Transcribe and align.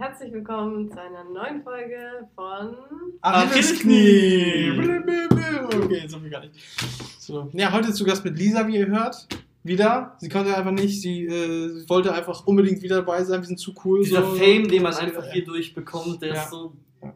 Herzlich 0.00 0.32
willkommen 0.32 0.90
zu 0.90 0.98
einer 0.98 1.24
neuen 1.24 1.62
Folge 1.62 2.26
von 2.34 2.74
Achillesknie! 3.20 4.72
Okay, 5.74 6.08
so 6.08 6.18
viel 6.18 6.30
gar 6.30 6.40
nicht. 6.40 6.54
So. 7.18 7.50
Ja, 7.52 7.70
heute 7.70 7.92
zu 7.92 8.06
Gast 8.06 8.24
mit 8.24 8.38
Lisa, 8.38 8.66
wie 8.66 8.78
ihr 8.78 8.86
hört. 8.86 9.28
Wieder. 9.62 10.16
Sie 10.16 10.30
konnte 10.30 10.56
einfach 10.56 10.70
nicht. 10.70 11.02
Sie 11.02 11.26
äh, 11.26 11.86
wollte 11.86 12.14
einfach 12.14 12.46
unbedingt 12.46 12.80
wieder 12.80 12.96
dabei 12.96 13.22
sein. 13.24 13.42
Wir 13.42 13.46
sind 13.46 13.58
zu 13.58 13.74
cool. 13.84 14.02
Dieser 14.02 14.22
so. 14.22 14.36
Fame, 14.36 14.68
den 14.68 14.84
man 14.84 14.94
einfach 14.94 15.26
ja. 15.26 15.32
hierdurch 15.32 15.74
bekommt, 15.74 16.22
der 16.22 16.30
Ja. 16.30 16.44
ist 16.44 16.50
so 16.50 16.72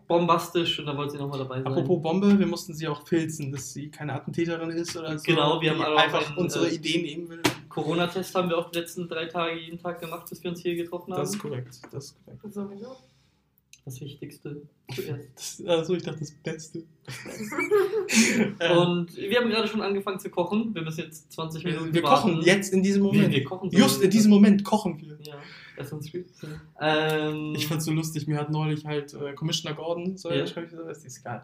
bombastisch 0.07 0.79
und 0.79 0.85
da 0.85 0.95
wollte 0.95 1.13
sie 1.13 1.19
nochmal 1.19 1.39
dabei 1.39 1.63
sein. 1.63 1.67
Apropos 1.67 2.03
Bombe, 2.03 2.39
wir 2.39 2.47
mussten 2.47 2.75
sie 2.75 2.87
auch 2.87 3.07
filzen, 3.07 3.51
dass 3.51 3.73
sie 3.73 3.89
keine 3.89 4.13
Attentäterin 4.13 4.69
ist 4.69 4.95
oder 4.95 5.19
so. 5.19 5.25
Genau, 5.25 5.59
wir 5.59 5.71
haben 5.71 5.97
einfach 5.97 6.29
einen, 6.29 6.37
unsere 6.37 6.69
äh, 6.69 6.75
Ideen 6.75 7.03
nehmen 7.03 7.31
will. 7.31 7.41
Corona-Test 7.75 8.35
haben 8.35 8.49
wir 8.49 8.57
auch 8.59 8.71
die 8.71 8.79
letzten 8.79 9.09
drei 9.09 9.27
Tage 9.27 9.59
jeden 9.61 9.79
Tag 9.79 10.01
gemacht, 10.01 10.27
bis 10.31 10.43
wir 10.43 10.51
uns 10.51 10.61
hier 10.61 10.75
getroffen 10.77 11.13
haben. 11.13 11.21
Das 11.21 11.31
ist 11.31 11.39
korrekt. 11.39 11.81
Das 11.93 12.05
ist 12.07 12.25
korrekt. 12.25 12.55
sowieso. 12.55 12.97
das 13.85 14.01
Wichtigste 14.01 14.63
zuerst. 14.95 15.29
Das, 15.35 15.63
also 15.67 15.95
ich 15.95 16.03
dachte, 16.03 16.21
das 16.21 16.31
Beste. 16.33 16.83
Ähm, 18.61 18.79
Und 18.79 19.17
wir 19.17 19.41
haben 19.41 19.49
gerade 19.51 19.67
schon 19.67 19.81
angefangen 19.83 20.19
zu 20.21 20.31
kochen. 20.31 20.75
Wir 20.75 20.83
müssen 20.83 21.01
jetzt 21.01 21.33
20 21.33 21.65
wir 21.65 21.73
Minuten 21.73 21.95
wir 21.95 22.03
warten. 22.03 22.33
kochen 22.35 22.43
jetzt 22.45 22.73
in 22.73 22.83
diesem 22.83 23.03
Wir, 23.03 23.13
Moment. 23.13 23.33
wir 23.35 23.45
kochen 23.45 23.71
so. 23.71 23.77
Just 23.79 24.03
in 24.03 24.11
diesem 24.11 24.31
Moment 24.31 24.65
kochen 24.65 25.01
wir. 25.01 25.19
Ja, 25.23 25.35
Assassin's 25.79 26.11
Creed. 26.11 26.27
Ähm, 26.81 27.55
Ich 27.57 27.67
fand's 27.67 27.85
so 27.87 27.93
lustig, 27.93 28.27
mir 28.27 28.39
hat 28.39 28.51
neulich 28.51 28.85
halt 28.85 29.15
äh, 29.15 29.33
Commissioner 29.35 29.75
Gordon, 29.75 30.17
so 30.17 30.31
Ja. 30.31 30.45
ich 30.45 30.51
so, 30.53 30.61
ist 30.61 31.05
ist 31.05 31.19
egal, 31.21 31.43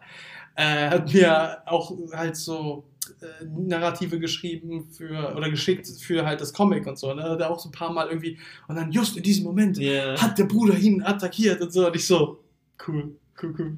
äh, 0.55 0.89
hat 0.89 1.13
mir 1.13 1.61
auch 1.65 1.91
halt 2.13 2.35
so 2.37 2.83
äh, 3.21 3.45
Narrative 3.45 4.19
geschrieben 4.19 4.89
für, 4.91 5.35
oder 5.35 5.49
geschickt 5.49 5.87
für 5.87 6.25
halt 6.25 6.41
das 6.41 6.53
Comic 6.53 6.87
und 6.87 6.97
so, 6.97 7.13
ne? 7.13 7.23
Hat 7.23 7.39
er 7.39 7.49
auch 7.49 7.59
so 7.59 7.69
ein 7.69 7.71
paar 7.71 7.91
Mal 7.91 8.07
irgendwie, 8.07 8.37
und 8.67 8.75
dann 8.75 8.91
just 8.91 9.17
in 9.17 9.23
diesem 9.23 9.43
Moment 9.43 9.77
ja. 9.77 10.19
hat 10.21 10.37
der 10.37 10.45
Bruder 10.45 10.77
ihn 10.77 11.01
attackiert 11.03 11.61
und 11.61 11.71
so, 11.71 11.87
und 11.87 11.95
ich 11.95 12.07
so, 12.07 12.43
cool, 12.87 13.15
cool, 13.41 13.55
cool, 13.57 13.77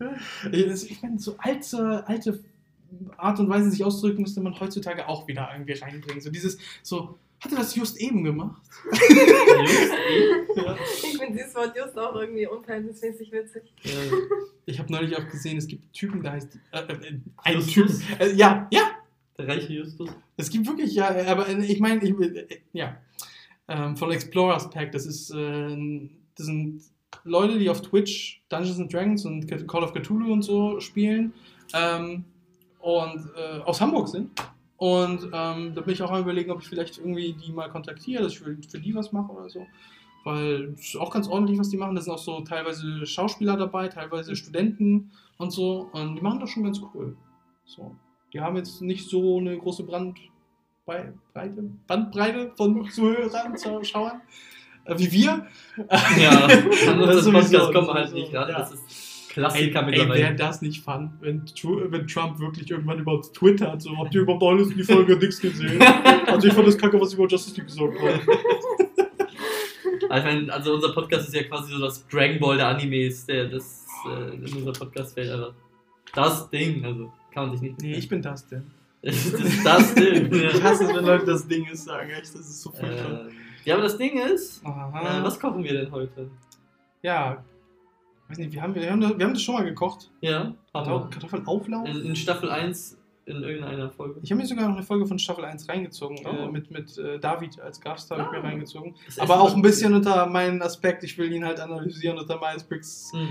cool. 0.00 0.16
Ich, 0.52 0.90
ich 0.90 1.02
meine, 1.02 1.18
so 1.18 1.36
alte, 1.38 2.06
alte 2.06 2.40
Art 3.16 3.38
und 3.38 3.48
Weise, 3.48 3.70
sich 3.70 3.84
auszudrücken, 3.84 4.22
müsste 4.22 4.40
man 4.40 4.58
heutzutage 4.58 5.08
auch 5.08 5.28
wieder 5.28 5.48
irgendwie 5.52 5.74
reinbringen. 5.74 6.20
So 6.20 6.30
dieses, 6.30 6.58
so, 6.82 7.18
hat 7.40 7.52
er 7.52 7.58
das 7.58 7.74
just 7.74 7.98
eben 8.00 8.22
gemacht? 8.22 8.62
Just, 8.92 9.92
eh. 9.92 10.30
Ja. 10.56 10.76
Ich 11.02 11.18
finde 11.18 11.38
dieses 11.38 11.54
Wort 11.54 11.74
just 11.76 11.98
auch 11.98 12.14
irgendwie 12.14 12.46
unverhältnismäßig 12.46 13.32
witzig. 13.32 13.62
ja. 13.82 13.92
Ich 14.66 14.78
habe 14.78 14.92
neulich 14.92 15.16
auch 15.16 15.26
gesehen, 15.28 15.56
es 15.56 15.66
gibt 15.66 15.92
Typen, 15.92 16.22
da 16.22 16.32
heißt 16.32 16.58
äh, 16.72 16.78
äh, 16.78 17.20
ein 17.38 17.54
Justus? 17.54 18.00
Typ. 18.00 18.20
Äh, 18.20 18.34
ja, 18.34 18.68
ja. 18.70 18.82
Der 19.38 19.48
reiche 19.48 19.72
Justus. 19.72 20.10
Es 20.36 20.50
gibt 20.50 20.66
wirklich, 20.66 20.94
ja, 20.94 21.10
äh, 21.12 21.26
aber 21.26 21.48
äh, 21.48 21.64
ich 21.64 21.80
meine, 21.80 22.02
ich, 22.04 22.10
äh, 22.10 22.60
ja. 22.72 22.96
Ähm, 23.68 23.96
von 23.96 24.10
Explorers 24.10 24.68
Pack, 24.70 24.92
das 24.92 25.06
ist, 25.06 25.30
äh, 25.30 26.08
das 26.36 26.46
sind 26.46 26.82
Leute, 27.24 27.58
die 27.58 27.70
auf 27.70 27.80
Twitch 27.82 28.42
Dungeons 28.48 28.78
and 28.78 28.92
Dragons 28.92 29.24
und 29.24 29.46
Call 29.68 29.82
of 29.82 29.92
Cthulhu 29.92 30.32
und 30.32 30.42
so 30.42 30.80
spielen 30.80 31.32
ähm, 31.74 32.24
und 32.80 33.30
äh, 33.36 33.60
aus 33.60 33.80
Hamburg 33.80 34.08
sind. 34.08 34.30
Und 34.80 35.24
ähm, 35.34 35.74
da 35.74 35.82
bin 35.82 35.92
ich 35.92 36.02
auch 36.02 36.10
am 36.10 36.22
überlegen, 36.22 36.50
ob 36.50 36.62
ich 36.62 36.66
vielleicht 36.68 36.96
irgendwie 36.96 37.34
die 37.34 37.52
mal 37.52 37.68
kontaktiere, 37.68 38.22
dass 38.22 38.32
ich 38.32 38.38
für, 38.38 38.56
für 38.66 38.78
die 38.78 38.94
was 38.94 39.12
mache 39.12 39.30
oder 39.30 39.50
so. 39.50 39.66
Weil 40.24 40.72
es 40.72 40.80
ist 40.80 40.96
auch 40.96 41.10
ganz 41.10 41.28
ordentlich, 41.28 41.58
was 41.58 41.68
die 41.68 41.76
machen. 41.76 41.94
Da 41.96 42.00
sind 42.00 42.14
auch 42.14 42.18
so 42.18 42.40
teilweise 42.40 43.04
Schauspieler 43.04 43.58
dabei, 43.58 43.88
teilweise 43.88 44.34
Studenten 44.34 45.10
und 45.36 45.50
so. 45.50 45.90
Und 45.92 46.16
die 46.16 46.22
machen 46.22 46.40
das 46.40 46.48
schon 46.48 46.64
ganz 46.64 46.80
cool. 46.94 47.14
So. 47.66 47.94
Die 48.32 48.40
haben 48.40 48.56
jetzt 48.56 48.80
nicht 48.80 49.06
so 49.06 49.36
eine 49.36 49.58
große 49.58 49.82
Brandbreite, 49.82 51.12
Bandbreite 51.86 52.52
von 52.56 52.82
Zuhörern, 52.90 53.58
Zuschauern 53.58 54.22
äh, 54.86 54.98
wie 54.98 55.12
wir. 55.12 55.46
Ja, 56.18 56.48
Das 56.48 56.86
wir 56.86 57.06
das 57.06 57.26
halt 57.26 57.50
sowieso, 57.50 58.14
nicht 58.14 58.34
ran. 58.34 58.48
ja. 58.48 58.58
Das 58.60 58.72
ist 58.72 59.09
Klassiker 59.30 59.80
ey, 59.80 59.84
ey 59.84 59.90
mittlerweile. 59.90 60.20
wäre 60.20 60.34
das 60.34 60.60
nicht 60.60 60.82
fun, 60.82 61.12
wenn, 61.20 61.42
wenn 61.44 62.06
Trump 62.08 62.40
wirklich 62.40 62.68
irgendwann 62.70 62.98
über 62.98 63.22
Twitter 63.22 63.72
hat, 63.72 63.80
so, 63.80 63.96
habt 63.96 64.12
ihr 64.14 64.22
überhaupt 64.22 64.42
alles 64.42 64.70
in 64.70 64.78
die 64.78 64.82
Folge 64.82 65.16
nichts 65.16 65.40
gesehen? 65.40 65.80
Also 66.26 66.46
ich 66.46 66.54
fand 66.54 66.68
das 66.68 66.78
kacke, 66.78 67.00
was 67.00 67.10
sie 67.10 67.16
über 67.16 67.26
Justice 67.26 67.56
League 67.56 67.66
gesagt 67.66 67.98
haben. 68.00 68.20
Also, 70.08 70.26
meine, 70.26 70.52
also 70.52 70.74
unser 70.74 70.92
Podcast 70.92 71.28
ist 71.28 71.34
ja 71.34 71.44
quasi 71.44 71.72
so 71.72 71.78
das 71.78 72.04
Dragon 72.08 72.40
Ball 72.40 72.56
der 72.56 72.66
Animes, 72.66 73.26
der 73.26 73.44
das 73.46 73.86
äh, 74.08 74.34
in 74.34 74.42
unser 74.42 74.72
Podcast 74.72 75.14
fällt. 75.14 75.30
Also 75.30 75.52
das 76.12 76.50
Ding, 76.50 76.84
also 76.84 77.12
kann 77.32 77.46
man 77.46 77.56
sich 77.56 77.60
nicht. 77.60 77.80
Nee, 77.80 77.92
ich 77.92 78.08
bin 78.08 78.20
das 78.20 78.44
denn. 78.48 78.68
das 79.02 79.26
ist 79.26 79.64
das 79.64 79.94
Ding. 79.94 80.32
Ich 80.32 80.62
hasse 80.64 80.84
es, 80.84 80.94
wenn 80.94 81.04
Leute 81.04 81.26
das 81.26 81.46
Ding 81.46 81.64
ist, 81.66 81.84
sagen, 81.84 82.10
echt, 82.10 82.34
das 82.34 82.40
ist 82.40 82.60
so 82.60 82.72
furchtbar. 82.72 83.28
Äh, 83.28 83.30
ja, 83.66 83.74
aber 83.74 83.84
das 83.84 83.98
Ding 83.98 84.18
ist, 84.18 84.64
äh, 84.64 84.66
was 84.66 85.38
kochen 85.38 85.62
wir 85.62 85.74
denn 85.74 85.92
heute? 85.92 86.28
Ja, 87.02 87.44
weiß 88.30 88.38
nicht, 88.38 88.52
wir 88.52 88.62
haben, 88.62 88.74
wir, 88.74 88.90
haben 88.90 89.00
das, 89.00 89.18
wir 89.18 89.24
haben 89.26 89.34
das 89.34 89.42
schon 89.42 89.54
mal 89.54 89.64
gekocht. 89.64 90.10
Ja, 90.20 90.54
haben 90.74 90.90
wir. 90.90 91.10
Kartoffelauflauf? 91.10 91.88
In, 91.88 92.04
in 92.06 92.16
Staffel 92.16 92.50
1 92.50 92.96
in 93.26 93.42
irgendeiner 93.42 93.90
Folge. 93.90 94.18
Ich 94.22 94.30
habe 94.32 94.40
mir 94.40 94.46
sogar 94.46 94.68
noch 94.68 94.76
eine 94.76 94.84
Folge 94.84 95.06
von 95.06 95.18
Staffel 95.18 95.44
1 95.44 95.68
reingezogen, 95.68 96.18
Oh. 96.24 96.28
äh, 96.28 96.50
mit, 96.50 96.70
mit 96.70 96.96
äh, 96.98 97.18
David 97.20 97.60
als 97.60 97.80
Gast 97.80 98.10
habe 98.10 98.22
ich 98.22 98.28
Ah. 98.28 98.32
mir 98.32 98.42
reingezogen. 98.42 98.94
Das 99.06 99.18
Aber 99.20 99.40
auch 99.40 99.54
ein 99.54 99.62
bisschen 99.62 99.94
unter 99.94 100.26
meinen 100.26 100.60
Aspekt, 100.62 101.04
ich 101.04 101.16
will 101.18 101.30
ihn 101.32 101.44
halt 101.44 101.60
analysieren 101.60 102.18
unter 102.18 102.38
Myers-Briggs 102.40 103.12
Hm. 103.12 103.28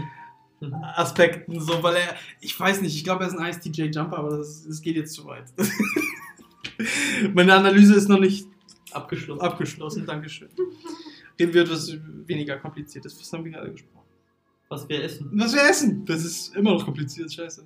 Mhm. 0.62 0.74
Aspekten, 0.96 1.60
so, 1.62 1.82
weil 1.84 1.96
er, 1.96 2.16
ich 2.42 2.58
weiß 2.60 2.82
nicht, 2.82 2.94
ich 2.94 3.06
glaube, 3.06 3.24
er 3.24 3.30
ist 3.30 3.38
ein 3.38 3.46
ISTJ 3.50 3.84
Jumper, 3.94 4.18
aber 4.18 4.38
das, 4.38 4.66
das 4.68 4.82
geht 4.82 4.98
jetzt 4.98 5.14
zu 5.14 5.26
weit. 5.26 5.46
Meine 7.34 7.54
Analyse 7.56 7.96
ist 7.96 8.10
noch 8.10 8.20
nicht 8.20 8.46
Abgeschlossen. 8.92 9.42
abgeschlossen, 9.42 10.06
Dankeschön. 10.06 10.50
Reden 11.40 11.54
wir 11.54 11.62
etwas 11.62 11.94
weniger 12.26 12.58
kompliziertes, 12.58 13.20
was 13.20 13.32
haben 13.32 13.46
wir 13.46 13.52
gerade 13.54 13.72
gesprochen? 13.72 14.06
Was 14.70 14.88
wir 14.88 15.04
essen. 15.04 15.30
Was 15.34 15.54
wir 15.54 15.64
essen, 15.64 16.06
das 16.06 16.24
ist 16.24 16.56
immer 16.56 16.74
noch 16.74 16.86
kompliziert, 16.86 17.34
scheiße. 17.34 17.66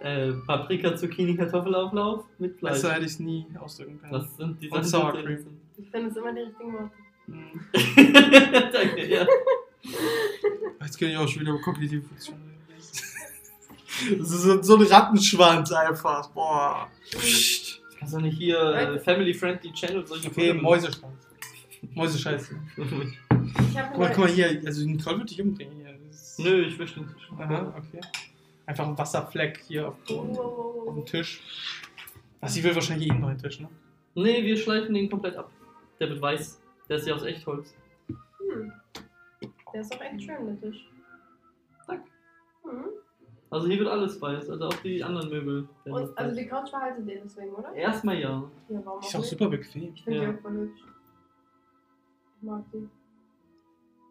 Äh, 0.00 0.32
Paprika, 0.46 0.94
Zucchini, 0.96 1.36
Kartoffelauflauf 1.36 2.24
mit 2.38 2.58
Fleisch. 2.58 2.74
Besser 2.74 2.92
hätte 2.92 3.06
ich 3.06 3.12
es 3.12 3.20
nie 3.20 3.46
ausdrücken 3.58 3.98
können. 4.00 4.12
Das 4.12 4.36
sind 4.36 4.60
die 4.60 4.68
Und 4.68 4.84
Sour 4.84 5.12
Cream. 5.12 5.46
Ich 5.78 5.90
finde 5.90 6.10
es 6.10 6.16
immer 6.16 6.32
die 6.32 6.40
richtigen 6.40 6.72
Worte. 6.72 6.90
Danke, 8.72 9.06
ja. 9.08 9.26
Jetzt 10.82 10.98
kann 10.98 11.08
ich 11.08 11.16
auch 11.16 11.28
schon 11.28 11.42
wieder 11.42 11.52
über 11.52 11.62
kognitive 11.62 12.02
Funktionen 12.02 12.42
reden. 12.42 14.18
Das 14.18 14.30
ist 14.32 14.64
so, 14.64 14.76
ein 14.76 14.82
Rattenschwanz 14.82 15.72
einfach. 15.72 16.28
Boah. 16.30 16.90
Psst. 17.10 17.80
Kannst 17.98 18.14
du 18.14 18.20
nicht 18.20 18.36
hier 18.36 18.58
äh, 18.58 18.98
Family-Friendly 18.98 19.72
Channel 19.72 20.06
solche 20.06 20.28
Okay, 20.28 20.52
Mäuseschwanz. 20.52 21.14
Mäusescheiße. 21.94 22.56
Ich 23.74 23.80
Guck 23.90 23.98
mal, 23.98 24.08
guck 24.08 24.18
mal 24.18 24.28
hier, 24.28 24.62
also 24.64 24.86
Nicole 24.86 25.18
wird 25.18 25.30
dich 25.30 25.42
umbringen 25.42 25.74
hier. 25.76 25.83
Das 25.83 25.83
Nö, 26.38 26.62
ich 26.62 26.78
wische 26.78 27.00
nicht. 27.00 27.14
Aha, 27.38 27.74
okay. 27.76 28.00
Einfach 28.66 28.86
ein 28.88 28.96
Wasserfleck 28.98 29.58
hier 29.66 29.88
auf, 29.88 29.96
oh, 30.10 30.84
auf 30.88 30.94
dem. 30.94 31.06
Tisch. 31.06 31.42
Was, 32.40 32.54
sie 32.54 32.64
will 32.64 32.74
wahrscheinlich 32.74 33.10
einen 33.10 33.20
neuen 33.20 33.38
Tisch, 33.38 33.60
ne? 33.60 33.68
Nee, 34.14 34.42
wir 34.44 34.56
schleifen 34.56 34.94
den 34.94 35.10
komplett 35.10 35.36
ab. 35.36 35.50
Der 36.00 36.08
wird 36.08 36.20
weiß. 36.20 36.60
Der 36.88 36.96
ist 36.96 37.06
ja 37.06 37.14
aus 37.14 37.22
Echtholz. 37.24 37.74
Hm. 38.08 38.72
Der 39.72 39.80
ist 39.80 39.94
auch 39.94 40.00
echt 40.00 40.22
schön, 40.22 40.46
der 40.46 40.60
Tisch. 40.60 40.88
Danke. 41.86 42.04
Hm. 42.62 42.84
Also 43.50 43.66
hier 43.68 43.78
wird 43.78 43.88
alles 43.88 44.20
weiß, 44.20 44.50
also 44.50 44.66
auch 44.66 44.74
die 44.82 45.02
anderen 45.04 45.28
Möbel. 45.30 45.68
werden 45.84 45.92
Und, 46.08 46.18
also 46.18 46.30
weiß. 46.30 46.36
die 46.42 46.46
Couch 46.48 46.70
behaltet 46.70 47.06
ihr 47.08 47.20
deswegen, 47.22 47.52
oder? 47.52 47.72
Erstmal 47.74 48.18
ja. 48.18 48.50
Ja, 48.68 48.80
warum 48.84 49.00
Ist 49.00 49.08
auch 49.08 49.14
auch 49.14 49.18
nicht? 49.20 49.30
super 49.30 49.48
bequem. 49.48 49.92
Ich 49.94 50.02
finde 50.04 50.18
Ja. 50.24 50.30
die 50.32 50.36
auch 50.36 50.42
voll 50.42 50.52
hübsch. 50.52 50.80
Ich 52.36 52.42
mag 52.42 52.64
die. 52.72 52.88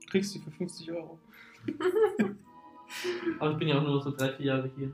Kriegst 0.09 0.35
du 0.35 0.39
für 0.39 0.51
50 0.51 0.91
Euro. 0.91 1.19
Aber 3.39 3.51
ich 3.51 3.57
bin 3.57 3.67
ja 3.67 3.79
auch 3.79 3.83
nur 3.83 4.01
so 4.01 4.11
drei, 4.11 4.33
vier 4.33 4.45
Jahre 4.45 4.71
hier. 4.77 4.91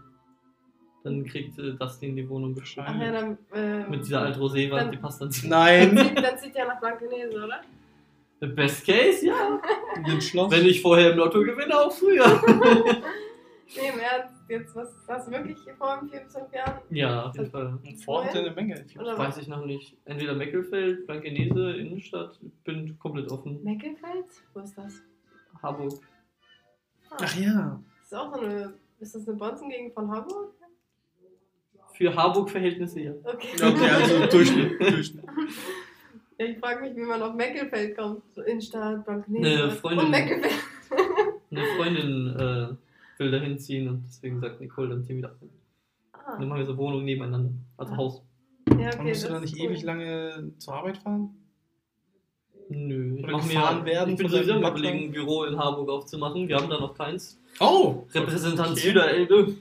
Dann 1.03 1.25
kriegt 1.25 1.57
äh, 1.59 1.73
Dustin 1.73 2.15
die 2.15 2.27
Wohnung 2.27 2.55
Ach 2.77 2.99
ja, 2.99 3.11
dann, 3.11 3.37
äh, 3.53 3.87
Mit 3.87 4.01
dieser 4.01 4.21
Alt-Rosé-Wand, 4.21 4.93
die 4.93 4.97
passt 4.97 5.21
dann 5.21 5.31
zu. 5.31 5.47
Nein, 5.49 5.95
Dann 5.95 6.07
zieht, 6.07 6.17
dann 6.17 6.37
zieht 6.37 6.55
ihr 6.55 6.65
nach 6.65 6.79
Blankenese, 6.79 7.43
oder? 7.43 7.61
Best 8.47 8.85
Case, 8.85 9.25
ja. 9.25 9.59
in 9.97 10.03
dem 10.03 10.21
Schloss. 10.21 10.51
Wenn 10.51 10.65
ich 10.65 10.81
vorher 10.81 11.11
im 11.11 11.17
Lotto 11.17 11.39
gewinne, 11.39 11.77
auch 11.77 11.91
früher. 11.91 12.23
Nee, 13.75 13.89
im 13.93 13.99
Ernst. 13.99 14.35
Jetzt, 14.47 14.75
was 14.75 14.91
hast 15.07 15.27
du 15.27 15.31
wirklich 15.31 15.57
vor 15.77 16.01
bis 16.01 16.33
fünf 16.33 16.51
Jahren? 16.51 16.79
ja, 16.89 17.25
auf 17.25 17.35
jeden 17.35 17.51
Fall. 17.51 17.77
Und 18.07 18.25
hat 18.25 18.35
eine 18.35 18.51
Menge. 18.51 18.83
Oder 18.99 19.15
Weiß 19.15 19.37
ich 19.37 19.47
noch 19.47 19.63
nicht. 19.63 19.95
Entweder 20.05 20.33
Meckelfeld, 20.33 21.05
Blankenese, 21.05 21.73
Innenstadt. 21.73 22.39
Ich 22.41 22.63
bin 22.63 22.97
komplett 22.97 23.31
offen. 23.31 23.63
Meckelfeld? 23.63 24.25
Wo 24.53 24.61
ist 24.61 24.75
das? 24.75 25.03
Harburg. 25.61 25.93
Ah, 27.11 27.17
Ach 27.21 27.35
ja. 27.35 27.81
Ist 28.03 28.13
auch 28.15 28.33
so 28.33 28.41
eine. 28.41 28.73
Ist 28.99 29.15
das 29.15 29.27
eine 29.27 29.37
Bonzengegend 29.37 29.93
von 29.93 30.09
Hamburg? 30.11 30.53
Für 31.93 32.15
Harburg-Verhältnisse 32.15 32.99
ja. 33.01 33.11
Okay. 33.23 33.47
Okay, 33.55 33.89
also 33.89 34.25
Durchschnitt. 34.31 34.79
Durchschnitt. 34.81 35.25
Ja, 36.37 36.45
ich 36.45 36.57
frage 36.59 36.81
mich, 36.81 36.95
wie 36.95 37.01
man 37.01 37.21
auf 37.21 37.33
Meckelfeld 37.35 37.97
kommt. 37.97 38.23
So 38.33 38.41
Innenstadt, 38.41 39.03
Blankenese. 39.05 39.63
Eine 39.63 39.71
Freundin- 39.71 40.05
Und 40.05 40.11
Meckelfeld. 40.11 40.53
Eine 41.51 41.65
Freundin 41.77 42.27
äh, 42.39 43.19
will 43.19 43.31
da 43.31 43.37
hinziehen 43.39 43.89
und 43.89 44.03
deswegen 44.07 44.39
sagt 44.39 44.61
Nicole, 44.61 44.89
dann 44.89 45.03
ziehen 45.03 45.17
wir 45.17 45.29
da 45.29 45.35
hin. 45.39 45.49
Ah. 46.13 46.37
Dann 46.37 46.47
machen 46.47 46.59
wir 46.59 46.65
so 46.65 46.77
Wohnungen 46.77 47.05
nebeneinander. 47.05 47.51
Also 47.75 47.93
Ah. 47.93 47.97
Haus. 47.97 48.21
Ja, 48.69 48.75
Und 48.75 48.99
okay, 48.99 49.07
musst 49.09 49.23
du 49.25 49.29
da 49.29 49.39
nicht 49.39 49.55
cool. 49.55 49.65
ewig 49.65 49.83
lange 49.83 50.51
zur 50.59 50.75
Arbeit 50.75 50.97
fahren? 50.99 51.35
Nö, 52.69 53.15
ich, 53.17 53.23
Oder 53.23 53.33
mach 53.33 53.47
gefahren 53.47 53.79
mir, 53.79 53.85
werden 53.85 54.11
ich 54.11 54.17
bin 54.17 54.27
von 54.29 54.35
sowieso 54.37 54.53
am 54.53 54.61
deinem 54.61 54.71
überlegen, 54.77 55.03
ein 55.05 55.11
Büro 55.11 55.43
in 55.45 55.57
Harburg 55.57 55.89
aufzumachen. 55.89 56.47
Wir 56.47 56.55
haben 56.57 56.69
da 56.69 56.79
noch 56.79 56.93
keins. 56.93 57.39
Oh! 57.59 58.03
Repräsentant 58.13 58.71
Okay. 58.71 58.79
Süderelbe. 58.79 59.55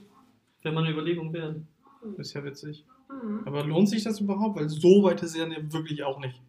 Wäre 0.61 0.75
mal 0.75 0.83
eine 0.83 0.93
Überlegung. 0.93 1.33
Das 1.33 2.27
ist 2.27 2.33
ja 2.33 2.43
witzig. 2.43 2.85
Hm. 3.09 3.41
Aber 3.45 3.63
lohnt 3.65 3.89
sich 3.89 4.03
das 4.03 4.19
überhaupt? 4.19 4.59
Weil 4.59 4.69
so 4.69 5.01
weit 5.03 5.23
ist 5.23 5.31
es 5.31 5.37
ja 5.37 5.47
wirklich 5.71 6.03
auch 6.03 6.19
nicht. 6.19 6.39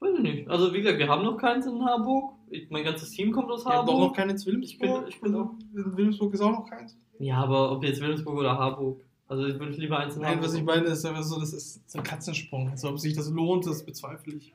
Weiß 0.00 0.14
ich 0.16 0.20
nicht. 0.22 0.48
Also, 0.50 0.72
wie 0.74 0.78
gesagt, 0.78 0.98
wir 0.98 1.08
haben 1.08 1.22
noch 1.24 1.36
keins 1.36 1.66
in 1.66 1.84
Harburg. 1.84 2.34
Ich, 2.50 2.68
mein 2.70 2.82
ganzes 2.84 3.10
Team 3.12 3.30
kommt 3.30 3.48
aus 3.50 3.64
Ihr 3.64 3.70
habt 3.72 3.88
doch 3.88 3.92
noch 3.94 4.00
Harburg. 4.00 4.16
keins 4.16 4.42
in 4.44 4.46
Wilhelmsburg? 4.54 4.88
Ich 5.08 5.20
bin- 5.20 5.30
ich 5.30 5.32
bin 5.32 5.34
Also, 5.34 5.54
in 5.76 5.96
Wilhelmsburg 5.96 6.34
ist 6.34 6.40
auch 6.40 6.50
noch 6.50 6.68
keins? 6.68 6.98
Ja, 7.20 7.36
aber 7.36 7.70
ob 7.70 7.84
jetzt 7.84 8.00
Wilhelmsburg 8.00 8.36
oder 8.36 8.58
Harburg. 8.58 9.00
Also, 9.28 9.46
ich 9.46 9.58
würde 9.58 9.72
lieber 9.74 9.98
eins 10.00 10.16
in 10.16 10.22
Nein, 10.22 10.32
Harburg. 10.32 10.46
was 10.46 10.54
ich 10.54 10.64
meine, 10.64 10.84
ist 10.86 11.04
aber 11.04 11.22
so, 11.22 11.38
das 11.38 11.52
ist 11.52 11.88
so 11.88 11.98
ein 11.98 12.04
Katzensprung. 12.04 12.68
Also, 12.70 12.88
ob 12.88 12.98
sich 12.98 13.14
das 13.14 13.30
lohnt, 13.30 13.64
das 13.66 13.84
bezweifle 13.86 14.34
ich. 14.34 14.52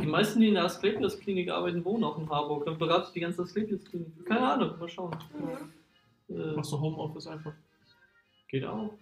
Die 0.00 0.06
meisten, 0.06 0.40
die 0.40 0.48
in 0.48 0.54
der 0.54 0.64
Asklepios-Klinik 0.64 1.50
arbeiten, 1.50 1.84
wohnen 1.84 2.04
auch 2.04 2.18
in 2.18 2.28
Harburg. 2.30 2.64
Dann 2.64 2.78
berate 2.78 3.06
ich 3.08 3.12
die 3.12 3.20
ganze 3.20 3.42
Asklepios-Klinik. 3.42 4.24
Keine 4.26 4.52
Ahnung, 4.52 4.78
mal 4.78 4.88
schauen. 4.88 5.16
Äh, 6.28 6.52
Machst 6.54 6.72
du 6.72 6.80
Homeoffice 6.80 7.26
einfach. 7.26 7.52
geht 8.48 8.64
auch. 8.64 8.92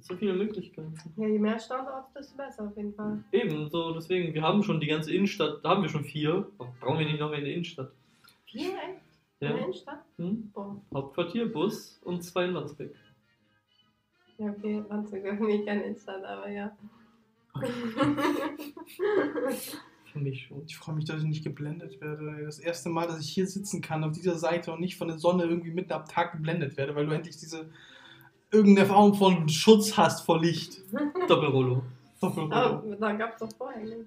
So 0.00 0.16
viele 0.16 0.32
Möglichkeiten. 0.32 0.94
Ja, 1.16 1.28
je 1.28 1.38
mehr 1.38 1.58
Standorte, 1.58 2.08
desto 2.18 2.36
besser 2.36 2.64
auf 2.66 2.76
jeden 2.76 2.94
Fall. 2.94 3.22
Eben, 3.30 3.68
so 3.70 3.92
deswegen, 3.92 4.32
wir 4.32 4.42
haben 4.42 4.62
schon 4.62 4.80
die 4.80 4.86
ganze 4.86 5.12
Innenstadt, 5.14 5.60
da 5.62 5.68
haben 5.70 5.82
wir 5.82 5.90
schon 5.90 6.04
vier. 6.04 6.50
Brauchen 6.80 6.98
wir 6.98 7.06
nicht 7.06 7.20
noch 7.20 7.28
mehr 7.28 7.38
in 7.40 7.44
der 7.44 7.54
Innenstadt. 7.54 7.92
Vier, 8.46 8.70
echt? 8.70 9.02
In 9.40 9.48
Ja? 9.48 9.52
der 9.52 9.58
Innenstadt? 9.64 10.04
Hm? 10.16 10.50
Boah. 10.54 10.80
Hauptquartier, 10.94 11.52
Bus 11.52 12.00
und 12.04 12.22
zwei 12.24 12.46
in 12.46 12.52
Landsbeck. 12.52 12.94
Ja, 14.38 14.46
okay, 14.50 14.82
Landsberg 14.88 15.24
ist 15.24 15.40
nicht 15.40 15.66
keine 15.66 15.82
Innenstadt, 15.84 16.24
aber 16.24 16.48
ja. 16.48 16.74
Für 20.12 20.18
mich 20.18 20.46
schon. 20.46 20.64
Ich 20.66 20.76
freue 20.76 20.94
mich, 20.94 21.04
dass 21.06 21.22
ich 21.22 21.28
nicht 21.28 21.44
geblendet 21.44 22.00
werde. 22.00 22.44
Das 22.44 22.58
erste 22.58 22.90
Mal, 22.90 23.06
dass 23.06 23.20
ich 23.20 23.30
hier 23.30 23.46
sitzen 23.46 23.80
kann 23.80 24.04
auf 24.04 24.12
dieser 24.12 24.38
Seite 24.38 24.72
und 24.72 24.80
nicht 24.80 24.96
von 24.96 25.08
der 25.08 25.18
Sonne 25.18 25.44
irgendwie 25.44 25.70
mitten 25.70 25.92
am 25.92 26.04
Tag 26.06 26.32
geblendet 26.32 26.76
werde, 26.76 26.94
weil 26.94 27.06
du 27.06 27.12
endlich 27.12 27.38
diese 27.38 27.70
irgendeine 28.50 28.86
Form 28.86 29.14
von 29.14 29.48
Schutz 29.48 29.96
hast 29.96 30.26
vor 30.26 30.40
Licht. 30.40 30.82
Doppelrollo. 31.28 31.82
Doppelrollo. 32.20 32.54
aber 32.54 32.96
da 32.96 33.12
gab 33.12 33.32
es 33.32 33.38
doch 33.38 33.48
Vorhänge. 33.56 34.04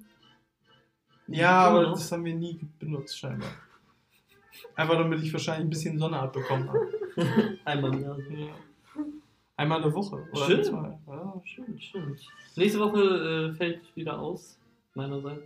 Ja, 1.28 1.70
aber 1.70 1.86
das 1.88 2.12
haben 2.12 2.24
wir 2.24 2.36
nie 2.36 2.60
benutzt, 2.78 3.18
scheinbar. 3.18 3.50
Einfach 4.76 4.96
damit 4.96 5.24
ich 5.24 5.34
wahrscheinlich 5.34 5.66
ein 5.66 5.70
bisschen 5.70 5.98
Sonne 5.98 6.20
abbekommen 6.20 6.70
habe. 6.70 6.92
Einmal 7.66 7.94
im 7.96 8.02
Jahr. 8.04 8.20
Ja. 8.30 8.48
Einmal 9.58 9.78
in 9.78 9.84
der 9.84 9.94
Woche. 9.94 10.28
Oder 10.34 10.46
Schön. 10.46 10.64
zwei. 10.64 10.98
Ja. 11.08 11.42
Stimmt, 11.46 11.82
stimmt. 11.84 12.20
Nächste 12.56 12.80
Woche 12.80 13.52
äh, 13.52 13.54
fällt 13.56 13.80
wieder 13.96 14.20
aus, 14.20 14.58
meinerseits. 14.96 15.44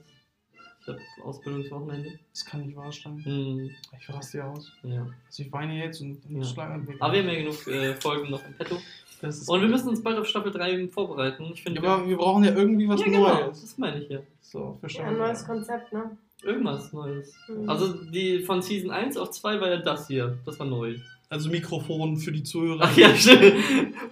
Ich 0.82 0.88
habe 0.88 1.00
Ausbildungswochenende. 1.24 2.18
Das 2.34 2.46
kann 2.46 2.62
nicht 2.66 2.76
wahr 2.76 2.92
sein. 2.92 3.22
Hm, 3.24 3.70
Ich 4.00 4.10
raste 4.10 4.40
ja 4.40 4.52
aus. 4.52 4.72
ja. 4.84 5.06
Also 5.28 5.44
ich 5.44 5.52
weine 5.52 5.76
jetzt 5.78 6.02
und 6.02 6.18
Ja. 6.30 6.40
ja. 6.40 6.44
schlage 6.44 6.74
an. 6.74 6.88
Aber 7.00 7.14
wir 7.14 7.20
haben 7.22 7.30
ja 7.30 7.36
genug 7.36 7.68
äh, 7.68 7.94
Folgen 7.96 8.32
noch 8.32 8.44
im 8.46 8.54
Petto. 8.54 8.78
das 9.22 9.38
ist 9.42 9.50
Und 9.50 9.62
wir 9.62 9.68
müssen 9.68 9.90
uns 9.90 10.02
bald 10.02 10.18
auf 10.18 10.26
Staffel 10.26 10.52
3 10.52 10.88
vorbereiten. 10.88 11.44
Ich 11.54 11.62
finde, 11.62 11.82
ja, 11.84 11.96
aber 11.96 12.08
wir 12.08 12.18
brauchen 12.18 12.44
ja 12.44 12.56
irgendwie 12.56 12.88
was 12.90 13.02
ja, 13.02 13.06
genau, 13.08 13.28
Neues. 13.46 13.62
das 13.62 13.78
meine 13.78 14.02
ich 14.02 14.10
ja. 14.10 14.20
So, 14.42 14.78
für 14.82 14.88
Ja, 14.90 15.04
ein 15.06 15.18
neues. 15.18 15.46
Konzept, 15.46 15.94
ne? 15.94 16.18
Irgendwas 16.42 16.92
Neues. 16.94 17.36
Mhm. 17.48 17.70
Also 17.70 17.94
die 18.06 18.40
von 18.40 18.62
Season 18.64 18.90
1 18.90 19.18
auf 19.18 19.30
2 19.32 19.60
war 19.62 19.70
ja 19.70 19.78
das 19.78 20.08
hier. 20.08 20.40
Das 20.46 20.58
war 20.58 20.66
neu. 20.66 20.96
Also 21.31 21.50
Mikrofon 21.52 22.18
für 22.18 22.31
die 22.31 22.42
Zuhörer. 22.42 22.80
Ach 22.81 22.98
ja, 22.98 23.14
stimmt. 23.16 23.54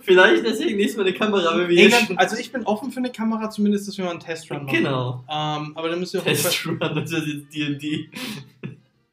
Vielleicht 0.01 0.45
deswegen 0.45 0.77
nächstes 0.77 0.97
Mal 0.97 1.07
eine 1.07 1.17
Kamera, 1.17 1.57
wenn 1.57 1.67
wir 1.67 1.77
Ey, 1.77 1.89
dann, 1.89 2.15
also 2.15 2.37
ich 2.37 2.51
bin 2.51 2.63
offen 2.63 2.91
für 2.91 2.99
eine 2.99 3.11
Kamera, 3.11 3.49
zumindest, 3.49 3.87
dass 3.87 3.97
wir 3.97 4.05
mal 4.05 4.11
einen 4.11 4.19
Testrun 4.19 4.65
machen. 4.65 4.77
Genau. 4.77 5.23
Ähm, 5.27 5.71
aber 5.75 5.89
dann 5.89 5.99
müsst 5.99 6.13
ihr 6.13 6.19
auch... 6.19 6.25
Testrun, 6.25 6.77
das 6.79 7.11
ist 7.11 7.25
jetzt 7.27 7.55
D&D. 7.55 8.09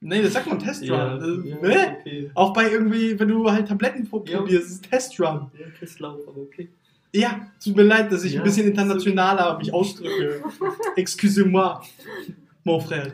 Nee, 0.01 0.21
das 0.23 0.35
sagt 0.35 0.47
man 0.49 0.59
Testrun. 0.59 0.89
Ja, 0.91 1.17
ja, 1.17 1.69
Hä? 1.69 1.97
okay. 2.01 2.31
Auch 2.35 2.53
bei 2.53 2.71
irgendwie, 2.71 3.19
wenn 3.19 3.29
du 3.29 3.51
halt 3.51 3.69
Tabletten 3.69 4.07
probierst, 4.07 4.51
Ja. 4.51 4.59
ist 4.59 4.71
es 4.71 4.81
Testrun. 4.83 5.51
Ja, 5.59 5.67
Testlauf, 5.79 6.21
aber 6.29 6.43
okay. 6.43 6.69
Ja, 7.15 7.47
tut 7.63 7.75
mir 7.75 7.85
leid, 7.85 8.13
dass 8.13 8.23
ich 8.25 8.35
Ja, 8.35 8.41
ein 8.41 8.45
bisschen 8.45 8.67
internationaler 8.67 9.57
mich 9.57 9.73
ausdrücke. 9.73 10.43
Excusez-moi, 10.97 11.81
mon 12.65 12.81
frère. 12.83 13.13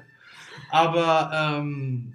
Aber 0.70 1.30
ähm, 1.60 2.12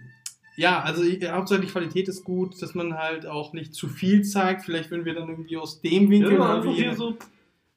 ja, 0.55 0.81
also 0.81 1.03
ich, 1.03 1.29
Hauptsache 1.29 1.61
die 1.61 1.67
Qualität 1.67 2.07
ist 2.07 2.23
gut, 2.23 2.61
dass 2.61 2.75
man 2.75 2.97
halt 2.97 3.25
auch 3.25 3.53
nicht 3.53 3.73
zu 3.73 3.87
viel 3.87 4.23
zeigt. 4.23 4.63
Vielleicht 4.63 4.91
würden 4.91 5.05
wir 5.05 5.13
dann 5.13 5.29
irgendwie 5.29 5.57
aus 5.57 5.81
dem 5.81 6.09
Winkel 6.09 6.33
Ja, 6.33 6.55
einfach 6.57 6.69
wie 6.71 6.75
hier 6.75 6.87
eine, 6.89 6.97
so. 6.97 7.17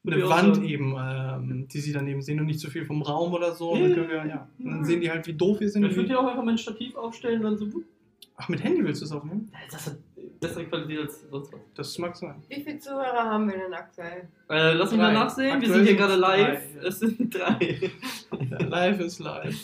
eine 0.06 0.28
Wand 0.28 0.50
aussehen. 0.52 0.68
eben, 0.68 0.96
ähm, 0.98 1.68
die 1.68 1.80
sie 1.80 1.92
daneben 1.92 2.22
sehen 2.22 2.40
und 2.40 2.46
nicht 2.46 2.60
zu 2.60 2.70
viel 2.70 2.84
vom 2.84 3.02
Raum 3.02 3.32
oder 3.32 3.52
so. 3.54 3.74
Ja, 3.76 3.82
dann, 3.82 3.94
können 3.94 4.08
wir, 4.08 4.26
ja, 4.26 4.48
und 4.58 4.66
dann 4.66 4.84
sehen 4.84 5.00
die 5.00 5.10
halt, 5.10 5.26
wie 5.26 5.34
doof 5.34 5.60
wir 5.60 5.68
sind. 5.68 5.84
Ich 5.84 5.96
würde 5.96 6.08
hier 6.08 6.20
auch 6.20 6.26
einfach 6.26 6.44
mein 6.44 6.58
Stativ 6.58 6.94
aufstellen 6.96 7.44
und 7.44 7.44
dann 7.44 7.58
so. 7.58 7.80
ach, 8.36 8.48
mit 8.48 8.62
Handy 8.62 8.84
willst 8.84 9.00
du 9.02 9.06
es 9.06 9.12
aufnehmen? 9.12 9.50
Das 9.70 9.86
hat 9.86 9.96
bessere 10.40 10.64
Qualität 10.66 11.00
als 11.00 11.28
sonst 11.30 11.52
was. 11.52 11.60
Das 11.74 11.98
mag 11.98 12.16
sein. 12.16 12.42
Wie 12.48 12.62
viele 12.62 12.78
Zuhörer 12.78 13.24
haben 13.24 13.50
wir 13.50 13.58
denn 13.58 13.74
aktuell? 13.74 14.28
Äh, 14.48 14.74
lass 14.74 14.90
mich 14.92 15.00
mal 15.00 15.12
nachsehen. 15.12 15.52
Aktuell 15.54 15.68
wir 15.70 15.76
sind 15.78 15.86
hier 15.86 15.96
gerade 15.96 16.14
live. 16.14 16.62
drei, 16.74 16.80
ja. 16.82 16.88
Es 16.88 17.00
sind 17.00 17.34
drei. 17.34 17.90
Ja, 18.50 18.58
live 18.58 19.00
ist 19.00 19.18
live. 19.18 19.56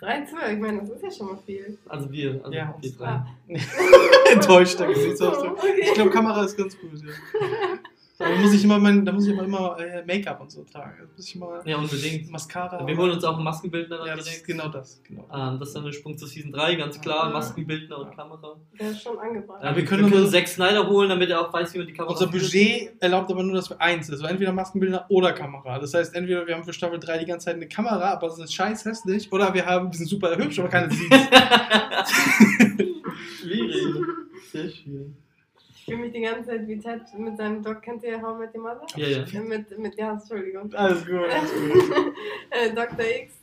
Drei 0.00 0.22
Zuhörer, 0.22 0.52
ich 0.52 0.58
meine, 0.58 0.80
das 0.80 0.88
ist 0.90 1.02
ja 1.02 1.10
schon 1.10 1.26
mal 1.26 1.38
viel. 1.44 1.78
Also 1.86 2.10
wir, 2.10 2.40
also 2.42 2.52
Ja. 2.52 2.74
wir 2.80 2.92
drei. 2.92 3.06
Ah. 3.06 3.26
Enttäuschter 4.32 4.86
Gesichtsausdruck. 4.86 5.58
Okay. 5.58 5.80
Ich 5.82 5.92
glaube, 5.94 6.10
Kamera 6.10 6.44
ist 6.44 6.56
ganz 6.56 6.78
gut. 6.78 6.90
Ja. 7.02 7.08
Da 8.20 8.28
muss 8.36 8.52
ich 8.52 8.64
immer, 8.64 8.78
mein, 8.78 9.02
da 9.04 9.12
muss 9.12 9.26
ich 9.26 9.32
immer, 9.32 9.44
immer 9.44 9.78
äh, 9.78 10.04
Make-up 10.04 10.42
und 10.42 10.50
so 10.52 10.62
tragen. 10.62 10.92
Da 11.00 11.06
muss 11.16 11.26
ich 11.26 11.34
immer 11.34 11.60
Ja, 11.64 11.78
unbedingt. 11.78 12.30
Mascara. 12.30 12.86
Wir 12.86 12.94
holen 12.96 13.12
uns 13.12 13.24
auch 13.24 13.34
einen 13.36 13.44
Maskenbildner 13.44 13.96
dann 13.96 14.06
ja, 14.06 14.14
das 14.16 14.28
ist 14.28 14.46
genau 14.46 14.68
das. 14.68 15.00
Genau. 15.08 15.24
Ah, 15.30 15.56
das 15.58 15.68
ist 15.68 15.74
dann 15.76 15.84
der 15.84 15.92
Sprung 15.92 16.18
zu 16.18 16.26
Season 16.26 16.52
3, 16.52 16.74
ganz 16.74 17.00
klar. 17.00 17.24
Ah. 17.24 17.30
Maskenbildner 17.30 17.98
und 17.98 18.14
Kamera. 18.14 18.56
Der 18.78 18.90
ist 18.90 19.02
schon 19.02 19.18
angebracht. 19.18 19.64
Ja, 19.64 19.74
wir 19.74 19.84
können 19.86 20.04
wir 20.04 20.12
können 20.12 20.28
Zack 20.28 20.48
Snyder 20.48 20.86
holen, 20.86 21.08
damit 21.08 21.30
er 21.30 21.40
auch 21.40 21.50
weiß, 21.52 21.72
wie 21.72 21.78
man 21.78 21.86
die 21.86 21.94
Kamera 21.94 22.12
Unser. 22.12 22.26
Budget 22.26 22.92
erlaubt 23.00 23.30
aber 23.30 23.42
nur, 23.42 23.54
dass 23.54 23.70
wir 23.70 23.80
eins, 23.80 24.10
also 24.10 24.26
entweder 24.26 24.52
Maskenbilder 24.52 25.06
oder 25.08 25.32
Kamera. 25.32 25.78
Das 25.78 25.94
heißt, 25.94 26.14
entweder 26.14 26.46
wir 26.46 26.54
haben 26.54 26.64
für 26.64 26.74
Staffel 26.74 26.98
3 27.00 27.18
die 27.18 27.24
ganze 27.26 27.46
Zeit 27.46 27.56
eine 27.56 27.68
Kamera, 27.68 28.12
aber 28.12 28.26
es 28.26 28.38
ist 28.38 28.52
scheiß 28.52 28.84
hässlich, 28.84 29.32
oder 29.32 29.54
wir 29.54 29.64
haben, 29.64 29.90
wir 29.90 29.96
sind 29.96 30.06
super 30.08 30.36
hübsch, 30.36 30.58
aber 30.58 30.68
keine 30.68 30.90
sieht. 30.92 31.10
Schwierig. 33.40 33.82
Sehr 34.52 34.68
schwierig. 34.68 35.12
Ich 35.80 35.84
fühle 35.86 35.98
mich 35.98 36.12
die 36.12 36.20
ganze 36.20 36.50
Zeit 36.50 36.68
wie 36.68 36.78
Ted 36.78 37.00
mit 37.16 37.36
seinem 37.38 37.62
Doc. 37.62 37.80
Kennt 37.82 38.02
ihr 38.04 38.20
How 38.20 38.36
I 38.36 38.40
Met 38.40 38.54
Your 38.54 38.62
Mother? 38.62 38.86
Ja, 38.96 39.06
ja. 39.08 39.18
Äh, 39.24 39.40
Mit, 39.40 39.78
mit, 39.78 39.94
ja, 39.98 40.12
Entschuldigung. 40.12 40.72
Alles 40.74 41.06
gut, 41.06 41.14
alles 41.30 41.52
gut. 41.94 42.14
äh, 42.50 42.70
Dr. 42.74 43.04
X. 43.22 43.34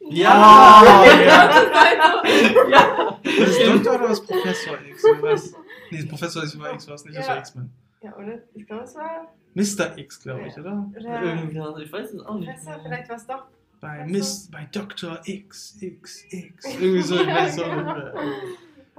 Ja! 0.00 0.92
Ja. 1.24 1.46
das 1.48 1.70
war 1.70 2.24
so. 2.64 2.70
ja! 2.70 3.20
Das 3.22 3.48
ist 3.48 3.66
Doktor 3.66 3.94
oder 3.94 4.10
was 4.10 4.20
Professor 4.26 4.78
X? 4.88 5.04
Was? 5.20 5.54
Nee, 5.90 6.02
Professor 6.04 6.42
X 6.42 6.58
war 6.58 6.72
X, 6.74 6.88
war 6.88 6.94
es 6.96 7.04
nicht, 7.04 7.16
das 7.16 7.26
Ja. 7.26 7.32
war 7.32 7.38
X-Men. 7.38 7.70
Ja, 8.02 8.16
oder? 8.16 8.38
Ich 8.54 8.66
glaube, 8.66 8.82
es 8.84 8.94
war. 8.96 9.32
Mr. 9.54 9.96
X, 9.98 10.20
glaube 10.22 10.46
ich, 10.48 10.58
oder? 10.58 10.86
Oder 10.98 11.22
Irgendwie, 11.22 11.58
also 11.60 11.78
ich 11.78 11.90
weiß 11.92 12.12
es 12.12 12.26
auch 12.26 12.34
nicht. 12.38 12.48
Professor, 12.50 12.80
vielleicht 12.82 13.08
war 13.08 13.16
es 13.16 13.26
doch. 13.26 13.42
Bei, 13.80 14.04
Miss, 14.06 14.50
bei 14.50 14.66
Dr. 14.72 15.18
X, 15.24 15.76
X, 15.80 16.24
X. 16.30 16.64
Irgendwie 16.74 17.02
so, 17.02 17.20
ich 17.20 17.26
weiß 17.26 17.58
auch 17.60 17.66
Ja, 17.68 17.76
nicht 17.76 17.84
mehr. 17.84 18.14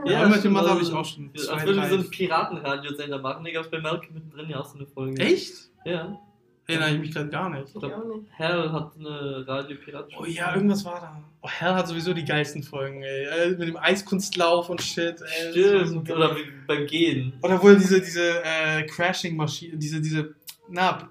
Ja, 0.05 0.21
Ja, 0.23 0.27
mit 0.29 0.43
dem 0.43 0.57
habe 0.57 0.81
ich 0.81 0.91
auch 0.93 1.05
schon. 1.05 1.29
Als 1.33 1.45
zwei, 1.45 1.65
würden 1.65 1.81
wir 1.81 1.89
so 1.89 1.95
einen 1.95 2.09
Piratenradiosender 2.09 3.19
machen. 3.19 3.43
Da 3.43 3.51
gab 3.51 3.65
es 3.65 3.71
bei 3.71 3.79
Malcolm 3.79 4.13
mittendrin 4.13 4.49
ja 4.49 4.59
auch 4.59 4.65
so 4.65 4.77
eine 4.77 4.85
Folge. 4.87 5.21
Echt? 5.21 5.53
Ja. 5.85 6.19
Erinnere 6.69 6.91
ich 6.95 6.99
mich 6.99 7.11
gerade 7.13 7.29
gar 7.29 7.49
nicht. 7.49 7.69
Ich 7.69 7.75
auch 7.77 7.81
nicht. 7.81 8.27
Hell 8.31 8.69
hat 8.71 8.91
eine 8.99 9.47
radio 9.47 9.77
Oh 10.19 10.25
ja, 10.25 10.53
irgendwas 10.53 10.83
war 10.83 10.99
da. 10.99 11.23
Oh, 11.41 11.47
Hell 11.47 11.73
hat 11.73 11.87
sowieso 11.87 12.13
die 12.13 12.25
geilsten 12.25 12.61
Folgen, 12.61 13.03
ey. 13.03 13.23
Äh, 13.25 13.49
Mit 13.51 13.69
dem 13.69 13.77
Eiskunstlauf 13.77 14.69
und 14.69 14.81
shit, 14.81 15.15
ey. 15.21 15.53
So 15.53 15.85
Stimmt. 15.85 16.07
geil. 16.09 16.17
Oder 16.17 16.35
beim 16.67 16.85
Gehen. 16.85 17.33
Oder 17.41 17.63
wo 17.63 17.69
er 17.69 17.75
diese, 17.75 18.01
diese 18.01 18.43
äh, 18.43 18.83
Crashing-Maschine, 18.85 19.77
diese, 19.77 20.01
diese, 20.01 20.35
na, 20.67 21.09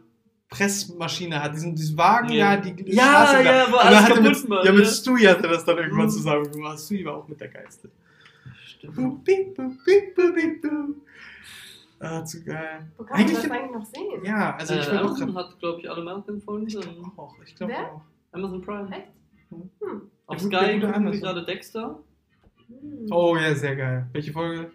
Pressmaschine 0.50 1.42
hat, 1.42 1.54
diesen, 1.54 1.74
diesen 1.74 1.96
Wagen 1.96 2.32
Ja. 2.32 2.56
da, 2.56 2.62
die 2.70 2.92
Ja, 2.94 3.26
Straße 3.26 3.44
da. 3.44 3.56
ja, 3.56 3.72
wo 3.72 3.76
alles 3.76 3.98
hatte 4.00 4.14
kaputt 4.14 4.24
mit, 4.42 4.50
war, 4.50 4.64
Ja, 4.64 4.72
mit 4.72 4.84
ja. 4.84 4.90
Stewie 4.90 5.28
hat 5.28 5.42
er 5.42 5.48
das 5.48 5.64
dann 5.64 5.78
irgendwann 5.78 6.10
zusammen 6.10 6.50
gemacht. 6.52 6.78
Stewie 6.80 7.04
war 7.06 7.16
auch 7.16 7.28
mit 7.28 7.40
der 7.40 7.48
Geiste. 7.48 7.90
Stimmt. 8.78 8.94
Boop, 8.96 9.24
beep, 9.24 9.54
boop, 9.56 9.72
beep, 9.84 10.14
boop, 10.14 10.34
beep, 10.34 10.62
boop. 10.62 10.96
Ah, 11.98 12.22
zu 12.24 12.44
geil. 12.44 12.86
Wo 12.98 13.04
kann 13.04 13.20
man 13.24 13.34
das 13.34 13.50
eigentlich 13.50 13.72
noch 13.72 13.84
sehen? 13.86 14.22
Ja, 14.24 14.54
also 14.56 14.74
ich 14.74 14.86
äh, 14.86 14.90
will 14.92 14.98
auch 14.98 15.04
Amazon 15.06 15.32
gerade. 15.32 15.48
hat, 15.48 15.58
glaube 15.58 15.80
ich, 15.80 15.90
alle 15.90 16.04
Malcolm-Folgen. 16.04 16.66
Ich 16.66 16.74
glaube 16.74 17.12
auch. 17.16 17.34
Ich 17.44 17.54
glaube 17.56 17.72
Wer? 17.72 17.92
auch. 17.92 18.02
Amazon 18.32 18.60
Prime. 18.62 18.90
Echt? 18.94 19.06
Hm. 19.48 19.70
Hm. 19.80 20.02
Auf 20.26 20.36
Ja, 20.36 20.44
Sky 20.44 20.50
gucken 20.50 20.80
wir 20.82 20.94
Amazon. 20.94 21.20
gerade 21.22 21.44
Dexter. 21.46 21.98
Hm. 22.68 23.06
Oh 23.10 23.36
ja, 23.36 23.54
sehr 23.54 23.76
geil. 23.76 24.06
Welche 24.12 24.32
Folge? 24.32 24.70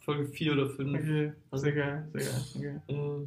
Folge 0.00 0.26
4 0.26 0.52
oder 0.52 0.68
5. 0.68 0.98
Okay, 0.98 1.32
sehr 1.52 1.72
geil, 1.72 2.08
sehr 2.12 2.22
geil. 2.22 2.82
Okay. 2.86 2.94
Äh, 2.94 3.26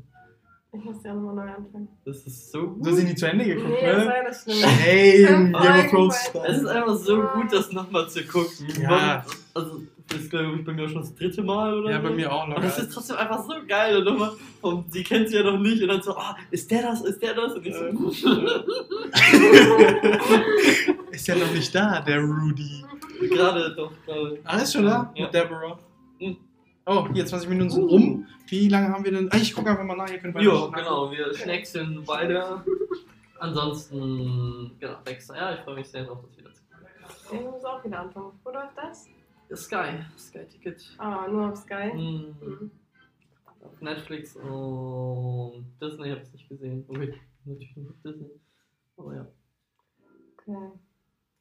Ich 0.78 0.84
muss 0.84 1.02
ja 1.04 1.14
nochmal 1.16 1.36
neu 1.48 1.54
anfangen. 1.54 1.88
das 2.04 2.18
ist 2.28 2.52
so 2.52 2.68
gut. 2.68 2.86
Du 2.86 2.90
hast 2.92 2.98
sie 2.98 3.06
nie 3.06 3.16
zu 3.16 3.26
Ende 3.28 3.46
geguckt, 3.46 3.70
Nee, 3.70 3.88
das 3.88 3.98
ne? 4.04 4.06
war 4.06 4.24
das. 4.26 4.46
Hey, 4.84 5.26
Game 5.26 5.56
of 5.56 5.90
Thrones. 5.90 6.32
Es 6.48 6.58
ist 6.58 6.66
einfach 6.68 6.96
so 6.96 7.22
gut, 7.22 7.52
das 7.54 7.72
nochmal 7.72 8.08
zu 8.10 8.24
gucken. 8.26 8.68
Ja. 8.82 9.26
Also, 9.54 9.82
das 10.08 10.20
ist, 10.22 10.30
glaube 10.30 10.56
ich, 10.58 10.64
bei 10.66 10.72
mir 10.74 10.86
auch 10.86 10.90
schon 10.90 11.02
das 11.02 11.16
dritte 11.16 11.42
Mal 11.42 11.80
oder 11.80 11.92
Ja, 11.92 12.00
bei 12.00 12.12
mir 12.12 12.32
auch 12.32 12.44
Und 12.44 12.50
locker. 12.52 12.62
das 12.62 12.78
ist 12.80 12.94
trotzdem 12.94 13.16
einfach 13.18 13.44
so 13.44 13.54
geil. 13.68 13.98
Und, 13.98 14.06
nochmal, 14.06 14.32
und 14.62 14.94
sie 14.94 15.04
kennt 15.04 15.30
sie 15.30 15.38
ja 15.38 15.44
noch 15.44 15.60
nicht. 15.60 15.82
Und 15.82 15.88
dann 15.90 16.02
so, 16.02 16.16
ah, 16.16 16.38
ist 16.52 16.70
der 16.70 16.84
das, 16.84 17.02
ist 17.02 17.22
der 17.22 17.34
das? 17.34 17.54
Und 17.54 17.66
ich 17.66 17.74
so, 17.74 17.86
ist 21.12 21.28
ja 21.28 21.36
noch 21.36 21.52
nicht 21.52 21.74
da, 21.74 22.02
der 22.02 22.22
Rudy. 22.22 22.84
Gerade 23.30 23.74
doch, 23.76 23.92
gerade. 24.06 24.40
Ah, 24.44 24.58
ist 24.58 24.74
schon 24.74 24.86
da? 24.86 25.12
Ja. 25.16 25.26
Mit 25.26 25.34
Deborah. 25.34 25.80
Mhm. 26.20 26.38
Oh, 26.86 27.08
hier 27.14 27.26
20 27.26 27.50
Minuten 27.50 27.70
sind 27.72 27.84
rum. 27.86 28.28
Wie 28.48 28.70
lange 28.70 28.90
haben 28.90 29.04
wir 29.04 29.12
denn? 29.12 29.28
Ah, 29.32 29.38
ich 29.38 29.54
gucke 29.56 29.70
einfach 29.72 29.84
mal 29.84 29.96
nach, 29.98 30.10
ihr 30.10 30.20
könnt 30.20 30.36
weiter 30.36 30.46
Jo, 30.46 30.70
genau, 30.72 31.10
wir 31.12 31.34
schneckseln 31.34 32.08
weiter. 32.08 32.64
Ansonsten, 33.40 34.72
genau, 34.80 34.98
Dexter. 35.06 35.36
Ja, 35.36 35.54
ich 35.56 35.62
freue 35.62 35.76
mich 35.76 35.88
sehr 35.88 36.04
drauf, 36.04 36.20
das 36.22 36.38
wieder 36.38 36.52
zu 36.54 36.62
Ich 37.36 37.42
muss 37.42 37.66
auch 37.66 37.84
wieder 37.84 38.00
anfangen. 38.02 38.32
Wo 38.44 38.52
läuft 38.52 38.78
das? 38.78 39.08
Sky, 39.54 40.04
Sky-Ticket. 40.18 40.96
Ah, 40.98 41.28
nur 41.28 41.50
auf 41.52 41.58
Sky. 41.58 41.92
Hm. 41.92 42.36
Mhm. 42.42 42.72
Auf 43.62 43.82
Netflix 43.82 44.36
und 44.36 45.66
Disney 45.82 46.10
habe 46.10 46.22
ich 46.22 46.34
nicht 46.34 46.50
gesehen. 46.50 46.86
Okay, 46.88 47.20
natürlich 47.46 47.76
nur 47.76 47.90
auf 47.92 48.02
Disney. 48.04 48.30
Aber 48.98 49.16
ja. 49.16 49.28
Okay. 50.38 50.72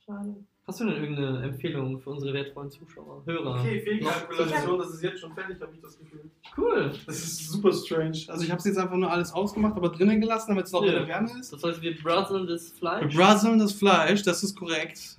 Schade. 0.04 0.44
Hast 0.66 0.80
du 0.80 0.84
denn 0.86 0.94
irgendeine 0.94 1.42
Empfehlung 1.42 2.00
für 2.00 2.08
unsere 2.08 2.32
wertvollen 2.32 2.70
Zuschauer, 2.70 3.22
Hörer? 3.26 3.60
Okay, 3.60 3.80
Fehlkalkulation, 3.80 4.78
das 4.78 4.94
ist 4.94 5.02
jetzt 5.02 5.20
schon 5.20 5.34
fertig, 5.34 5.60
habe 5.60 5.74
ich 5.74 5.80
das 5.82 5.98
Gefühl. 5.98 6.30
Cool. 6.56 6.90
Das 7.04 7.16
ist 7.18 7.50
super 7.50 7.70
strange. 7.70 8.18
Also 8.28 8.44
ich 8.44 8.50
habe 8.50 8.58
es 8.60 8.64
jetzt 8.64 8.78
einfach 8.78 8.96
nur 8.96 9.10
alles 9.10 9.30
ausgemacht, 9.32 9.76
aber 9.76 9.90
drinnen 9.90 10.22
gelassen, 10.22 10.52
damit 10.52 10.64
es 10.64 10.72
noch 10.72 10.82
Ja. 10.82 10.92
in 10.92 10.94
der 11.00 11.08
Wärme 11.08 11.38
ist. 11.38 11.52
Das 11.52 11.62
heißt, 11.62 11.82
wir 11.82 11.94
brutzeln 12.02 12.46
das 12.46 12.70
Wir 12.72 12.78
Fleisch 12.78 13.14
brutzeln 13.14 13.58
das 13.58 13.72
Fleisch, 13.72 14.22
das 14.22 14.42
ist 14.42 14.56
korrekt. 14.56 15.16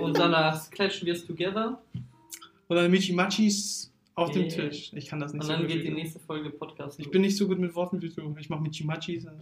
und 0.00 0.18
danach 0.18 0.68
clashen 0.70 1.06
wir 1.06 1.14
es 1.14 1.24
together. 1.24 1.80
Und 2.66 2.76
dann 2.76 2.90
Michimachis 2.90 3.92
auf 4.16 4.32
dem 4.32 4.42
Yeah. 4.46 4.68
Tisch. 4.70 4.90
Ich 4.92 5.06
kann 5.06 5.20
das 5.20 5.32
nicht 5.32 5.42
Und 5.42 5.46
so 5.46 5.52
dann 5.52 5.68
geht 5.68 5.84
die 5.84 5.90
nächste 5.90 6.18
Folge 6.18 6.50
Podcast. 6.50 6.98
Ich 6.98 7.08
bin 7.12 7.22
nicht 7.22 7.36
so 7.36 7.46
gut 7.46 7.60
mit 7.60 7.72
Worten 7.76 8.02
wie 8.02 8.08
du. 8.10 8.34
Ich 8.40 8.50
mache 8.50 8.62
Michimachis. 8.62 9.24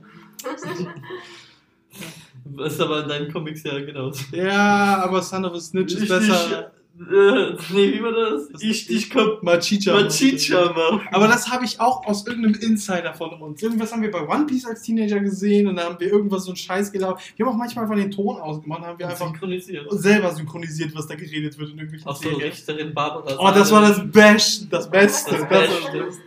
Das 2.45 2.75
ist 2.75 2.81
aber 2.81 3.03
in 3.03 3.09
deinen 3.09 3.33
Comics 3.33 3.63
ja 3.63 3.79
genauso. 3.81 4.23
Ja, 4.33 5.03
aber 5.05 5.23
Son 5.23 5.45
of 5.45 5.55
a 5.55 5.61
Snitch 5.61 5.95
ist 5.95 6.09
besser. 6.09 6.73
Äh, 7.01 7.55
nee, 7.73 7.95
wie 7.95 8.03
war 8.03 8.13
das? 8.13 8.51
Das 8.51 8.63
ich 8.63 8.87
dich 8.87 9.09
komm. 9.09 9.39
Machicha. 9.41 9.95
Machicha 9.95 10.67
machen. 10.73 11.01
Aber 11.13 11.29
das 11.29 11.49
habe 11.49 11.65
ich 11.65 11.81
auch 11.81 12.05
aus 12.05 12.27
irgendeinem 12.27 12.57
Insider 12.61 13.15
von 13.15 13.31
uns. 13.41 13.63
Irgendwas 13.63 13.91
haben 13.91 14.03
wir 14.03 14.11
bei 14.11 14.29
One 14.29 14.45
Piece 14.45 14.67
als 14.67 14.83
Teenager 14.83 15.19
gesehen 15.21 15.67
und 15.67 15.77
da 15.77 15.85
haben 15.85 15.99
wir 15.99 16.13
irgendwas 16.13 16.45
so 16.45 16.51
einen 16.51 16.57
Scheiß 16.59 16.93
gelaufen. 16.93 17.19
Wir 17.37 17.47
haben 17.47 17.55
auch 17.55 17.59
manchmal 17.59 17.85
einfach 17.85 17.97
den 17.97 18.11
Ton 18.11 18.37
ausgemacht, 18.37 18.83
haben 18.83 18.99
wir 18.99 19.09
einfach 19.09 19.29
synchronisiert. 19.29 19.87
selber 19.93 20.31
synchronisiert, 20.35 20.95
was 20.95 21.07
da 21.07 21.15
geredet 21.15 21.59
wird 21.59 21.71
in 21.71 21.77
irgendwelchen 21.79 22.07
Auch 22.07 22.17
so 22.17 22.29
Serien. 22.29 22.51
Richterin 22.51 22.93
Barbara. 22.93 23.35
Oh, 23.39 23.51
das 23.55 23.73
war 23.73 23.81
das 23.81 24.03
Best, 24.11 24.71
das 24.71 24.91
Beste. 24.91 25.31
Das 25.31 25.41
Das 25.41 25.49
Beste. 25.49 26.21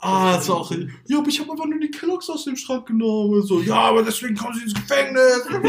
Ah, 0.00 0.36
das 0.36 0.48
war 0.48 0.56
auch. 0.58 0.70
Ja, 1.06 1.18
aber 1.18 1.28
ich 1.28 1.40
habe 1.40 1.50
einfach 1.50 1.66
nur 1.66 1.80
die 1.80 1.90
Kelloggs 1.90 2.30
aus 2.30 2.44
dem 2.44 2.56
Schrank 2.56 2.86
genommen. 2.86 3.42
So, 3.42 3.60
ja, 3.60 3.74
aber 3.74 4.02
deswegen 4.02 4.36
kommen 4.36 4.54
sie 4.54 4.62
ins 4.62 4.74
Gefängnis. 4.74 5.42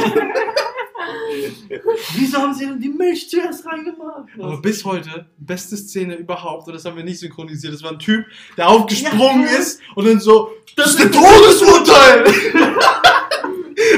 Wieso 2.16 2.38
haben 2.38 2.54
sie 2.54 2.66
denn 2.68 2.80
die 2.80 2.90
Milch 2.90 3.30
zuerst 3.30 3.66
reingemacht? 3.66 4.30
aber 4.40 4.58
bis 4.62 4.84
heute, 4.86 5.26
beste 5.38 5.78
Szene 5.78 6.16
überhaupt, 6.16 6.68
und 6.68 6.74
das 6.74 6.86
haben 6.86 6.96
wir 6.98 7.04
nicht 7.04 7.20
synchronisiert. 7.20 7.74
Das 7.74 7.84
war 7.84 7.92
ein 7.92 8.00
Typ, 8.00 8.26
der 8.58 8.68
aufgesprungen 8.70 9.44
Ja. 9.46 9.58
ist 9.58 9.80
und 9.96 10.06
dann 10.08 10.20
so, 10.20 10.52
das, 10.76 10.96
Das 10.96 10.96
ist 10.96 11.02
ein 11.02 11.12
Todesurteil! 11.12 12.24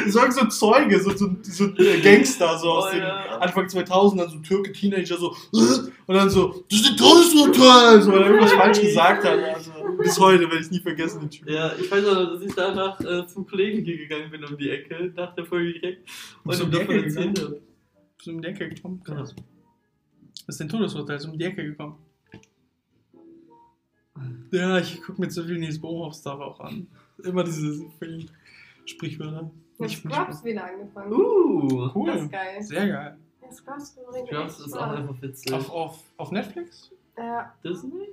das 0.06 0.16
war 0.16 0.32
so 0.32 0.46
Zeuge, 0.46 1.02
so, 1.02 1.16
so, 1.16 1.30
so 1.42 1.70
Gangster, 2.04 2.58
so 2.58 2.72
aus 2.72 2.86
Oh, 2.90 2.92
den 2.94 3.02
ja. 3.02 3.38
Anfang 3.40 3.68
2000, 3.68 4.22
dann 4.22 4.30
so 4.30 4.38
Türke, 4.38 4.72
Teenager, 4.72 5.18
so, 5.18 5.36
und 5.52 6.16
dann 6.16 6.30
so, 6.30 6.64
das 6.70 6.80
ist 6.82 6.92
ein 6.92 6.98
Todesurteil! 6.98 8.02
So, 8.02 8.12
weil 8.12 8.22
er 8.22 8.28
irgendwas 8.28 8.54
falsch 8.54 8.80
gesagt 8.82 9.26
hat. 9.26 9.40
Also, 9.56 9.71
bis 9.98 10.20
heute 10.20 10.44
werde 10.44 10.56
ich 10.58 10.62
es 10.62 10.72
nie 10.72 10.80
vergessen, 10.80 11.22
den 11.22 11.30
Typ. 11.30 11.50
Ja, 11.50 11.74
ich 11.76 11.90
weiß 11.92 12.06
aber, 12.06 12.26
dass 12.34 12.42
ich 12.42 12.54
danach 12.56 13.00
äh, 13.02 13.26
zum 13.28 13.46
Kollegen 13.48 13.84
hier 13.84 13.98
gegangen 13.98 14.30
bin 14.32 14.44
um 14.46 14.58
die 14.58 14.70
Ecke, 14.70 15.12
nach 15.16 15.34
der 15.36 15.46
Folge 15.46 15.74
direkt. 15.74 16.10
Und 16.44 16.50
Bist 16.50 16.62
du 16.62 16.66
ihm 16.66 16.70
um 16.70 16.72
die 16.72 16.80
Ecke 16.82 17.04
erzählt 17.06 17.40
habe. 17.42 17.62
Bist 18.18 18.28
du 18.28 18.32
um 18.32 18.42
die 18.42 18.48
Ecke 18.48 18.70
gekommen? 18.70 19.04
Ja. 19.08 19.16
Das 19.16 19.36
ist 20.48 20.62
ein 20.62 20.70
Todesurteil, 20.70 21.18
ist 21.18 21.26
um 21.26 21.38
die 21.38 21.46
Ecke 21.46 21.64
gekommen. 21.64 21.98
Ja, 24.52 24.78
ich 24.78 25.02
gucke 25.02 25.22
mir 25.22 25.30
zu 25.30 25.44
viel 25.44 25.58
Nils 25.58 25.80
Bohmhoff-Stuff 25.80 26.40
auch 26.40 26.60
an. 26.60 26.88
Immer 27.24 27.44
diese 27.44 27.86
vielen 28.00 28.30
Sprichwörter. 28.86 29.50
Hab 29.80 29.90
Scrubs 29.90 30.44
wieder 30.44 30.66
angefangen. 30.66 31.14
Uh, 31.14 31.86
Das 31.86 31.96
Cool. 31.96 32.10
ist 32.10 32.32
geil. 32.32 32.62
Sehr 32.62 32.88
geil. 32.88 33.18
Ja, 33.42 33.52
Scrubs 33.52 33.96
Scrubs 34.28 34.60
ist 34.60 34.78
auch 34.78 34.92
einfach 34.92 35.22
witzig. 35.22 35.54
Auf, 35.54 35.70
auf, 35.70 36.04
auf 36.18 36.32
Netflix? 36.32 36.92
Äh, 37.16 37.44
Disney? 37.64 38.10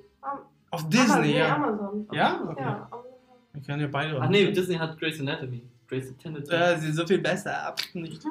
Auf 0.71 0.89
Disney, 0.89 1.21
nee, 1.21 1.39
ja. 1.39 1.57
Amazon. 1.57 2.09
Ja? 2.13 2.43
Okay. 2.43 2.63
Ja, 2.63 2.89
Amazon. 2.91 3.09
Wir 3.53 3.63
können 3.63 3.81
ja 3.81 3.89
beide. 3.89 4.21
Ach 4.21 4.29
nee, 4.29 4.51
Disney 4.53 4.77
hat 4.77 4.99
Grey's 4.99 5.21
Anatomy. 5.21 5.63
Grey's 5.89 6.15
Anatomy. 6.25 6.55
Äh, 6.55 6.79
sie 6.79 6.87
sind 6.87 6.97
so 6.97 7.07
viel 7.07 7.19
besser. 7.19 7.67
Ab 7.67 7.81
nicht. 7.95 8.23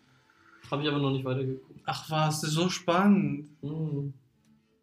Habe 0.70 0.82
ich 0.82 0.88
aber 0.88 0.98
noch 0.98 1.10
nicht 1.10 1.24
weitergeguckt. 1.24 1.80
Ach 1.84 2.10
was, 2.10 2.40
das 2.40 2.50
ist 2.50 2.56
so 2.56 2.68
spannend. 2.68 3.50
Mm. 3.62 4.08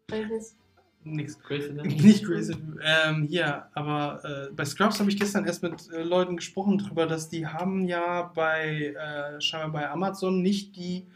Welches? 0.08 0.56
Nix. 1.04 1.38
Grey's 1.40 1.64
Anatomy. 1.70 1.96
Nicht 1.96 2.24
crazy. 2.24 2.56
Ähm, 2.82 3.26
hier, 3.28 3.66
aber 3.74 4.20
äh, 4.24 4.52
bei 4.52 4.64
Scrubs 4.64 5.00
habe 5.00 5.10
ich 5.10 5.18
gestern 5.18 5.44
erst 5.44 5.62
mit 5.62 5.90
äh, 5.92 6.02
Leuten 6.02 6.36
gesprochen 6.36 6.78
drüber, 6.78 7.06
dass 7.06 7.28
die 7.28 7.46
haben 7.46 7.86
ja 7.86 8.30
bei 8.34 8.94
äh, 8.94 9.40
scheinbar 9.40 9.82
bei 9.82 9.90
Amazon 9.90 10.40
nicht 10.40 10.76
die 10.76 11.06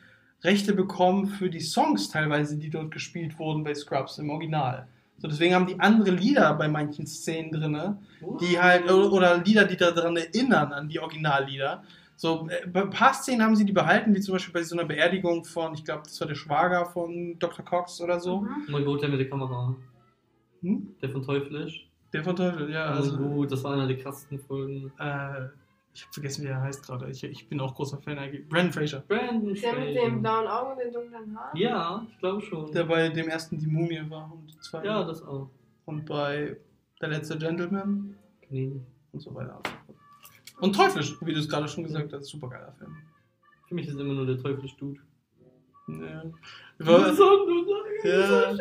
Rechte 0.42 0.74
bekommen 0.74 1.28
für 1.28 1.48
die 1.48 1.60
Songs 1.60 2.08
teilweise, 2.10 2.58
die 2.58 2.70
dort 2.70 2.90
gespielt 2.90 3.38
wurden 3.38 3.64
bei 3.64 3.74
Scrubs 3.74 4.18
im 4.18 4.30
Original. 4.30 4.88
So, 5.18 5.28
deswegen 5.28 5.54
haben 5.54 5.66
die 5.66 5.80
andere 5.80 6.10
Lieder 6.10 6.52
bei 6.54 6.68
manchen 6.68 7.06
Szenen 7.06 7.50
drin, 7.50 7.96
die 8.40 8.60
halt, 8.60 8.90
oder, 8.90 9.38
Lieder, 9.38 9.64
die 9.64 9.76
daran 9.76 10.16
erinnern, 10.16 10.72
an 10.72 10.88
die 10.88 11.00
Originallieder. 11.00 11.82
So, 12.16 12.48
äh, 12.48 12.66
bei 12.66 12.82
ein 12.82 12.90
paar 12.90 13.14
Szenen 13.14 13.42
haben 13.42 13.56
sie 13.56 13.64
die 13.64 13.72
behalten, 13.72 14.14
wie 14.14 14.20
zum 14.20 14.32
Beispiel 14.34 14.52
bei 14.54 14.62
so 14.62 14.76
einer 14.76 14.86
Beerdigung 14.86 15.44
von, 15.44 15.74
ich 15.74 15.84
glaube, 15.84 16.02
das 16.04 16.18
war 16.20 16.28
der 16.28 16.34
Schwager 16.34 16.86
von 16.86 17.38
Dr. 17.38 17.64
Cox 17.64 18.00
oder 18.00 18.20
so. 18.20 18.40
Mhm. 18.42 18.66
Mein 18.68 18.84
Gott, 18.84 19.02
der 19.02 19.08
mit 19.08 19.20
der 19.20 19.28
Kamera. 19.28 19.74
Hm? 20.62 20.94
Der 21.00 21.10
von 21.10 21.22
Teuflisch. 21.22 21.88
Der 22.12 22.24
von 22.24 22.36
Teufel, 22.36 22.70
ja. 22.70 22.86
Also 22.86 23.12
Also, 23.12 23.22
gut, 23.22 23.52
das 23.52 23.62
war 23.64 23.74
einer 23.74 23.86
der 23.86 23.98
krassesten 23.98 24.38
Folgen. 24.38 24.92
äh, 24.98 25.48
ich 25.96 26.02
habe 26.02 26.12
vergessen, 26.12 26.44
wie 26.44 26.48
er 26.48 26.60
heißt 26.60 26.84
gerade. 26.86 27.10
Ich, 27.10 27.24
ich 27.24 27.48
bin 27.48 27.58
auch 27.58 27.74
großer 27.74 27.98
Fan 27.98 28.18
eigentlich. 28.18 28.46
Brandon 28.48 28.72
Fraser. 28.72 29.00
Brandon 29.00 29.54
Der 29.54 29.54
mit 29.54 29.58
Fraser. 29.60 29.92
den 30.10 30.20
blauen 30.22 30.46
Augen 30.46 30.72
und 30.72 30.78
den 30.78 30.92
dunklen 30.92 31.38
Haaren? 31.38 31.56
Ja, 31.56 32.06
ich 32.10 32.18
glaube 32.18 32.42
schon. 32.42 32.70
Der 32.72 32.84
bei 32.84 33.08
dem 33.08 33.28
ersten 33.28 33.58
Die 33.58 33.66
Mumie 33.66 34.02
war 34.10 34.30
und, 34.30 34.62
zwei, 34.62 34.84
ja, 34.84 35.02
das 35.04 35.22
auch. 35.22 35.48
und 35.86 36.04
bei 36.04 36.56
Der 37.00 37.08
letzte 37.08 37.38
Gentleman 37.38 38.14
Nee. 38.50 38.78
und 39.12 39.20
so 39.20 39.34
weiter. 39.34 39.60
Und 40.60 40.74
Teuflisch, 40.76 41.16
wie 41.22 41.32
du 41.32 41.40
es 41.40 41.48
gerade 41.48 41.66
schon 41.66 41.84
gesagt 41.84 42.12
hast. 42.12 42.26
Super 42.26 42.48
geiler 42.50 42.72
Film. 42.72 42.94
Für 43.68 43.74
mich 43.74 43.88
ist 43.88 43.98
immer 43.98 44.12
nur 44.14 44.26
der 44.26 44.38
Teuflisch-Dude. 44.38 45.00
Ja. 45.88 46.22
Was? 46.78 47.18
War, 47.18 48.04
ja. 48.04 48.52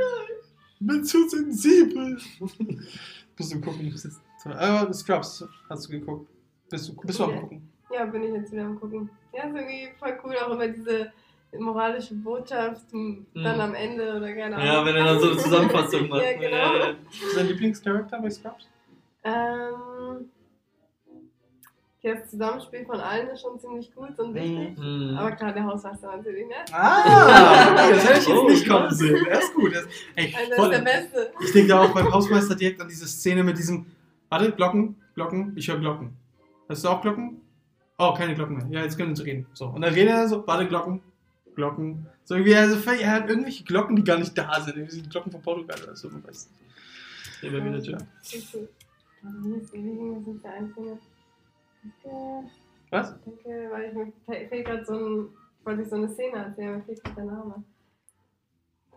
Ich 0.79 0.87
bin 0.87 1.03
zu 1.03 1.27
sensibel. 1.29 2.17
Musst 2.39 3.53
du 3.53 3.61
gucken. 3.61 3.91
Das 3.91 4.05
ist 4.05 4.21
toll. 4.41 4.53
Aber 4.53 4.93
Scrubs 4.93 5.45
hast 5.69 5.87
du 5.87 5.91
geguckt. 5.91 6.29
Bist 6.69 6.89
du, 6.89 6.93
bist 6.95 7.19
du 7.19 7.23
am 7.25 7.39
gucken? 7.41 7.69
Ja, 7.91 8.05
bin 8.05 8.23
ich 8.23 8.33
jetzt 8.33 8.51
wieder 8.51 8.63
am 8.63 8.79
gucken. 8.79 9.09
Ja, 9.33 9.43
ist 9.43 9.55
irgendwie 9.55 9.89
voll 9.99 10.17
cool, 10.23 10.35
auch 10.43 10.51
immer 10.51 10.67
diese 10.67 11.11
moralische 11.57 12.15
Botschaft 12.15 12.81
dann 12.91 13.25
Mhm. 13.33 13.45
am 13.45 13.75
Ende 13.75 14.15
oder 14.17 14.33
keine 14.33 14.55
Ahnung. 14.57 14.67
Ja, 14.67 14.85
wenn 14.85 14.95
er 14.95 15.05
dann 15.05 15.19
so 15.19 15.29
eine 15.31 15.37
Zusammenfassung 15.37 16.07
macht. 16.09 16.21
Ja, 16.23 16.33
genau. 16.33 16.57
Ja, 16.57 16.77
ja. 16.89 16.93
Dein 17.35 17.47
Lieblingscharakter 17.47 18.19
bei 18.19 18.29
Scrubs? 18.29 18.67
Ähm, 19.23 20.29
das 22.03 22.29
Zusammenspiel 22.29 22.85
von 22.85 22.99
allen 22.99 23.29
ist 23.29 23.41
schon 23.41 23.59
ziemlich 23.59 23.93
gut 23.95 24.19
und 24.19 24.35
wichtig. 24.35 24.77
Mhm. 24.77 25.15
Aber 25.17 25.31
klar, 25.31 25.53
der 25.53 25.63
Hausmeister 25.63 26.15
natürlich, 26.15 26.45
ne? 26.47 26.53
Ah, 26.71 27.73
das 27.89 28.03
hätte 28.09 28.19
ich 28.19 28.27
jetzt 28.27 28.37
Oh, 28.37 28.47
nicht 28.49 28.67
kommen 28.69 28.91
sehen. 28.91 29.25
Er 29.25 29.39
ist 29.39 29.53
gut. 29.55 29.73
Er 29.73 29.79
ist, 29.81 29.89
ey, 30.15 30.35
Also, 30.37 30.49
das 30.49 30.59
voll, 30.59 30.71
ist 30.73 30.77
der 30.77 30.83
Beste. 30.83 31.31
ich 31.43 31.51
denke 31.51 31.69
da 31.69 31.81
auch 31.81 31.93
beim 31.93 32.11
Hausmeister 32.13 32.53
direkt 32.55 32.79
an 32.81 32.87
diese 32.89 33.07
Szene 33.07 33.43
mit 33.43 33.57
diesem. 33.57 33.85
Warte, 34.29 34.51
Glocken, 34.51 34.95
Glocken, 35.15 35.53
ich 35.55 35.67
höre 35.69 35.79
Glocken. 35.79 36.15
Hast 36.69 36.83
du 36.83 36.89
auch 36.89 37.01
Glocken? 37.01 37.41
Oh, 37.97 38.13
keine 38.13 38.35
Glocken 38.35 38.57
mehr. 38.57 38.67
Ja, 38.69 38.81
jetzt 38.83 38.97
können 38.97 39.09
wir 39.09 39.11
uns 39.13 39.23
reden. 39.25 39.45
So. 39.53 39.67
Und 39.67 39.81
dann 39.81 39.93
redet 39.93 40.13
er 40.13 40.27
so, 40.27 40.45
warte, 40.47 40.67
Glocken, 40.67 41.01
Glocken. 41.55 42.05
So 42.25 42.35
irgendwie, 42.35 42.55
also 42.55 42.89
er 42.91 43.11
hat 43.11 43.29
irgendwelche 43.29 43.63
Glocken, 43.63 43.95
die 43.95 44.03
gar 44.03 44.17
nicht 44.17 44.37
da 44.37 44.59
sind. 44.59 44.75
Irgendwie 44.77 44.95
sind 44.95 45.09
Glocken 45.09 45.31
von 45.31 45.41
Portugal 45.41 45.77
oder 45.83 45.95
so, 45.95 46.09
man 46.09 46.23
weiß 46.27 46.49
nicht. 47.41 47.53
War 47.53 47.65
wieder 47.65 47.77
Ja. 52.03 52.43
Was? 52.91 53.15
danke, 53.25 53.69
weil 53.71 53.89
ich 53.89 53.93
mir 53.93 54.05
fe- 54.25 54.47
fehlt 54.47 54.65
gerade 54.65 54.85
so 54.85 54.93
ein, 54.93 55.27
wollte 55.63 55.81
ich 55.83 55.89
so 55.89 55.95
eine 55.95 56.09
Szene 56.09 56.37
erzählen, 56.37 56.77
mir 56.77 56.83
fehlt 56.83 57.03
gerade 57.03 57.15
der 57.15 57.25
Name. 57.25 57.63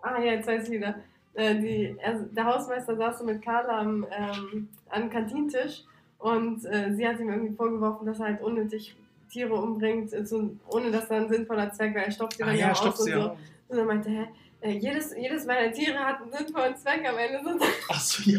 Ah 0.02 0.18
ja, 0.20 0.32
jetzt 0.32 0.46
weiß 0.46 0.64
ich 0.64 0.70
wieder. 0.74 0.94
Äh, 1.34 1.58
die, 1.60 1.96
also 2.04 2.24
der 2.26 2.44
Hausmeister 2.44 2.96
saß 2.96 3.18
so 3.18 3.24
mit 3.24 3.42
Carla 3.42 3.80
am, 3.80 4.06
ähm, 4.10 4.68
am 4.90 5.10
Kantintisch 5.10 5.84
und 6.18 6.64
äh, 6.64 6.92
sie 6.94 7.06
hat 7.06 7.18
ihm 7.20 7.28
irgendwie 7.30 7.54
vorgeworfen, 7.54 8.06
dass 8.06 8.18
er 8.20 8.26
halt 8.26 8.42
unnötig 8.42 8.96
Tiere 9.30 9.54
umbringt, 9.54 10.12
äh, 10.12 10.24
so, 10.24 10.50
ohne 10.68 10.90
dass 10.90 11.08
da 11.08 11.16
ein 11.16 11.28
sinnvoller 11.28 11.70
Zweck 11.72 11.94
wäre. 11.94 12.06
Er 12.06 12.10
stopft 12.12 12.36
sie 12.36 12.42
Ah 12.42 12.46
dann 12.46 12.56
ja 12.56 12.66
ja, 12.68 12.72
aus 12.72 12.84
und 12.84 12.96
so. 12.96 13.08
ja. 13.08 13.36
Und 13.68 13.76
dann 13.76 13.86
meinte 13.86 14.08
er, 14.08 14.14
hä, 14.14 14.28
äh, 14.60 14.78
jedes, 14.78 15.14
jedes 15.16 15.44
meiner 15.46 15.70
Tiere 15.72 15.98
hat 15.98 16.20
einen 16.22 16.32
sinnvollen 16.32 16.76
Zweck 16.76 17.06
am 17.08 17.16
Ende. 17.18 17.40
So, 17.44 17.66
Ach 17.90 18.00
so, 18.00 18.30
ja. 18.30 18.38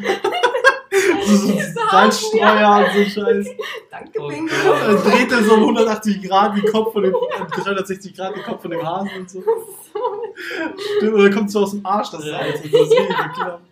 Salzstreuer 1.92 2.86
und 2.86 3.06
so 3.06 3.22
Scheiß. 3.22 3.48
Danke, 3.92 4.20
Oh 4.20 4.28
Bingo. 4.28 4.52
Dann 4.52 4.98
dreht 5.04 5.32
er 5.32 5.44
so 5.44 5.54
um 5.54 5.62
180 5.62 6.22
Grad 6.24 6.58
den 6.58 6.66
Kopf 6.66 6.94
von 6.94 7.04
dem, 7.04 7.14
äh, 7.14 7.62
360 7.62 8.16
Grad 8.16 8.36
den 8.36 8.44
Kopf 8.44 8.62
von 8.64 8.72
dem 8.72 8.86
Hasen 8.86 9.10
und 9.18 9.30
so. 9.30 9.44
Stimmt, 10.98 11.14
oder 11.14 11.30
kommt 11.30 11.52
so 11.52 11.62
aus 11.62 11.72
dem 11.72 11.86
Arsch 11.86 12.10
das 12.12 12.26
Ja. 12.26 12.40
Salz. 12.40 12.62
Und 12.64 12.74
das 12.74 12.82
ist 12.82 12.92
richtig 12.92 13.18
bekloppt. 13.18 13.62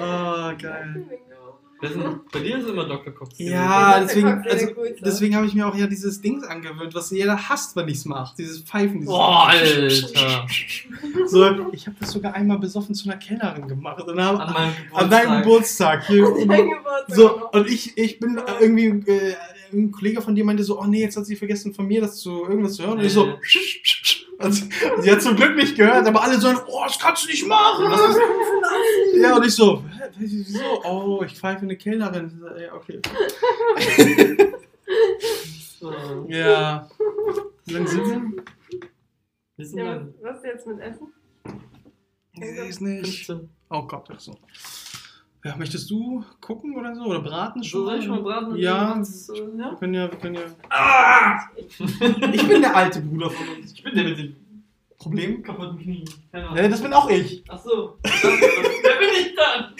Ah, 0.00 0.52
geil. 0.60 1.04
Sind, 1.82 2.30
bei 2.30 2.40
dir 2.40 2.58
ist 2.58 2.68
immer 2.68 2.84
Dr. 2.84 3.12
Cox. 3.14 3.38
Ja, 3.38 3.50
Ja, 3.50 4.00
deswegen, 4.00 4.28
also, 4.28 4.66
Coolste. 4.74 5.02
deswegen 5.04 5.36
habe 5.36 5.46
ich 5.46 5.54
mir 5.54 5.66
auch 5.66 5.74
ja 5.74 5.86
dieses 5.86 6.20
Ding 6.20 6.44
angewöhnt, 6.44 6.94
was 6.94 7.10
jeder 7.10 7.48
hasst, 7.48 7.74
wenn 7.76 7.88
ich 7.88 7.98
es 7.98 8.04
mache. 8.04 8.34
Dieses 8.36 8.60
Pfeifen. 8.60 9.00
Dieses 9.00 9.08
Boah, 9.14 9.48
Alter. 9.48 10.46
So, 11.26 11.72
ich 11.72 11.86
habe 11.86 11.96
das 11.98 12.10
sogar 12.10 12.34
einmal 12.34 12.58
besoffen 12.58 12.94
zu 12.94 13.08
einer 13.08 13.18
Kellnerin 13.18 13.66
gemacht. 13.66 14.02
Und 14.02 14.16
dann, 14.16 14.36
An 14.40 14.52
meinem 14.52 14.72
an 14.92 15.10
deinem 15.10 15.42
Geburtstag. 15.42 16.06
Hier, 16.06 16.24
Geburtstag 16.24 17.04
so, 17.08 17.48
und 17.50 17.66
ich, 17.68 17.96
ich 17.96 18.20
bin 18.20 18.40
irgendwie, 18.60 19.10
äh, 19.10 19.34
ein 19.72 19.90
Kollege 19.90 20.20
von 20.22 20.34
dir 20.34 20.44
meinte 20.44 20.62
so, 20.64 20.80
oh 20.80 20.84
nee, 20.86 21.00
jetzt 21.02 21.16
hat 21.16 21.26
sie 21.26 21.36
vergessen 21.36 21.72
von 21.74 21.86
mir 21.86 22.00
das 22.00 22.16
zu 22.18 22.44
irgendwas 22.44 22.74
zu 22.74 22.84
hören. 22.84 22.98
Und 22.98 23.04
ich 23.04 23.12
so, 23.12 23.26
Äh. 23.26 23.36
und 24.44 24.52
sie, 24.52 24.68
sie 25.00 25.10
hat 25.10 25.22
zum 25.22 25.36
Glück 25.36 25.54
nicht 25.56 25.76
gehört, 25.76 26.06
aber 26.06 26.22
alle 26.22 26.38
so, 26.40 26.48
oh, 26.68 26.82
das 26.84 26.98
kannst 26.98 27.24
du 27.24 27.28
nicht 27.28 27.46
machen. 27.46 27.86
Ist 27.92 29.22
ja, 29.22 29.36
und 29.36 29.46
ich 29.46 29.54
so, 29.54 29.84
wieso? 30.18 30.82
Oh, 30.84 31.22
ich 31.24 31.34
pfeife 31.38 31.62
eine 31.62 31.76
Kellnerin. 31.76 32.40
So, 32.40 32.46
Ja, 32.58 32.74
okay. 32.74 33.00
Ja. 36.28 36.88
Wie 37.64 37.72
lange 37.72 37.88
sind 37.88 38.04
wir? 38.06 38.44
Ja, 39.84 40.06
was 40.22 40.36
ist 40.38 40.44
jetzt 40.44 40.66
mit 40.66 40.80
Essen? 40.80 41.12
Ich 42.34 42.40
sehe 42.50 42.68
es 42.68 42.80
nicht. 42.80 43.26
15. 43.26 43.48
Oh 43.70 43.82
Gott, 43.82 44.08
ach 44.12 44.20
so. 44.20 44.34
Ja, 45.42 45.56
möchtest 45.56 45.90
du 45.90 46.22
gucken 46.40 46.76
oder 46.76 46.94
so? 46.94 47.04
Oder 47.04 47.20
braten 47.20 47.64
schon? 47.64 47.80
So, 47.80 47.86
soll 47.86 47.98
ich 47.98 48.04
schon 48.04 48.16
mal 48.16 48.22
braten? 48.22 48.56
Ja. 48.56 48.96
Was, 48.98 49.30
äh, 49.30 49.34
Wir 49.34 49.64
ja? 49.64 49.74
können 49.74 49.94
ja, 49.94 50.10
wir 50.10 50.18
können 50.18 50.34
ja. 50.34 50.42
Ah! 50.68 51.40
Ich 52.32 52.46
bin 52.46 52.60
der 52.60 52.76
alte 52.76 53.00
Bruder 53.00 53.30
von 53.30 53.48
uns. 53.56 53.72
Ich 53.72 53.82
bin 53.82 53.94
der 53.94 54.04
mit 54.04 54.18
dem 54.18 54.36
Problem? 54.98 55.42
kaputten 55.42 55.78
Knie. 55.78 56.04
Keine 56.30 56.44
Ahnung. 56.44 56.58
Ja, 56.58 56.68
das 56.68 56.82
bin 56.82 56.92
auch 56.92 57.08
ich. 57.08 57.42
Ach 57.48 57.58
so. 57.58 57.96
Wer 58.02 58.98
bin 58.98 59.08
ich 59.18 59.34
dann? 59.34 59.72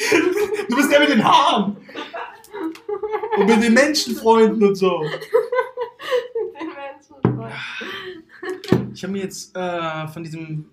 Du 0.70 0.76
bist 0.76 0.90
der 0.90 1.00
mit 1.00 1.10
den 1.10 1.22
Haaren. 1.22 1.76
Und 3.36 3.46
mit 3.46 3.62
den 3.62 3.74
Menschenfreunden 3.74 4.62
und 4.66 4.74
so. 4.76 5.02
Den 6.58 6.68
Menschen. 6.68 7.16
Ich 8.94 9.02
habe 9.02 9.12
mir 9.12 9.22
jetzt 9.22 9.54
äh, 9.54 10.08
von 10.08 10.24
diesem 10.24 10.64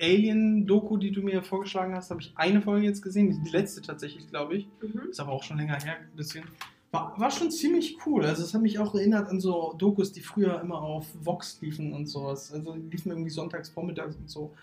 Alien-Doku, 0.00 0.96
die 0.96 1.10
du 1.10 1.22
mir 1.22 1.42
vorgeschlagen 1.42 1.94
hast, 1.94 2.10
habe 2.10 2.20
ich 2.20 2.32
eine 2.36 2.62
Folge 2.62 2.86
jetzt 2.86 3.02
gesehen. 3.02 3.42
Die 3.44 3.50
letzte 3.50 3.82
tatsächlich, 3.82 4.28
glaube 4.28 4.56
ich. 4.56 4.68
Mhm. 4.82 5.10
Ist 5.10 5.20
aber 5.20 5.32
auch 5.32 5.42
schon 5.42 5.56
länger 5.58 5.74
her, 5.82 5.96
ein 6.00 6.16
bisschen. 6.16 6.44
War, 6.90 7.18
war 7.18 7.30
schon 7.30 7.50
ziemlich 7.50 7.98
cool. 8.06 8.24
Also, 8.24 8.42
es 8.42 8.54
hat 8.54 8.62
mich 8.62 8.78
auch 8.78 8.94
erinnert 8.94 9.28
an 9.28 9.40
so 9.40 9.74
Dokus, 9.76 10.12
die 10.12 10.20
früher 10.20 10.60
immer 10.60 10.80
auf 10.80 11.06
Vox 11.22 11.58
liefen 11.60 11.92
und 11.92 12.06
sowas. 12.06 12.52
Also, 12.52 12.74
die 12.74 12.90
liefen 12.90 13.10
irgendwie 13.10 13.30
sonntags, 13.30 13.68
vormittags 13.68 14.16
und 14.16 14.30
so. 14.30 14.54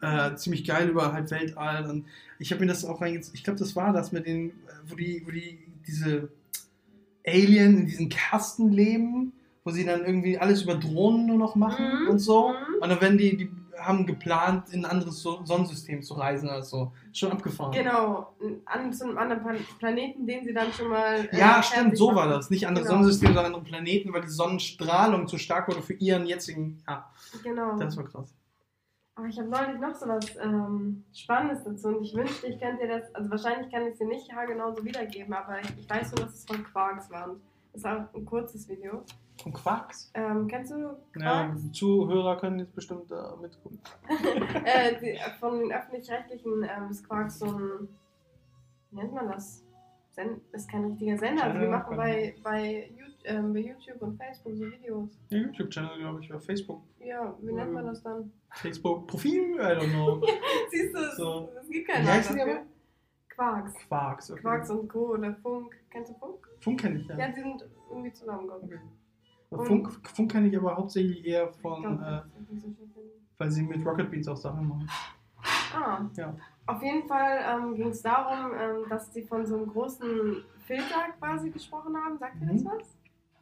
Äh, 0.00 0.34
ziemlich 0.36 0.64
geil 0.64 0.88
über 0.88 1.12
halt 1.12 1.30
Weltall. 1.30 1.88
Und 1.88 2.06
ich 2.38 2.50
habe 2.52 2.60
mir 2.60 2.66
das 2.68 2.84
auch 2.84 3.00
reingezogen. 3.00 3.36
Ich 3.36 3.44
glaube, 3.44 3.58
das 3.58 3.74
war 3.76 3.92
das 3.92 4.12
mit 4.12 4.26
den, 4.26 4.50
äh, 4.50 4.52
wo 4.86 4.94
die, 4.96 5.22
wo 5.24 5.30
die 5.30 5.58
diese 5.86 6.28
Alien 7.26 7.78
in 7.78 7.86
diesen 7.86 8.08
Kasten 8.08 8.70
leben, 8.70 9.32
wo 9.64 9.70
sie 9.70 9.84
dann 9.84 10.04
irgendwie 10.04 10.38
alles 10.38 10.62
über 10.62 10.74
Drohnen 10.74 11.26
nur 11.26 11.38
noch 11.38 11.54
machen 11.54 12.04
Mhm. 12.04 12.08
und 12.10 12.18
so. 12.18 12.48
Mhm. 12.48 12.82
Und 12.82 12.88
dann 12.88 13.00
werden 13.00 13.18
die, 13.18 13.36
die 13.36 13.50
haben 13.84 14.06
geplant, 14.06 14.70
in 14.70 14.84
ein 14.84 14.90
anderes 14.90 15.20
so 15.22 15.44
Sonnensystem 15.44 16.02
zu 16.02 16.14
reisen 16.14 16.48
oder 16.48 16.62
so. 16.62 16.92
Schon 17.12 17.32
abgefahren. 17.32 17.72
Genau, 17.72 18.32
an 18.64 18.92
zu 18.92 19.04
einem 19.04 19.18
anderen 19.18 19.42
Plan 19.42 19.56
Planeten, 19.78 20.26
den 20.26 20.44
sie 20.44 20.52
dann 20.54 20.72
schon 20.72 20.88
mal. 20.88 21.28
äh, 21.30 21.38
Ja, 21.38 21.62
stimmt, 21.62 21.96
so 21.96 22.06
machen. 22.12 22.16
war 22.16 22.28
das. 22.28 22.50
Nicht 22.50 22.66
andere 22.66 22.84
Genau. 22.84 22.94
Sonnensysteme, 22.96 23.34
sondern 23.34 23.46
andere 23.54 23.64
Planeten, 23.64 24.12
weil 24.12 24.22
die 24.22 24.28
Sonnenstrahlung 24.28 25.26
zu 25.28 25.38
stark 25.38 25.68
wurde 25.68 25.82
für 25.82 25.94
ihren 25.94 26.26
jetzigen. 26.26 26.82
Ja, 26.88 27.10
Genau. 27.42 27.76
das 27.76 27.96
war 27.96 28.04
krass. 28.04 28.34
Aber 29.14 29.26
ich 29.26 29.38
habe 29.38 29.48
neulich 29.48 29.78
noch 29.78 29.94
so 29.94 30.06
was 30.08 30.24
ähm, 30.42 31.04
Spannendes 31.12 31.64
dazu 31.64 31.88
und 31.88 32.02
ich 32.02 32.14
wünschte, 32.14 32.46
ich 32.46 32.58
könnte 32.58 32.86
dir 32.86 32.98
das, 32.98 33.14
also 33.14 33.30
wahrscheinlich 33.30 33.70
kann 33.70 33.82
ich 33.86 33.92
es 33.92 33.98
dir 33.98 34.06
nicht 34.08 34.32
haargenau 34.32 34.74
so 34.74 34.82
wiedergeben, 34.84 35.34
aber 35.34 35.60
ich, 35.60 35.68
ich 35.78 35.90
weiß 35.90 36.14
nur, 36.14 36.24
dass 36.24 36.34
es 36.34 36.44
von 36.46 36.64
Quarks 36.64 37.10
war. 37.10 37.28
Das 37.72 37.84
war 37.84 38.08
ein 38.14 38.24
kurzes 38.26 38.68
Video. 38.68 39.02
Von 39.42 39.52
Quarks? 39.52 40.10
Ähm, 40.14 40.46
kennst 40.46 40.72
du 40.72 40.78
Ja, 40.78 40.96
Quarks? 41.46 41.62
die 41.62 41.72
Zuhörer 41.72 42.36
können 42.36 42.58
jetzt 42.58 42.74
bestimmt 42.74 43.10
da 43.10 43.36
mitgucken. 43.40 43.80
äh, 44.64 44.94
die, 45.00 45.18
von 45.40 45.58
den 45.58 45.72
öffentlich-rechtlichen 45.72 46.62
ähm, 46.64 46.90
ist 46.90 47.06
Quarks 47.08 47.38
so 47.38 47.46
ein, 47.46 47.88
wie 48.90 48.96
nennt 48.96 49.14
man 49.14 49.28
das? 49.28 49.64
Sen 50.10 50.42
ist 50.52 50.70
kein 50.70 50.84
richtiger 50.84 51.16
Sender, 51.16 51.44
also 51.44 51.54
Channel, 51.56 51.70
machen 51.70 51.96
bei, 51.96 52.34
bei, 52.42 52.90
YouTube, 52.90 53.16
ähm, 53.24 53.52
bei 53.54 53.60
YouTube 53.60 54.02
und 54.02 54.16
Facebook 54.18 54.54
so 54.54 54.70
Videos. 54.70 55.18
Ja, 55.30 55.38
YouTube-Channel, 55.38 55.98
glaube 55.98 56.20
ich, 56.20 56.30
oder 56.30 56.40
Facebook. 56.40 56.82
Ja, 57.00 57.34
wie 57.40 57.52
nennt 57.52 57.72
man 57.72 57.86
das 57.86 58.02
dann? 58.02 58.30
Facebook-Profil? 58.50 59.54
I 59.54 59.58
don't 59.58 59.90
know. 59.90 60.22
Siehst 60.70 60.94
du, 60.94 60.98
es, 60.98 61.16
So. 61.16 61.48
gibt 61.70 61.88
keinen 61.88 62.02
Wie 62.02 62.06
Namen 62.06 62.18
heißen 62.18 62.36
die 62.36 62.42
aber? 62.42 62.62
Quarks. 63.30 63.74
Quarks. 63.88 64.30
Okay. 64.30 64.40
Quarks 64.42 64.70
und 64.70 64.88
Co. 64.88 65.12
oder 65.12 65.34
Funk. 65.36 65.74
Kennst 65.90 66.10
du 66.10 66.14
Funk? 66.18 66.31
Funk 66.62 66.80
kenne 66.80 67.00
ich 67.00 67.06
ja. 67.08 67.18
Ja, 67.18 67.28
die 67.28 67.40
sind 67.40 67.64
irgendwie 67.90 68.12
zusammengekommen. 68.12 68.70
Okay. 69.50 69.66
Funk, 69.66 70.08
Funk 70.14 70.32
kenne 70.32 70.48
ich 70.48 70.56
aber 70.56 70.76
hauptsächlich 70.76 71.24
eher 71.26 71.48
von, 71.52 71.82
glaub, 71.82 72.00
äh, 72.00 72.22
das 72.48 72.56
ist 72.56 72.62
so 72.62 72.68
weil 73.38 73.50
sie 73.50 73.62
mit 73.62 73.84
Rocket 73.84 74.10
Beans 74.10 74.28
auch 74.28 74.36
Sachen 74.36 74.68
machen. 74.68 74.88
Ah, 75.74 76.04
Ja. 76.16 76.36
auf 76.66 76.82
jeden 76.82 77.06
Fall 77.08 77.40
ähm, 77.44 77.74
ging 77.74 77.88
es 77.88 78.00
darum, 78.02 78.52
ähm, 78.56 78.88
dass 78.88 79.10
die 79.10 79.22
von 79.22 79.44
so 79.44 79.56
einem 79.56 79.66
großen 79.68 80.44
Filter 80.66 81.10
quasi 81.18 81.50
gesprochen 81.50 81.96
haben. 81.96 82.16
Sagt 82.18 82.40
ihr 82.40 82.46
das 82.46 82.62
Mhm. 82.62 82.66
was? 82.70 82.96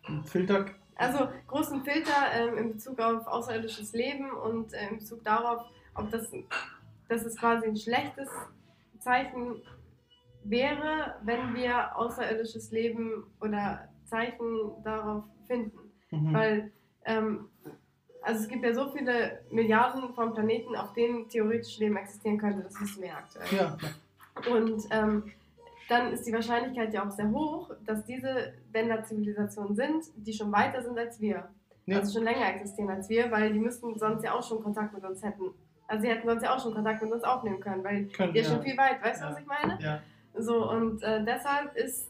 Ein 0.09 0.25
Filter. 0.25 0.65
Also 0.97 1.29
großen 1.47 1.83
Filter 1.83 2.13
ähm, 2.35 2.57
in 2.59 2.73
Bezug 2.73 2.99
auf 3.01 3.27
außerirdisches 3.27 3.93
Leben 3.93 4.31
und 4.31 4.73
äh, 4.73 4.89
in 4.89 4.99
Bezug 4.99 5.23
darauf, 5.25 5.65
ob 5.95 6.11
das, 6.11 6.31
dass 7.09 7.25
es 7.25 7.37
quasi 7.37 7.67
ein 7.67 7.77
schlechtes 7.77 8.29
Zeichen 8.99 9.61
wäre, 10.45 11.17
wenn 11.23 11.55
wir 11.55 11.97
außerirdisches 11.97 12.71
Leben 12.71 13.25
oder 13.41 13.89
Zeichen 14.07 14.73
darauf 14.85 15.25
finden. 15.47 15.79
Mhm. 16.11 16.35
Weil, 16.35 16.71
ähm, 17.05 17.49
also 18.23 18.43
es 18.43 18.49
gibt 18.49 18.65
ja 18.65 18.75
so 18.75 18.91
viele 18.91 19.41
Milliarden 19.51 20.13
von 20.15 20.35
Planeten, 20.35 20.75
auf 20.77 20.93
denen 20.93 21.29
theoretisch 21.29 21.79
Leben 21.79 21.97
existieren 21.97 22.39
könnte, 22.39 22.63
das 22.63 22.81
wissen 22.81 23.03
wir 23.03 23.09
ja 23.09 23.17
aktuell. 23.17 23.47
Ja, 23.53 23.77
ja. 23.81 24.55
Und 24.55 24.83
ähm, 24.91 25.31
dann 25.89 26.13
ist 26.13 26.27
die 26.27 26.33
Wahrscheinlichkeit 26.33 26.93
ja 26.95 27.07
auch 27.07 27.11
sehr 27.11 27.31
hoch, 27.31 27.71
dass 27.85 28.05
diese, 28.05 28.53
wenn 28.73 28.89
da 28.89 29.03
Zivilisationen 29.03 29.75
sind, 29.75 30.05
die 30.17 30.33
schon 30.33 30.53
weiter 30.53 30.83
sind 30.83 30.99
als 30.99 31.21
wir. 31.21 31.49
Ja. 31.87 31.99
Also 31.99 32.13
schon 32.19 32.25
länger 32.25 32.55
existieren 32.55 32.91
als 32.91 33.09
wir, 33.09 33.31
weil 33.31 33.53
die 33.53 33.59
müssten 33.59 33.99
sonst 33.99 34.23
ja 34.23 34.33
auch 34.35 34.43
schon 34.47 34.63
Kontakt 34.63 34.95
mit 34.95 35.03
uns 35.05 35.23
hätten. 35.23 35.51
Also 35.89 36.03
sie 36.03 36.09
hätten 36.09 36.29
sonst 36.29 36.43
ja 36.45 36.55
auch 36.55 36.63
schon 36.63 36.73
Kontakt 36.73 37.03
mit 37.03 37.11
uns 37.13 37.25
aufnehmen 37.25 37.59
können, 37.59 37.83
weil 37.83 38.05
Können, 38.07 38.33
wir 38.33 38.43
ja. 38.43 38.49
schon 38.49 38.63
viel 38.63 38.77
weit, 38.77 39.03
weißt 39.03 39.21
du, 39.21 39.25
Ja. 39.27 39.33
was 39.33 39.41
ich 39.41 39.47
meine? 39.47 39.79
Ja. 39.81 40.01
So, 40.39 40.71
und 40.71 41.03
äh, 41.03 41.25
deshalb 41.25 41.77
ist 41.77 42.09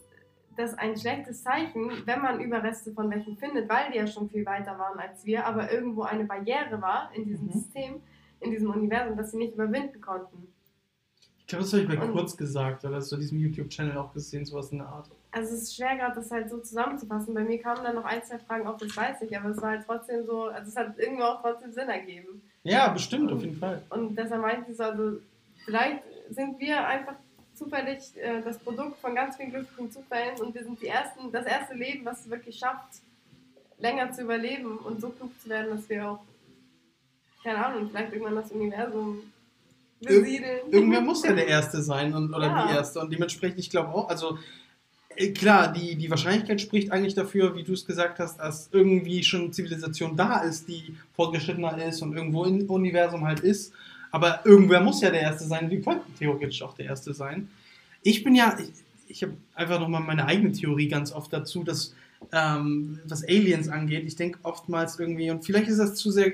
das 0.57 0.73
ein 0.77 0.95
schlechtes 0.97 1.43
Zeichen, 1.43 1.91
wenn 2.05 2.21
man 2.21 2.39
Überreste 2.41 2.91
von 2.91 3.09
welchen 3.09 3.37
findet, 3.37 3.69
weil 3.69 3.91
die 3.91 3.97
ja 3.97 4.05
schon 4.07 4.29
viel 4.29 4.45
weiter 4.45 4.77
waren 4.77 4.99
als 4.99 5.25
wir, 5.25 5.45
aber 5.45 5.71
irgendwo 5.71 6.03
eine 6.03 6.25
Barriere 6.25 6.81
war 6.81 7.09
in 7.13 7.25
diesem 7.25 7.47
Mhm. 7.47 7.51
System, 7.53 8.01
in 8.41 8.51
diesem 8.51 8.69
Universum, 8.69 9.17
das 9.17 9.31
sie 9.31 9.37
nicht 9.37 9.53
überwinden 9.53 9.99
konnten. 10.01 10.47
Ich 11.39 11.47
glaube, 11.47 11.63
das 11.63 11.73
habe 11.73 11.83
ich 11.83 11.89
bei 11.89 11.99
Und- 12.05 12.11
Kurz 12.13 12.35
gesagt, 12.37 12.85
oder 12.85 12.97
hast 12.97 13.11
du 13.11 13.17
diesem 13.17 13.39
YouTube-Channel 13.39 13.97
auch 13.97 14.13
gesehen, 14.13 14.45
sowas 14.45 14.71
in 14.71 14.77
der 14.79 14.87
Art. 14.87 15.09
Also 15.31 15.53
es 15.55 15.63
ist 15.63 15.75
schwer 15.75 15.95
gerade, 15.97 16.15
das 16.15 16.29
halt 16.31 16.49
so 16.49 16.59
zusammenzufassen. 16.59 17.33
Bei 17.33 17.43
mir 17.43 17.59
kamen 17.61 17.83
dann 17.83 17.95
noch 17.95 18.03
ein, 18.05 18.21
zwei 18.23 18.37
Fragen 18.39 18.67
auf, 18.67 18.77
das 18.77 18.95
weiß 18.95 19.21
ich, 19.23 19.35
aber 19.37 19.49
es 19.49 19.61
war 19.61 19.71
halt 19.71 19.83
trotzdem 19.85 20.25
so, 20.25 20.43
also 20.45 20.67
es 20.69 20.75
hat 20.75 20.97
irgendwo 20.99 21.23
auch 21.23 21.41
trotzdem 21.41 21.71
Sinn 21.71 21.89
ergeben. 21.89 22.41
Ja, 22.63 22.89
bestimmt, 22.89 23.31
auf 23.31 23.41
jeden 23.41 23.55
Fall. 23.57 23.81
Und 23.89 24.15
deshalb 24.17 24.41
meinte 24.41 24.71
ich 24.71 24.77
so, 24.77 24.83
also 24.83 25.17
vielleicht 25.65 26.03
sind 26.29 26.59
wir 26.59 26.85
einfach 26.85 27.15
zufällig 27.61 27.99
äh, 28.17 28.41
das 28.43 28.57
Produkt 28.59 28.99
von 28.99 29.13
ganz 29.13 29.37
vielen 29.37 29.51
glücklichen 29.51 29.91
Zufällen 29.91 30.39
und 30.41 30.55
wir 30.55 30.63
sind 30.63 30.81
die 30.81 30.87
ersten, 30.87 31.31
das 31.31 31.45
erste 31.45 31.75
Leben, 31.75 32.03
was 32.05 32.21
es 32.21 32.29
wirklich 32.29 32.57
schafft, 32.57 33.01
länger 33.79 34.11
zu 34.11 34.21
überleben 34.21 34.77
und 34.77 34.99
so 34.99 35.09
klug 35.09 35.31
zu 35.41 35.49
werden, 35.49 35.75
dass 35.75 35.87
wir 35.89 36.09
auch, 36.09 36.19
keine 37.43 37.65
Ahnung, 37.65 37.89
vielleicht 37.89 38.13
irgendwann 38.13 38.35
das 38.35 38.51
Universum 38.51 39.23
besiedeln. 39.99 40.59
Irgendwer 40.71 41.01
muss 41.01 41.23
ja 41.25 41.33
der 41.33 41.47
Erste 41.47 41.81
sein 41.81 42.13
und, 42.13 42.33
oder 42.33 42.47
Ja. 42.47 42.67
die 42.67 42.73
Erste. 42.73 42.99
Und 42.99 43.11
dementsprechend, 43.11 43.59
ich 43.59 43.69
glaube 43.69 43.89
auch, 43.89 44.09
also 44.09 44.37
äh, 45.15 45.31
klar, 45.31 45.71
die, 45.71 45.95
die 45.95 46.09
Wahrscheinlichkeit 46.09 46.61
spricht 46.61 46.91
eigentlich 46.91 47.15
dafür, 47.15 47.55
wie 47.55 47.63
du 47.63 47.73
es 47.73 47.85
gesagt 47.85 48.19
hast, 48.19 48.39
dass 48.39 48.69
irgendwie 48.71 49.23
schon 49.23 49.53
Zivilisation 49.53 50.15
da 50.15 50.41
ist, 50.41 50.67
die 50.67 50.95
fortgeschrittener 51.15 51.83
ist 51.85 52.01
und 52.01 52.15
irgendwo 52.15 52.45
im 52.45 52.69
Universum 52.69 53.25
halt 53.25 53.41
ist. 53.41 53.73
Aber 54.11 54.45
irgendwer 54.45 54.81
muss 54.81 55.01
ja 55.01 55.09
der 55.09 55.21
Erste 55.21 55.45
sein. 55.45 55.69
Wir 55.69 55.81
könnten 55.81 56.13
theoretisch 56.15 56.61
auch 56.61 56.73
der 56.73 56.85
Erste 56.85 57.13
sein. 57.13 57.49
Ich 58.03 58.23
bin 58.23 58.35
ja, 58.35 58.57
ich, 58.59 58.69
ich 59.07 59.23
habe 59.23 59.33
einfach 59.55 59.79
nochmal 59.79 60.01
meine 60.01 60.25
eigene 60.25 60.51
Theorie 60.51 60.87
ganz 60.87 61.11
oft 61.11 61.31
dazu, 61.31 61.63
dass 61.63 61.95
ähm, 62.31 62.99
was 63.05 63.23
Aliens 63.23 63.67
angeht, 63.67 64.05
ich 64.05 64.15
denke 64.15 64.39
oftmals 64.43 64.99
irgendwie, 64.99 65.31
und 65.31 65.43
vielleicht 65.43 65.69
ist 65.69 65.79
das 65.79 65.95
zu 65.95 66.11
sehr 66.11 66.33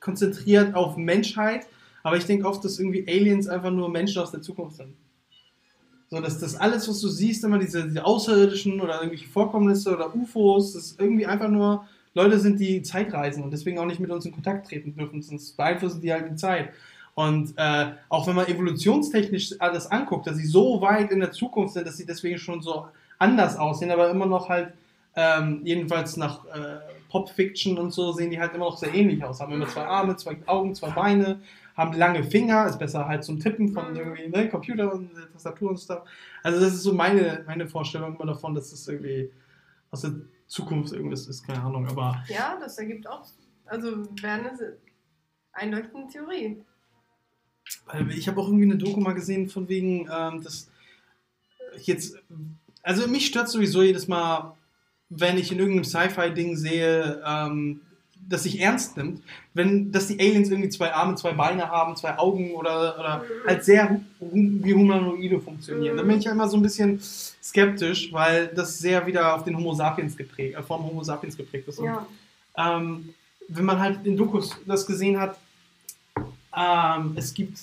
konzentriert 0.00 0.74
auf 0.74 0.96
Menschheit, 0.96 1.66
aber 2.02 2.16
ich 2.16 2.26
denke 2.26 2.46
oft, 2.46 2.64
dass 2.64 2.78
irgendwie 2.78 3.06
Aliens 3.08 3.48
einfach 3.48 3.70
nur 3.70 3.88
Menschen 3.88 4.22
aus 4.22 4.30
der 4.30 4.42
Zukunft 4.42 4.76
sind. 4.76 4.94
So, 6.10 6.20
dass 6.20 6.38
das 6.38 6.54
alles, 6.54 6.88
was 6.88 7.00
du 7.00 7.08
siehst, 7.08 7.42
immer 7.44 7.58
diese, 7.58 7.84
diese 7.84 8.04
Außerirdischen 8.04 8.80
oder 8.80 8.96
irgendwelche 8.96 9.26
Vorkommnisse 9.26 9.94
oder 9.94 10.14
UFOs, 10.14 10.74
das 10.74 10.96
irgendwie 10.98 11.26
einfach 11.26 11.48
nur 11.48 11.88
Leute 12.14 12.38
sind, 12.38 12.60
die 12.60 12.82
Zeitreisen 12.82 13.42
und 13.42 13.50
deswegen 13.52 13.78
auch 13.78 13.86
nicht 13.86 14.00
mit 14.00 14.10
uns 14.10 14.24
in 14.24 14.32
Kontakt 14.32 14.68
treten 14.68 14.96
dürfen, 14.96 15.20
sonst 15.20 15.56
beeinflussen 15.56 16.00
die 16.00 16.12
halt 16.12 16.30
die 16.30 16.36
Zeit. 16.36 16.70
Und 17.14 17.54
äh, 17.56 17.92
auch 18.08 18.26
wenn 18.26 18.34
man 18.34 18.46
evolutionstechnisch 18.46 19.60
alles 19.60 19.90
anguckt, 19.90 20.26
dass 20.26 20.36
sie 20.36 20.46
so 20.46 20.80
weit 20.80 21.10
in 21.10 21.20
der 21.20 21.30
Zukunft 21.30 21.74
sind, 21.74 21.86
dass 21.86 21.96
sie 21.96 22.06
deswegen 22.06 22.38
schon 22.38 22.60
so 22.60 22.86
anders 23.18 23.56
aussehen, 23.56 23.90
aber 23.90 24.10
immer 24.10 24.26
noch 24.26 24.48
halt, 24.48 24.72
ähm, 25.16 25.60
jedenfalls 25.62 26.16
nach 26.16 26.44
äh, 26.46 26.80
Pop-Fiction 27.08 27.78
und 27.78 27.92
so, 27.92 28.10
sehen 28.10 28.30
die 28.30 28.40
halt 28.40 28.52
immer 28.54 28.64
noch 28.64 28.76
sehr 28.76 28.92
ähnlich 28.92 29.22
aus. 29.22 29.40
Haben 29.40 29.52
immer 29.52 29.68
zwei 29.68 29.86
Arme, 29.86 30.16
zwei 30.16 30.36
Augen, 30.46 30.74
zwei 30.74 30.90
Beine, 30.90 31.40
haben 31.76 31.92
lange 31.96 32.24
Finger, 32.24 32.66
ist 32.66 32.80
besser 32.80 33.06
halt 33.06 33.22
zum 33.22 33.38
Tippen 33.38 33.72
von 33.72 33.94
irgendwie 33.94 34.28
ne, 34.28 34.48
Computer 34.48 34.92
und 34.92 35.12
äh, 35.12 35.32
Tastatur 35.32 35.70
und 35.70 35.78
Stuff. 35.78 36.02
Also 36.42 36.60
das 36.60 36.74
ist 36.74 36.82
so 36.82 36.92
meine, 36.92 37.44
meine 37.46 37.68
Vorstellung 37.68 38.16
immer 38.16 38.26
davon, 38.26 38.56
dass 38.56 38.70
das 38.70 38.88
irgendwie 38.88 39.30
aus 39.90 40.02
der 40.02 40.14
Zukunft 40.46 40.92
irgendwas 40.92 41.26
ist, 41.26 41.46
keine 41.46 41.62
Ahnung, 41.62 41.86
aber 41.86 42.22
Ja, 42.28 42.58
das 42.60 42.78
ergibt 42.78 43.06
auch. 43.06 43.26
Also 43.66 44.04
wäre 44.20 44.34
eine 44.34 44.76
einleuchtende 45.52 46.12
Theorie. 46.12 46.62
Weil 47.86 48.10
ich 48.10 48.28
habe 48.28 48.40
auch 48.40 48.46
irgendwie 48.46 48.64
eine 48.64 48.76
Doku 48.76 49.00
mal 49.00 49.14
gesehen, 49.14 49.48
von 49.48 49.68
wegen, 49.68 50.08
ähm, 50.12 50.42
dass 50.42 50.70
ich 51.76 51.86
jetzt. 51.86 52.18
Also 52.82 53.08
mich 53.08 53.26
stört 53.26 53.48
sowieso 53.48 53.82
jedes 53.82 54.08
Mal, 54.08 54.54
wenn 55.08 55.38
ich 55.38 55.50
in 55.50 55.58
irgendeinem 55.58 55.84
Sci-Fi-Ding 55.84 56.56
sehe, 56.56 57.22
ähm, 57.26 57.80
das 58.28 58.44
sich 58.44 58.60
ernst 58.60 58.96
nimmt, 58.96 59.22
wenn, 59.52 59.92
dass 59.92 60.08
die 60.08 60.18
Aliens 60.18 60.50
irgendwie 60.50 60.68
zwei 60.70 60.92
Arme, 60.92 61.14
zwei 61.16 61.32
Beine 61.32 61.68
haben, 61.70 61.96
zwei 61.96 62.18
Augen 62.18 62.52
oder, 62.52 62.98
oder 62.98 63.24
halt 63.46 63.64
sehr 63.64 64.00
wie 64.20 64.74
Humanoide 64.74 65.40
funktionieren. 65.40 65.96
Da 65.96 66.02
bin 66.02 66.18
ich 66.18 66.24
ja 66.24 66.32
immer 66.32 66.48
so 66.48 66.56
ein 66.56 66.62
bisschen 66.62 67.00
skeptisch, 67.00 68.12
weil 68.12 68.48
das 68.48 68.78
sehr 68.78 69.06
wieder 69.06 69.34
auf 69.34 69.44
den 69.44 69.56
Homo 69.56 69.74
sapiens 69.74 70.16
geprägt, 70.16 70.56
äh, 70.56 70.62
vom 70.62 70.84
Homo 70.84 71.02
sapiens 71.02 71.36
geprägt 71.36 71.68
ist. 71.68 71.78
Und 71.78 71.86
Ja. 71.86 72.06
ähm, 72.56 73.14
wenn 73.48 73.64
man 73.64 73.78
halt 73.78 74.06
in 74.06 74.16
Dokus 74.16 74.56
das 74.66 74.86
gesehen 74.86 75.20
hat, 75.20 75.38
ähm, 76.56 77.12
es 77.16 77.34
gibt 77.34 77.58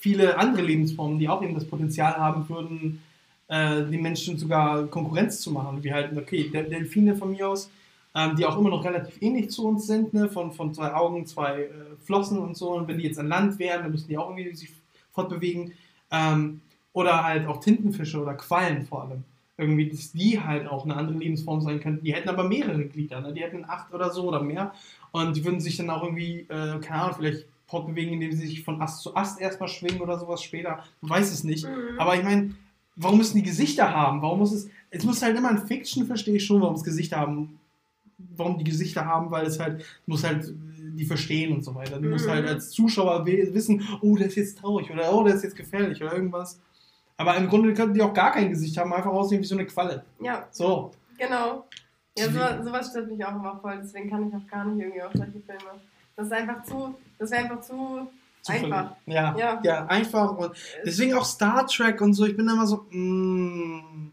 viele 0.00 0.38
andere 0.38 0.62
Lebensformen, 0.62 1.18
die 1.18 1.28
auch 1.28 1.42
eben 1.42 1.54
das 1.54 1.64
Potenzial 1.64 2.16
haben 2.16 2.48
würden, 2.48 3.02
äh, 3.48 3.82
den 3.82 4.00
Menschen 4.02 4.38
sogar 4.38 4.86
Konkurrenz 4.86 5.40
zu 5.40 5.50
machen. 5.50 5.82
Wie 5.84 5.92
halt, 5.92 6.16
okay, 6.16 6.48
Del 6.48 6.64
Delfine 6.64 7.14
von 7.14 7.32
mir 7.32 7.48
aus, 7.48 7.70
ähm, 8.14 8.36
die 8.36 8.44
auch 8.44 8.58
immer 8.58 8.70
noch 8.70 8.84
relativ 8.84 9.20
ähnlich 9.22 9.50
zu 9.50 9.66
uns 9.66 9.86
sind, 9.86 10.12
ne? 10.12 10.28
von, 10.28 10.52
von 10.52 10.74
zwei 10.74 10.92
Augen, 10.94 11.26
zwei 11.26 11.62
äh, 11.62 11.70
Flossen 12.04 12.38
und 12.38 12.56
so. 12.56 12.74
Und 12.74 12.88
wenn 12.88 12.98
die 12.98 13.04
jetzt 13.04 13.18
an 13.18 13.28
Land 13.28 13.58
wären, 13.58 13.82
dann 13.82 13.90
müssen 13.90 14.08
die 14.08 14.18
auch 14.18 14.28
irgendwie 14.28 14.54
sich 14.54 14.70
fortbewegen. 15.12 15.72
Ähm, 16.10 16.60
oder 16.92 17.24
halt 17.24 17.46
auch 17.46 17.60
Tintenfische 17.60 18.20
oder 18.20 18.34
Quallen 18.34 18.84
vor 18.84 19.04
allem. 19.04 19.24
Irgendwie, 19.56 19.88
dass 19.88 20.12
die 20.12 20.40
halt 20.40 20.66
auch 20.66 20.84
eine 20.84 20.96
andere 20.96 21.18
Lebensform 21.18 21.60
sein 21.60 21.80
könnten. 21.80 22.04
Die 22.04 22.14
hätten 22.14 22.28
aber 22.28 22.44
mehrere 22.44 22.84
Glieder, 22.84 23.20
ne? 23.20 23.32
die 23.32 23.42
hätten 23.42 23.64
acht 23.66 23.92
oder 23.94 24.10
so 24.10 24.24
oder 24.24 24.42
mehr. 24.42 24.72
Und 25.12 25.36
die 25.36 25.44
würden 25.44 25.60
sich 25.60 25.76
dann 25.76 25.90
auch 25.90 26.02
irgendwie, 26.02 26.40
äh, 26.48 26.78
keine 26.80 27.02
Ahnung, 27.02 27.16
vielleicht 27.18 27.46
fortbewegen, 27.66 28.14
indem 28.14 28.32
sie 28.32 28.46
sich 28.46 28.64
von 28.64 28.80
Ast 28.82 29.02
zu 29.02 29.16
Ast 29.16 29.40
erstmal 29.40 29.68
schwingen 29.68 30.00
oder 30.00 30.18
sowas 30.18 30.42
später. 30.42 30.84
Man 31.00 31.10
weiß 31.10 31.32
es 31.32 31.44
nicht. 31.44 31.66
Mhm. 31.66 31.98
Aber 31.98 32.16
ich 32.16 32.22
meine, 32.22 32.54
warum 32.96 33.18
müssen 33.18 33.36
die 33.38 33.42
Gesichter 33.42 33.94
haben? 33.94 34.20
Warum 34.20 34.40
muss 34.40 34.52
es. 34.52 34.68
Es 34.90 35.04
muss 35.04 35.22
halt 35.22 35.36
immer 35.36 35.50
in 35.50 35.58
Fiction, 35.58 36.06
verstehe 36.06 36.36
ich 36.36 36.44
schon, 36.44 36.60
warum 36.60 36.74
es 36.74 36.84
Gesichter 36.84 37.16
haben. 37.16 37.58
Warum 38.36 38.58
die 38.58 38.64
Gesichter 38.64 39.04
haben, 39.04 39.30
weil 39.30 39.46
es 39.46 39.58
halt, 39.60 39.80
du 39.80 39.84
musst 40.12 40.24
halt 40.26 40.52
die 40.94 41.04
verstehen 41.04 41.52
und 41.54 41.62
so 41.64 41.74
weiter. 41.74 41.98
Du 42.00 42.08
musst 42.08 42.26
Mhm. 42.26 42.30
halt 42.30 42.48
als 42.48 42.70
Zuschauer 42.70 43.24
wissen, 43.26 43.82
oh, 44.00 44.16
der 44.16 44.26
ist 44.26 44.36
jetzt 44.36 44.58
traurig 44.58 44.90
oder 44.90 45.12
oh, 45.14 45.22
der 45.24 45.34
ist 45.34 45.44
jetzt 45.44 45.56
gefährlich 45.56 46.02
oder 46.02 46.12
irgendwas. 46.14 46.60
Aber 47.16 47.36
im 47.36 47.48
Grunde 47.48 47.72
könnten 47.72 47.94
die 47.94 48.02
auch 48.02 48.12
gar 48.14 48.32
kein 48.32 48.48
Gesicht 48.50 48.76
haben, 48.78 48.92
einfach 48.92 49.10
aussehen 49.10 49.40
wie 49.40 49.44
so 49.46 49.54
eine 49.54 49.66
Qualle. 49.66 50.04
Ja, 50.20 50.46
So. 50.50 50.90
genau. 51.18 51.66
Ja, 52.18 52.24
so, 52.26 52.64
sowas 52.64 52.90
stört 52.90 53.10
mich 53.10 53.24
auch 53.24 53.34
immer 53.36 53.58
voll, 53.62 53.78
deswegen 53.82 54.10
kann 54.10 54.28
ich 54.28 54.34
auch 54.34 54.46
gar 54.46 54.66
nicht 54.66 54.82
irgendwie 54.82 55.02
auf 55.02 55.12
solche 55.14 55.32
Filme. 55.32 55.80
Das 56.14 56.26
ist 56.26 56.32
einfach 56.32 56.62
zu, 56.62 56.94
das 57.18 57.30
wäre 57.30 57.42
einfach 57.44 57.60
zu 57.60 58.06
Zufällig. 58.42 58.64
einfach. 58.74 58.96
Ja, 59.06 59.34
ja, 59.38 59.60
Ja. 59.64 59.86
einfach. 59.86 60.36
Und 60.36 60.50
deswegen 60.84 61.14
auch 61.14 61.24
Star 61.24 61.66
Trek 61.66 62.00
und 62.02 62.12
so. 62.12 62.26
Ich 62.26 62.36
bin 62.36 62.46
da 62.46 62.52
immer 62.52 62.66
so, 62.66 62.84
mm, 62.90 64.11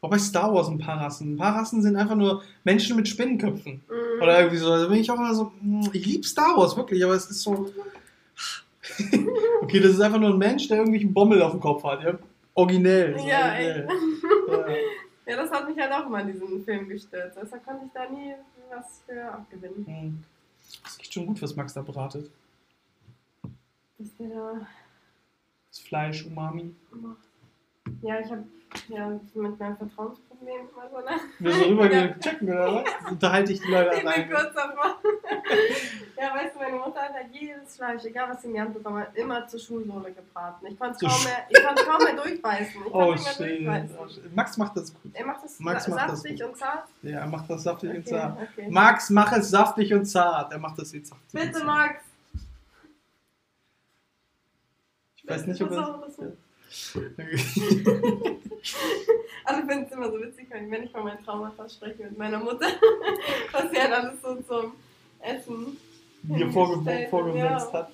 auch 0.00 0.10
bei 0.10 0.18
Star 0.18 0.52
Wars 0.52 0.68
ein 0.68 0.78
paar 0.78 1.00
Rassen. 1.00 1.34
Ein 1.34 1.36
paar 1.36 1.54
Rassen 1.56 1.82
sind 1.82 1.96
einfach 1.96 2.14
nur 2.14 2.42
Menschen 2.64 2.96
mit 2.96 3.08
Spinnenköpfen. 3.08 3.82
Mhm. 3.88 4.22
Oder 4.22 4.38
irgendwie 4.40 4.56
so. 4.58 4.68
Da 4.68 4.86
bin 4.86 4.98
ich 4.98 5.10
auch 5.10 5.16
immer 5.16 5.34
so, 5.34 5.52
mm, 5.60 5.88
ich 5.92 6.06
liebe 6.06 6.26
Star 6.26 6.56
Wars, 6.56 6.76
wirklich, 6.76 7.04
aber 7.04 7.14
es 7.14 7.30
ist 7.30 7.42
so. 7.42 7.70
okay, 9.62 9.80
das 9.80 9.92
ist 9.92 10.00
einfach 10.00 10.18
nur 10.18 10.30
ein 10.30 10.38
Mensch, 10.38 10.68
der 10.68 10.78
irgendwie 10.78 11.00
einen 11.00 11.12
Bommel 11.14 11.42
auf 11.42 11.52
dem 11.52 11.60
Kopf 11.60 11.84
hat, 11.84 12.02
ja. 12.02 12.18
Originell. 12.54 13.18
so 13.18 13.26
Ja, 13.26 13.52
originell. 13.52 13.88
Ja, 15.26 15.36
das 15.36 15.50
hat 15.52 15.68
mich 15.68 15.78
halt 15.78 15.92
auch 15.92 16.06
immer 16.06 16.20
in 16.22 16.32
diesen 16.32 16.64
Film 16.64 16.88
gestört. 16.88 17.34
Deshalb 17.40 17.64
konnte 17.64 17.84
ich 17.86 17.92
da 17.92 18.08
nie 18.10 18.34
was 18.68 19.02
für 19.06 19.32
abgewinnen. 19.32 19.84
Ja. 19.86 20.00
Hm. 20.00 20.24
Das 20.82 20.98
riecht 20.98 21.12
schon 21.12 21.26
gut, 21.26 21.40
was 21.42 21.54
Max 21.54 21.74
da 21.74 21.82
bratet. 21.82 22.30
Der 24.18 24.28
da 24.28 24.66
Das 25.70 25.80
Fleisch, 25.80 26.24
Umami. 26.26 26.74
macht. 26.90 27.29
Ja, 28.02 28.20
ich 28.20 28.30
habe 28.30 28.44
ja 28.88 29.08
mit 29.08 29.58
meinem 29.58 29.76
Vertrauensproblem 29.76 30.68
immer 30.72 30.88
so 30.90 30.96
eine. 30.96 31.20
Wir 31.40 31.52
so 31.52 31.64
rüber 31.64 31.92
Ja. 31.92 32.08
checken, 32.18 32.48
oder 32.48 32.74
was? 32.76 32.84
Das 33.02 33.10
Unterhalte 33.12 33.52
ich 33.52 33.60
die 33.60 33.70
Leute 33.70 33.90
Ich 33.96 34.00
bin 34.00 34.08
alleine. 34.08 34.28
kurz 34.34 34.54
davor. 34.54 34.96
ja, 36.20 36.34
weißt 36.34 36.54
du, 36.54 36.58
meine 36.60 36.76
Mutter 36.76 37.00
hat 37.00 37.12
halt 37.14 37.26
jedes 37.32 37.76
Fleisch, 37.76 38.04
egal 38.04 38.30
was 38.30 38.42
sie 38.42 38.48
in 38.48 38.54
die 38.54 38.60
Hand 38.60 38.74
bekommen 38.74 38.98
hat, 39.00 39.16
immer 39.16 39.46
zur 39.48 39.58
Schulsohle 39.60 40.12
gebraten. 40.12 40.66
Ich 40.66 40.78
konnte 40.78 40.98
Zur 40.98 41.08
kaum, 41.08 41.24
mehr- 41.24 41.46
ich 41.48 41.84
kaum 41.86 42.04
mehr 42.04 42.22
durchbeißen. 42.22 42.80
Ich 42.86 42.94
Oh, 42.94 43.04
durchbeißen. 43.06 43.98
Oh. 43.98 44.06
Max 44.34 44.56
macht 44.56 44.76
das 44.76 44.92
gut. 44.94 45.12
Er 45.14 45.26
macht 45.26 45.44
das 45.44 45.58
Max 45.60 45.84
sa- 45.84 45.90
macht 45.90 46.08
das 46.10 46.22
saftig 46.22 46.40
gut. 46.40 46.48
und 46.50 46.56
zart. 46.56 46.84
Ja, 47.02 47.18
er 47.20 47.26
macht 47.26 47.50
das 47.50 47.62
saftig 47.64 47.90
und 47.90 47.96
Okay, 47.98 48.10
zart. 48.10 48.38
okay. 48.40 48.68
Max, 48.70 49.10
mach 49.10 49.32
es 49.32 49.50
saftig 49.50 49.92
und 49.94 50.04
zart. 50.06 50.52
Er 50.52 50.58
macht 50.58 50.78
das 50.78 50.92
jetzt 50.92 51.08
saftig. 51.08 51.34
und 51.34 51.40
Bitte, 51.40 51.52
zart. 51.54 51.64
Max. 51.66 52.04
Ich 55.16 55.28
weiß 55.28 55.46
nicht, 55.46 55.62
ob 55.62 55.70
er. 55.72 56.00
Das 56.70 56.94
nicht. 57.16 57.60
Also 59.44 59.60
ich 59.62 59.68
finde 59.68 59.86
es 59.86 59.92
immer 59.92 60.10
so 60.10 60.20
witzig, 60.20 60.46
wenn 60.50 60.84
ich 60.84 60.90
von 60.90 61.04
meinen 61.04 61.24
Traumata 61.24 61.68
spreche 61.68 62.04
mit 62.04 62.18
meiner 62.18 62.38
Mutter, 62.38 62.66
was 63.52 63.70
sie 63.70 63.80
halt 63.80 63.92
alles 63.92 64.22
so 64.22 64.36
zum 64.42 64.72
Essen 65.20 65.76
Dir 66.22 66.36
hingestellt 66.36 66.52
vorge 66.52 67.08
vorgesetzt 67.08 67.68
ja, 67.72 67.78
hat. 67.78 67.90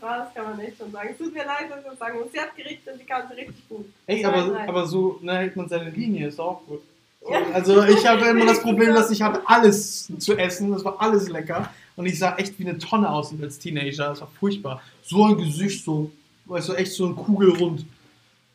Grad 0.00 0.34
kann 0.34 0.44
man 0.44 0.60
echt 0.60 0.76
schon 0.76 0.92
sagen. 0.92 1.08
Es 1.12 1.18
tut 1.18 1.32
mir 1.32 1.44
leid, 1.44 1.70
dass 1.70 1.80
ich 1.80 1.86
das 1.86 1.98
sagen 1.98 2.18
muss. 2.18 2.32
Sie 2.32 2.40
hat 2.40 2.54
Gerichte, 2.54 2.92
die 2.98 3.04
kann 3.04 3.22
sie 3.28 3.34
richtig 3.34 3.68
gut. 3.68 3.86
Ey, 4.06 4.24
aber, 4.24 4.60
aber 4.68 4.86
so 4.86 5.18
ne, 5.22 5.38
hält 5.38 5.56
man 5.56 5.68
seine 5.68 5.90
Linie, 5.90 6.28
ist 6.28 6.38
auch 6.38 6.60
gut. 6.66 6.82
So, 7.22 7.32
Ja. 7.32 7.42
Also 7.54 7.82
ich 7.84 8.06
habe 8.06 8.26
immer 8.26 8.46
das 8.46 8.60
Problem, 8.60 8.94
dass 8.94 9.10
ich 9.10 9.22
hatte 9.22 9.40
alles 9.46 10.12
zu 10.18 10.36
essen, 10.36 10.72
das 10.72 10.84
war 10.84 11.00
alles 11.00 11.28
lecker 11.28 11.70
und 11.96 12.06
ich 12.06 12.18
sah 12.18 12.36
echt 12.36 12.58
wie 12.58 12.68
eine 12.68 12.78
Tonne 12.78 13.08
aus 13.08 13.32
als 13.40 13.58
Teenager, 13.58 14.08
das 14.08 14.20
war 14.20 14.30
furchtbar. 14.38 14.82
So 15.02 15.24
ein 15.24 15.38
Gesicht, 15.38 15.84
so, 15.84 16.10
weißt 16.46 16.68
du, 16.68 16.74
echt 16.74 16.92
so 16.92 17.06
ein 17.06 17.16
Kugelrund. 17.16 17.86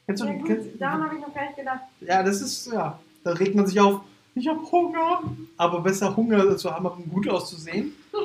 Kennst 0.05 0.21
du, 0.23 0.27
Ja, 0.27 0.33
gut, 0.33 0.45
kennst, 0.47 0.69
daran 0.79 1.03
habe 1.03 1.15
ich 1.15 1.21
noch 1.21 1.33
gar 1.33 1.43
nicht 1.45 1.55
gedacht. 1.57 1.79
ja, 2.01 2.23
das 2.23 2.41
ist, 2.41 2.67
ja, 2.71 2.99
da 3.23 3.31
regt 3.33 3.55
man 3.55 3.65
sich 3.67 3.79
auf, 3.79 4.01
ich 4.35 4.47
habe 4.47 4.59
Hunger, 4.71 5.23
aber 5.57 5.79
besser 5.81 6.15
Hunger 6.15 6.57
zu 6.57 6.71
haben, 6.71 6.85
um 6.85 7.09
gut 7.09 7.27
auszusehen. 7.29 7.93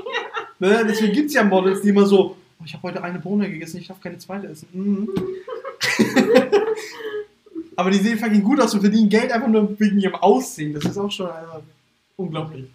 Ne, 0.62 0.84
deswegen 0.86 1.14
gibt 1.14 1.28
es 1.28 1.32
ja 1.34 1.42
Models, 1.42 1.80
die 1.80 1.88
immer 1.88 2.04
so, 2.04 2.36
oh, 2.60 2.62
ich 2.66 2.74
habe 2.74 2.82
heute 2.82 3.02
eine 3.02 3.18
Bohne 3.18 3.48
gegessen, 3.50 3.78
ich 3.78 3.88
darf 3.88 3.98
keine 3.98 4.18
zweite 4.18 4.46
essen. 4.48 4.68
Mhm. 4.74 5.08
aber 7.76 7.90
die 7.90 7.98
sehen 7.98 8.18
fucking 8.18 8.42
gut 8.42 8.60
aus 8.60 8.74
und 8.74 8.80
verdienen 8.82 9.08
Geld 9.08 9.32
einfach 9.32 9.48
nur 9.48 9.78
wegen 9.80 9.98
ihrem 9.98 10.16
Aussehen. 10.16 10.74
Das 10.74 10.84
ist 10.84 10.98
auch 10.98 11.10
schon 11.10 11.30
einfach 11.30 11.62
unglaublich. 12.16 12.66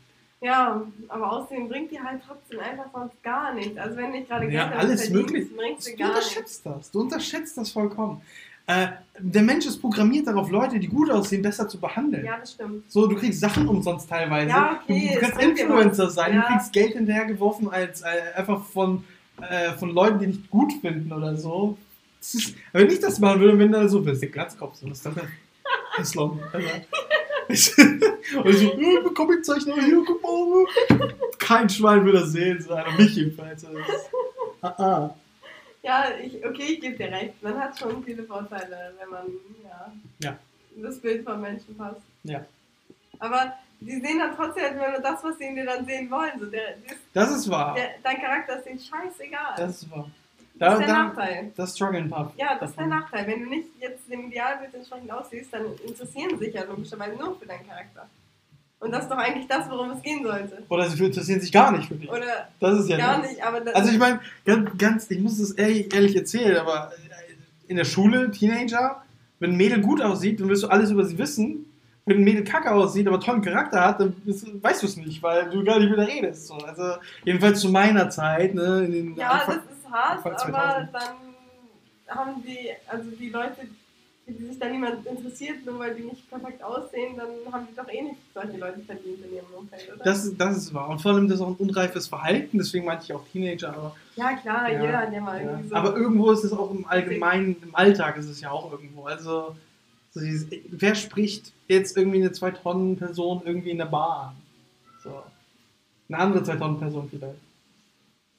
Ja, 0.42 0.82
aber 1.08 1.32
Aussehen 1.32 1.70
bringt 1.70 1.92
dir 1.92 2.04
halt 2.04 2.22
trotzdem 2.28 2.60
einfach 2.60 2.86
sonst 2.94 3.22
gar 3.24 3.54
nichts. 3.54 3.78
Also 3.78 3.98
wenn 3.98 4.12
nicht 4.12 4.28
gerade 4.30 4.46
Geld 4.48 4.54
Ja, 4.56 4.72
alles 4.72 5.10
möglich. 5.12 5.48
bringst 5.56 5.88
Du 5.88 5.96
gar 5.96 6.08
nichts. 6.16 6.28
unterschätzt 6.30 6.66
das. 6.66 6.92
Du 6.92 7.02
unterschätzt 7.02 7.58
das 7.58 7.70
vollkommen. 7.72 8.22
Äh, 8.68 8.88
der 9.20 9.42
Mensch 9.44 9.66
ist 9.66 9.80
programmiert 9.80 10.28
darauf, 10.28 10.50
Leute, 10.50 10.80
die 10.80 10.88
gut 10.88 11.10
aussehen, 11.12 11.42
besser 11.42 11.68
zu 11.68 11.80
behandeln. 11.80 12.26
Ja, 12.26 12.38
das 12.40 12.54
stimmt. 12.54 12.84
So, 12.92 13.08
du 13.08 13.16
kriegst 13.16 13.40
Sachen 13.40 13.68
umsonst 13.68 14.10
teilweise. 14.10 14.50
Ja, 14.50 14.80
okay, 14.84 15.12
du, 15.14 15.20
kannst 15.20 15.40
Influencer 15.42 16.10
sein, 16.10 16.34
Ja. 16.34 16.42
du 16.42 16.48
kriegst 16.54 16.74
Geld 16.74 16.94
hinterhergeworfen 16.94 17.70
als 17.70 18.02
äh, 18.02 18.06
einfach 18.36 18.66
von, 18.66 19.04
äh, 19.42 19.72
von 19.74 19.92
Leuten, 19.92 20.20
die 20.20 20.28
dich 20.28 20.50
gut 20.50 20.74
finden 20.82 21.12
oder 21.14 21.38
so. 21.38 21.78
Das 22.20 22.34
ist, 22.34 22.56
wenn 22.74 22.88
ich 22.90 23.00
das 23.00 23.20
machen 23.20 23.40
würde, 23.40 23.58
wenn 23.60 23.72
da 23.72 23.88
so, 23.88 24.04
wer 24.06 24.14
ist 24.14 24.22
der 24.22 24.30
Glatzkopf? 24.30 24.76
So, 24.76 24.88
ist 24.88 25.06
dann 25.06 25.16
ein 25.98 26.06
Slong. 26.06 26.40
Und 27.48 27.54
ich 27.54 27.66
so, 27.66 27.82
äh, 27.84 29.04
Comiczeichner, 29.16 29.76
hier, 29.76 30.04
guck 30.06 30.22
mal. 30.24 30.66
Kein 31.38 31.70
Schwein 31.70 32.04
will 32.04 32.14
das 32.14 32.32
sehen, 32.32 32.60
so 32.60 32.76
mich 32.98 33.16
jedenfalls. 33.16 33.64
Ist- 33.64 33.70
Ah, 34.62 34.74
ah. 34.80 35.16
Ja, 35.86 36.06
ich, 36.22 36.44
okay, 36.46 36.64
ich 36.74 36.82
gebe 36.82 36.98
dir 36.98 37.12
recht. 37.12 37.42
Man 37.44 37.58
hat 37.60 37.78
schon 37.78 38.04
viele 38.04 38.24
Vorteile, 38.24 38.94
wenn 39.00 39.10
man 39.10 39.26
ja, 39.64 39.92
Ja. 40.20 40.38
das 40.78 41.00
Bild 41.00 41.24
von 41.24 41.40
Menschen 41.42 41.78
passt. 41.78 42.02
Ja. 42.24 42.44
Aber 43.20 43.54
die 43.80 44.00
sehen 44.02 44.20
dann 44.20 44.36
trotzdem 44.36 44.76
nur 44.78 45.00
das, 45.02 45.24
was 45.24 45.38
sie 45.38 45.46
in 45.46 45.56
dir 45.56 45.66
dann 45.66 45.86
sehen 45.86 46.10
wollen. 46.10 46.40
So 46.40 46.46
der, 46.48 46.72
der, 46.78 46.96
Das 47.14 47.32
ist 47.32 47.50
wahr. 47.50 47.76
der, 47.76 47.90
dein 48.04 48.20
Charakter 48.20 48.58
ist 48.58 48.66
denen 48.66 48.80
scheißegal. 48.80 49.54
Das 49.58 49.84
ist 49.84 49.92
wahr. 49.92 50.10
Das 50.58 50.70
Da, 50.70 50.74
ist 50.74 50.80
der 50.80 50.88
da, 50.88 51.04
Nachteil. 51.04 51.52
das 51.56 51.76
struggle 51.76 52.04
paar. 52.06 52.34
Ja, 52.38 52.58
das 52.60 52.70
ist 52.72 52.80
der. 52.80 52.88
Nachteil. 52.88 53.28
Wenn 53.28 53.42
du 53.44 53.50
nicht 53.50 53.68
jetzt 53.80 54.10
dem 54.10 54.28
Idealbild 54.28 54.74
entsprechend 54.74 55.12
aussiehst, 55.12 55.54
dann 55.54 55.66
interessieren 55.86 56.30
sie 56.40 56.46
sich 56.46 56.54
ja 56.56 56.64
logischerweise 56.64 57.16
nur 57.18 57.38
für 57.40 57.46
deinen 57.46 57.68
Charakter. 57.68 58.10
Und 58.80 58.92
das 58.92 59.04
ist 59.04 59.10
doch 59.12 59.18
eigentlich 59.18 59.48
das, 59.48 59.70
worum 59.70 59.92
es 59.92 60.02
gehen 60.02 60.24
sollte. 60.24 60.62
Oder 60.70 60.90
sie 60.90 61.04
interessieren 61.04 61.40
sich 61.40 61.52
gar 61.52 61.72
nicht 61.72 61.88
für 61.88 61.96
dich. 61.96 62.10
Oder 62.10 62.50
Das 62.60 62.80
ist 62.80 62.90
ja 62.90 62.98
gar 62.98 63.20
nicht, 63.22 63.42
aber 63.44 63.62
das 63.62 63.74
Also 63.74 63.92
ich 63.92 63.98
meine, 63.98 64.20
ganz, 64.46 64.70
ganz, 64.78 65.12
ich 65.12 65.20
muss 65.20 65.40
das 65.40 65.52
ehrlich, 65.52 65.94
ehrlich 65.94 66.16
erzählen, 66.16 66.58
aber 66.58 66.92
in 67.68 67.78
der 67.78 67.86
Schule, 67.86 68.30
Teenager, 68.32 69.02
wenn 69.40 69.52
ein 69.52 69.58
Mädel 69.58 69.82
gut 69.82 70.02
aussieht, 70.02 70.40
dann 70.40 70.50
willst 70.50 70.64
du 70.64 70.68
alles 70.68 70.92
über 70.92 71.04
sie 71.06 71.18
wissen. 71.18 71.66
Wenn 72.06 72.18
ein 72.18 72.24
Mädel 72.24 72.44
kacke 72.44 72.72
aussieht, 72.72 73.08
aber 73.08 73.20
tollen 73.20 73.42
Charakter 73.42 73.82
hat, 73.84 74.00
dann 74.00 74.16
weißt 74.62 74.84
du 74.84 74.86
es 74.88 74.96
nicht, 74.98 75.24
weil 75.24 75.50
du 75.50 75.64
gar 75.64 75.80
nicht 75.80 75.90
mit 75.90 75.98
der 75.98 76.08
redest. 76.08 76.46
So. 76.48 76.54
Also 76.56 76.98
jedenfalls 77.24 77.62
zu 77.62 77.70
meiner 77.70 78.10
Zeit, 78.12 78.54
ne, 78.54 78.88
Ja, 79.18 79.30
Anfang- 79.32 79.56
das 79.56 79.78
ist 79.78 79.92
hart, 79.92 80.20
aber 80.24 80.38
2000. 80.38 80.90
dann 80.94 82.16
haben 82.16 82.44
die, 82.46 82.70
also 82.88 83.10
die 83.20 83.30
Leute, 83.30 83.56
die 84.28 84.46
sich 84.46 84.58
da 84.60 84.68
niemand 84.68 85.06
interessiert, 85.06 85.66
nur 85.66 85.78
weil 85.80 85.94
die 85.96 86.04
nicht 86.04 86.28
perfekt 86.30 86.64
aussehen, 86.64 87.16
dann 87.16 87.30
haben 87.54 87.68
die 87.70 87.76
doch 87.76 87.88
eh 87.88 88.02
nicht 88.02 88.18
solche 88.34 88.58
Leute 88.58 88.80
verdient 88.82 89.24
in 89.24 89.36
ihrem 89.36 89.46
Umfeld, 89.56 89.92
oder? 89.96 90.04
das, 90.04 90.26
ist- 90.26 90.38
das 90.40 90.58
ist 90.58 90.74
wahr. 90.74 90.90
Und 90.90 91.00
vor 91.02 91.12
allem 91.14 91.28
das 91.28 91.38
ist 91.38 91.42
auch 91.44 91.50
ein 91.50 91.56
unreifes 91.56 92.08
Verhalten, 92.08 92.58
deswegen 92.58 92.86
meinte 92.86 93.04
ich 93.06 93.14
auch 93.14 93.24
Teenager, 93.32 93.70
aber 93.70 93.96
ja, 94.16 94.34
klar, 94.38 94.72
Ja, 94.72 94.82
jeder 94.82 94.98
hat 94.98 95.14
ja 95.14 95.22
mal 95.22 95.42
irgendwie 95.42 95.68
so. 95.70 95.76
Aber 95.76 95.96
irgendwo 95.96 96.32
ist 96.32 96.44
es 96.44 96.54
auch 96.54 96.72
im 96.72 96.86
Allgemeinen, 96.88 97.56
im 97.62 97.76
Alltag 97.76 98.18
ist 98.18 98.30
es 98.30 98.42
ja 98.42 98.50
auch 98.52 98.72
irgendwo. 98.72 99.06
Also, 99.06 99.56
so 100.12 100.20
dieses, 100.22 100.48
wer 100.70 100.96
spricht 100.96 101.52
jetzt 101.68 101.96
irgendwie 101.98 102.18
eine 102.22 102.30
2-Tonnen-Person 102.30 103.42
irgendwie 103.46 103.72
in 103.72 103.78
der 103.78 103.86
Bar 103.86 104.30
an? 104.30 104.36
So. 105.04 105.22
Eine 106.10 106.18
andere 106.20 106.44
2-Tonnen-Person 106.44 107.10
vielleicht. 107.10 107.40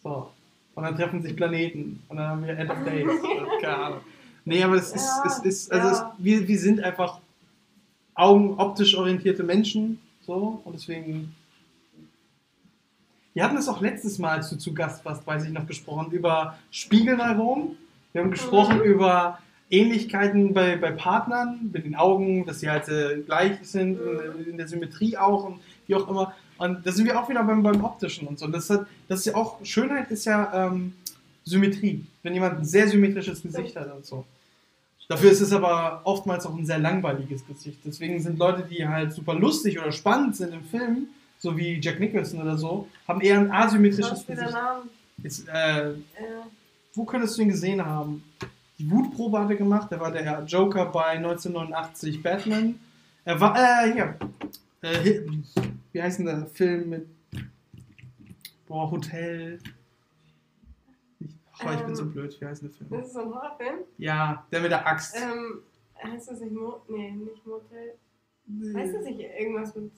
So. 0.02 0.30
Und 0.74 0.82
dann 0.82 0.96
treffen 0.96 1.22
sich 1.22 1.36
Planeten. 1.36 2.02
Und 2.08 2.16
dann 2.16 2.26
haben 2.28 2.46
wir 2.46 2.56
End 2.58 2.70
of 2.70 2.82
Days. 2.84 3.06
Keine 3.60 3.76
Ahnung. 3.76 4.00
Nee, 4.46 4.62
aber 4.62 4.76
es 4.76 4.92
ist, 4.92 5.04
Ja, 5.04 5.24
es 5.26 5.38
ist 5.40 5.72
also 5.72 5.88
ja. 5.88 5.92
es, 6.18 6.24
wir, 6.24 6.48
wir 6.48 6.58
sind 6.58 6.80
einfach 6.80 7.18
Augen, 8.14 8.54
optisch 8.58 8.96
orientierte 8.96 9.42
Menschen. 9.42 9.98
So. 10.26 10.62
Und 10.64 10.72
deswegen. 10.74 11.34
Wir 13.34 13.44
hatten 13.44 13.56
es 13.58 13.68
auch 13.68 13.80
letztes 13.82 14.18
Mal, 14.18 14.36
als 14.38 14.48
du 14.48 14.56
zu 14.56 14.72
Gast 14.72 15.04
warst, 15.04 15.26
weiß 15.26 15.44
ich 15.44 15.50
noch, 15.50 15.66
gesprochen 15.66 16.10
über 16.12 16.56
Spiegelneuronen. 16.70 17.76
Wir 18.12 18.22
haben 18.22 18.30
gesprochen 18.30 18.78
Mhm. 18.78 18.84
über 18.84 19.38
Ähnlichkeiten 19.68 20.54
bei, 20.54 20.76
bei 20.76 20.92
Partnern 20.92 21.68
mit 21.72 21.84
den 21.84 21.96
Augen, 21.96 22.46
dass 22.46 22.60
sie 22.60 22.70
halt 22.70 22.88
äh, 22.88 23.20
gleich 23.26 23.58
sind, 23.62 23.98
Mhm. 24.00 24.40
in, 24.40 24.50
in 24.52 24.56
der 24.56 24.68
Symmetrie 24.68 25.16
auch 25.18 25.44
und 25.44 25.60
wie 25.86 25.94
auch 25.96 26.08
immer. 26.08 26.34
Und 26.56 26.86
da 26.86 26.92
sind 26.92 27.04
wir 27.04 27.20
auch 27.20 27.28
wieder 27.28 27.42
beim, 27.42 27.62
beim 27.62 27.84
Optischen 27.84 28.26
und 28.26 28.38
so. 28.38 28.46
Und 28.46 28.52
das, 28.52 28.70
hat, 28.70 28.86
das 29.08 29.18
ist 29.20 29.26
ja 29.26 29.34
auch, 29.34 29.62
Schönheit 29.64 30.10
ist 30.10 30.24
ja 30.24 30.68
ähm, 30.68 30.94
Symmetrie. 31.44 32.06
Wenn 32.22 32.32
jemand 32.32 32.58
ein 32.58 32.64
sehr 32.64 32.88
symmetrisches 32.88 33.42
Gesicht 33.42 33.76
hat 33.76 33.94
und 33.94 34.06
so. 34.06 34.24
Dafür 35.08 35.30
ist 35.30 35.40
es 35.40 35.52
aber 35.52 36.00
oftmals 36.04 36.46
auch 36.46 36.54
ein 36.56 36.66
sehr 36.66 36.78
langweiliges 36.78 37.46
Gesicht. 37.46 37.78
Deswegen 37.84 38.20
sind 38.20 38.38
Leute, 38.38 38.62
die 38.68 38.86
halt 38.86 39.12
super 39.12 39.34
lustig 39.34 39.78
oder 39.78 39.92
spannend 39.92 40.34
sind 40.36 40.52
im 40.52 40.64
Film, 40.64 41.08
so 41.38 41.56
wie 41.56 41.78
Jack 41.80 42.00
Nicholson 42.00 42.42
oder 42.42 42.56
so, 42.58 42.88
haben 43.06 43.20
eher 43.20 43.38
ein 43.38 43.50
asymmetrisches 43.52 44.10
Was 44.10 44.18
ist 44.20 44.28
der 44.28 44.36
Gesicht. 44.36 44.52
Name? 44.52 44.82
Jetzt, 45.22 45.48
äh, 45.48 45.90
Äh, 45.90 45.94
wo 46.94 47.04
könntest 47.04 47.36
du 47.38 47.42
ihn 47.42 47.48
gesehen 47.50 47.84
haben? 47.84 48.24
Die 48.78 48.90
Wutprobe 48.90 49.38
hat 49.38 49.50
er 49.50 49.56
gemacht. 49.56 49.90
Er 49.92 50.00
war 50.00 50.10
der 50.10 50.42
Joker 50.44 50.86
bei 50.86 51.12
1989 51.18 52.22
Batman. 52.22 52.78
Er 53.24 53.40
war, 53.40 53.56
äh, 53.56 53.92
hier. 53.92 54.16
Äh, 54.82 54.98
hier 55.02 55.26
wie 55.92 56.02
heißt 56.02 56.18
denn 56.18 56.26
der 56.26 56.46
Film 56.46 56.90
mit. 56.90 57.06
Boah, 58.66 58.90
Hotel. 58.90 59.58
Oh, 61.64 61.70
ich 61.72 61.80
bin 61.80 61.94
so 61.96 62.02
Ähm, 62.02 62.12
blöd. 62.12 62.40
Wie 62.40 62.44
heißt 62.44 62.62
denn 62.62 62.68
der 62.70 62.76
Film? 62.76 62.90
das 62.90 63.06
ist 63.08 63.14
so 63.14 63.20
ein 63.20 63.34
Horrorfilm. 63.34 63.78
Ja, 63.98 64.46
der 64.52 64.60
mit 64.60 64.70
der 64.70 64.86
Axt. 64.86 65.16
Ähm, 65.16 65.60
heißt 66.02 66.30
das 66.30 66.40
nicht 66.40 66.52
Mo 66.52 66.82
Nee, 66.88 67.10
nicht 67.12 67.46
Motel. 67.46 67.94
Heißt 68.74 68.94
das 68.94 69.04
nicht 69.04 69.20
irgendwas 69.20 69.74
mit. 69.74 69.90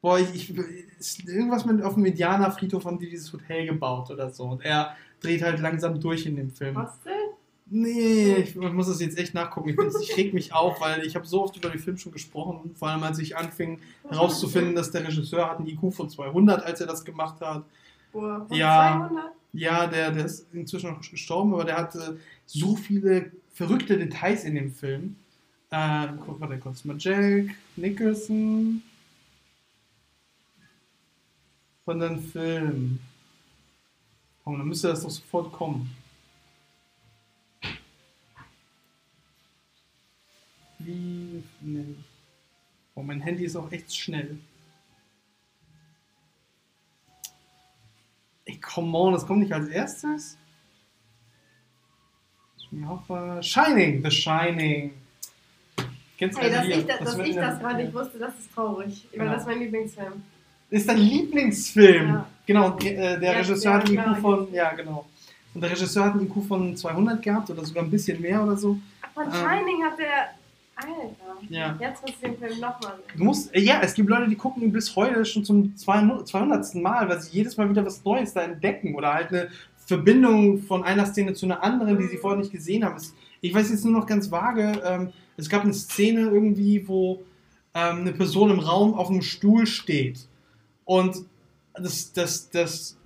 Boah, 0.00 0.18
ich, 0.18 0.32
ich, 0.34 0.56
ist 0.98 1.28
irgendwas 1.28 1.64
mit 1.64 1.82
auf 1.82 1.94
dem 1.94 2.04
Indianerfriedhof 2.04 2.84
haben 2.84 2.98
die 2.98 3.08
dieses 3.08 3.32
Hotel 3.32 3.66
gebaut 3.66 4.10
oder 4.10 4.30
so. 4.30 4.44
Und 4.44 4.64
er 4.64 4.94
dreht 5.20 5.42
halt 5.42 5.58
langsam 5.58 5.98
durch 6.00 6.24
in 6.26 6.36
dem 6.36 6.50
Film. 6.50 6.80
Hostel? 6.80 7.12
Nee, 7.70 8.36
ich, 8.36 8.56
ich 8.56 8.72
muss 8.72 8.86
das 8.86 9.00
jetzt 9.00 9.18
echt 9.18 9.34
nachgucken. 9.34 9.70
Ich, 9.70 9.76
ich 10.10 10.16
reg 10.16 10.32
mich 10.32 10.54
auf, 10.54 10.80
weil 10.80 11.04
ich 11.04 11.16
habe 11.16 11.26
so 11.26 11.42
oft 11.42 11.56
über 11.56 11.68
den 11.68 11.78
Film 11.80 11.98
schon 11.98 12.12
gesprochen. 12.12 12.74
Vor 12.76 12.88
allem, 12.88 13.02
als 13.02 13.18
ich 13.18 13.36
anfing 13.36 13.80
herauszufinden, 14.08 14.74
dass 14.74 14.90
der 14.90 15.06
Regisseur 15.06 15.50
hat 15.50 15.58
einen 15.58 15.66
IQ 15.66 15.92
von 15.92 16.08
200, 16.08 16.62
als 16.64 16.80
er 16.80 16.86
das 16.86 17.04
gemacht 17.04 17.40
hat. 17.40 17.64
Boah, 18.12 18.46
Ja. 18.50 19.08
200? 19.08 19.32
Ja, 19.52 19.86
der, 19.86 20.10
der 20.12 20.26
ist 20.26 20.46
inzwischen 20.52 20.90
auch 20.90 21.00
gestorben, 21.00 21.54
aber 21.54 21.64
der 21.64 21.78
hatte 21.78 22.20
so 22.46 22.76
viele 22.76 23.32
verrückte 23.54 23.96
Details 23.96 24.44
in 24.44 24.54
dem 24.54 24.72
Film. 24.72 25.16
Äh, 25.70 26.08
guck 26.24 26.38
mal, 26.38 26.48
der 26.48 26.58
kurz 26.58 26.84
mal 26.84 26.96
Jack 26.98 27.46
Nicholson 27.76 28.82
von 31.84 31.98
dem 32.00 32.20
Film. 32.22 32.98
Oh, 34.44 34.56
dann 34.56 34.68
müsste 34.68 34.88
das 34.88 35.02
doch 35.02 35.10
sofort 35.10 35.52
kommen. 35.52 35.90
Wie. 40.78 41.42
Nee. 41.60 41.94
Oh, 42.94 43.02
mein 43.02 43.20
Handy 43.20 43.44
ist 43.44 43.56
auch 43.56 43.70
echt 43.72 43.94
schnell. 43.94 44.38
Ey, 48.48 48.56
come 48.60 48.96
on, 48.96 49.12
das 49.12 49.26
kommt 49.26 49.40
nicht 49.40 49.52
als 49.52 49.68
erstes? 49.68 50.38
Ich 52.70 52.84
hoffe. 52.86 53.40
Shining, 53.42 54.02
The 54.02 54.10
Shining. 54.10 54.92
Kennst 56.18 56.36
du 56.38 56.42
Hey, 56.42 56.50
dass 56.50 56.64
hier? 56.64 56.78
ich, 56.78 56.86
das, 56.86 56.98
dass 57.00 57.18
ich 57.18 57.34
das 57.36 57.58
gerade 57.60 57.82
nicht 57.82 57.94
wusste, 57.94 58.18
das 58.18 58.38
ist 58.38 58.52
traurig. 58.54 59.06
Weil 59.16 59.26
Ja. 59.26 59.32
das 59.32 59.42
ist 59.42 59.48
mein 59.48 59.58
Lieblingsfilm. 59.60 60.22
Ist 60.70 60.88
dein 60.88 60.98
Lieblingsfilm. 60.98 62.08
Ja. 62.08 62.26
Genau, 62.46 62.76
äh, 62.78 63.18
der 63.20 63.22
Ja, 63.22 63.38
Regisseur 63.38 63.74
hat 63.74 63.86
einen. 63.88 63.98
IQ 63.98 64.20
von. 64.20 64.52
Ja, 64.52 64.72
genau. 64.74 65.06
Und 65.54 65.60
der 65.60 65.70
Regisseur 65.70 66.04
hat 66.06 66.14
einen 66.14 66.26
IQ 66.26 66.42
von 66.46 66.76
200 66.76 67.22
gehabt 67.22 67.50
oder 67.50 67.64
sogar 67.64 67.84
ein 67.84 67.90
bisschen 67.90 68.20
mehr 68.20 68.42
oder 68.42 68.56
so. 68.56 68.78
Von 69.14 69.26
Ähm. 69.26 69.32
Shining 69.32 69.84
hat 69.84 69.98
der. 69.98 70.30
Alter. 70.78 71.14
Ja. 71.48 71.76
Jetzt 71.80 72.02
muss 72.02 72.10
ich 72.10 72.18
den 72.20 72.38
Film 72.38 72.60
nochmal 72.60 72.94
Du 73.12 73.18
sehen. 73.18 73.26
musst, 73.26 73.54
äh, 73.54 73.60
ja, 73.60 73.80
es 73.82 73.94
gibt 73.94 74.08
Leute, 74.08 74.28
die 74.28 74.36
gucken 74.36 74.62
ihn 74.62 74.72
bis 74.72 74.94
heute 74.96 75.24
schon 75.24 75.44
zum 75.44 75.76
200. 75.76 76.26
200. 76.26 76.74
Mal, 76.76 77.08
weil 77.08 77.20
sie 77.20 77.36
jedes 77.36 77.56
Mal 77.56 77.68
wieder 77.68 77.84
was 77.84 78.04
Neues 78.04 78.32
da 78.34 78.42
entdecken 78.42 78.94
oder 78.94 79.12
halt 79.14 79.28
eine 79.30 79.48
Verbindung 79.86 80.62
von 80.62 80.84
einer 80.84 81.06
Szene 81.06 81.34
zu 81.34 81.46
einer 81.46 81.62
anderen, 81.62 81.98
die 81.98 82.06
sie 82.06 82.18
vorher 82.18 82.38
nicht 82.38 82.52
gesehen 82.52 82.84
haben. 82.84 82.96
Ich 83.40 83.54
weiß 83.54 83.70
jetzt 83.70 83.84
nur 83.84 83.94
noch 83.94 84.06
ganz 84.06 84.30
vage, 84.30 84.80
ähm, 84.84 85.12
es 85.36 85.48
gab 85.48 85.62
eine 85.62 85.72
Szene 85.72 86.22
irgendwie, 86.22 86.86
wo 86.86 87.22
ähm, 87.74 88.00
eine 88.00 88.12
Person 88.12 88.50
im 88.50 88.58
Raum 88.58 88.94
auf 88.94 89.08
einem 89.08 89.22
Stuhl 89.22 89.66
steht 89.66 90.26
und 90.84 91.16
das, 91.74 92.12
das, 92.12 92.50
das, 92.50 92.98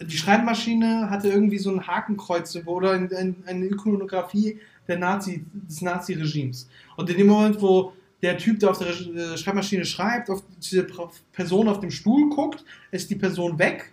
die 0.00 0.16
Schreibmaschine 0.16 1.10
hatte 1.10 1.28
irgendwie 1.28 1.58
so 1.58 1.70
ein 1.70 1.86
Hakenkreuz 1.86 2.56
oder 2.64 2.92
ein, 2.92 3.12
ein, 3.14 3.36
eine 3.46 3.66
Ikonografie 3.66 4.60
der 4.90 4.98
Nazi, 4.98 5.44
des 5.52 5.80
Nazi-Regimes. 5.80 6.68
Und 6.96 7.08
in 7.08 7.16
dem 7.16 7.28
Moment, 7.28 7.60
wo 7.62 7.92
der 8.22 8.36
Typ, 8.36 8.60
der 8.60 8.70
auf 8.70 8.78
der 8.78 8.88
äh, 8.88 9.38
Schreibmaschine 9.38 9.84
schreibt, 9.84 10.28
auf 10.28 10.42
diese 10.60 10.86
Person 11.32 11.68
auf 11.68 11.80
dem 11.80 11.90
Stuhl 11.90 12.28
guckt, 12.28 12.64
ist 12.90 13.08
die 13.08 13.16
Person 13.16 13.58
weg. 13.58 13.92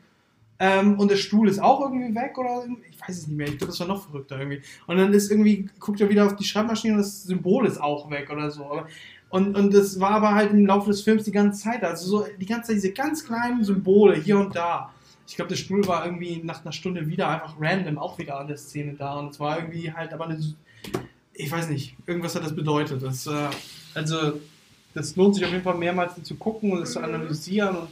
Ähm, 0.60 1.00
und 1.00 1.12
der 1.12 1.18
Stuhl 1.18 1.48
ist 1.48 1.60
auch 1.60 1.82
irgendwie 1.82 2.14
weg 2.16 2.38
oder 2.38 2.66
ich 2.90 3.00
weiß 3.00 3.18
es 3.18 3.28
nicht 3.28 3.38
mehr. 3.38 3.48
Ich 3.48 3.58
glaube, 3.58 3.72
das 3.72 3.80
war 3.80 3.88
noch 3.88 4.04
verrückter 4.04 4.40
irgendwie. 4.40 4.62
Und 4.88 4.98
dann 4.98 5.14
ist 5.14 5.30
irgendwie, 5.30 5.70
guckt 5.80 6.02
er 6.02 6.10
wieder 6.10 6.26
auf 6.26 6.36
die 6.36 6.44
Schreibmaschine 6.44 6.94
und 6.94 7.00
das 7.00 7.24
Symbol 7.24 7.68
ist 7.68 7.80
auch 7.80 8.10
weg 8.10 8.30
oder 8.32 8.50
so. 8.50 8.84
Und, 9.30 9.56
und 9.56 9.74
das 9.74 10.00
war 10.00 10.12
aber 10.12 10.34
halt 10.34 10.52
im 10.52 10.66
Laufe 10.66 10.90
des 10.90 11.02
Films 11.02 11.26
die 11.26 11.32
ganze 11.32 11.62
Zeit. 11.62 11.84
Also 11.84 12.08
so 12.08 12.26
die 12.40 12.46
ganze 12.46 12.70
Zeit 12.70 12.78
diese 12.78 12.92
ganz 12.92 13.24
kleinen 13.24 13.64
Symbole 13.64 14.16
hier 14.16 14.40
und 14.40 14.56
da. 14.56 14.92
Ich 15.28 15.36
glaube, 15.36 15.50
der 15.50 15.58
Stuhl 15.58 15.86
war 15.86 16.06
irgendwie 16.06 16.42
nach 16.44 16.62
einer 16.64 16.72
Stunde 16.72 17.08
wieder 17.08 17.28
einfach 17.28 17.56
random 17.60 17.98
auch 18.00 18.18
wieder 18.18 18.40
an 18.40 18.48
der 18.48 18.58
Szene 18.58 18.94
da. 18.94 19.20
Und 19.20 19.32
es 19.32 19.40
war 19.40 19.60
irgendwie 19.60 19.92
halt 19.92 20.14
aber 20.14 20.26
eine. 20.26 20.40
Ich 21.34 21.52
weiß 21.52 21.70
nicht, 21.70 21.96
irgendwas 22.08 22.36
hat 22.36 22.44
das 22.44 22.56
bedeutet. 22.56 23.04
Das, 23.04 23.28
äh, 23.28 23.50
also, 23.94 24.40
das 24.94 25.16
lohnt 25.16 25.36
sich 25.36 25.46
auf 25.46 25.52
jeden 25.52 25.64
Fall 25.64 25.78
mehrmals 25.78 26.22
zu 26.24 26.36
gucken 26.36 26.72
und 26.72 26.82
es 26.82 26.94
zu 26.94 27.00
analysieren. 27.00 27.76
Und, 27.78 27.90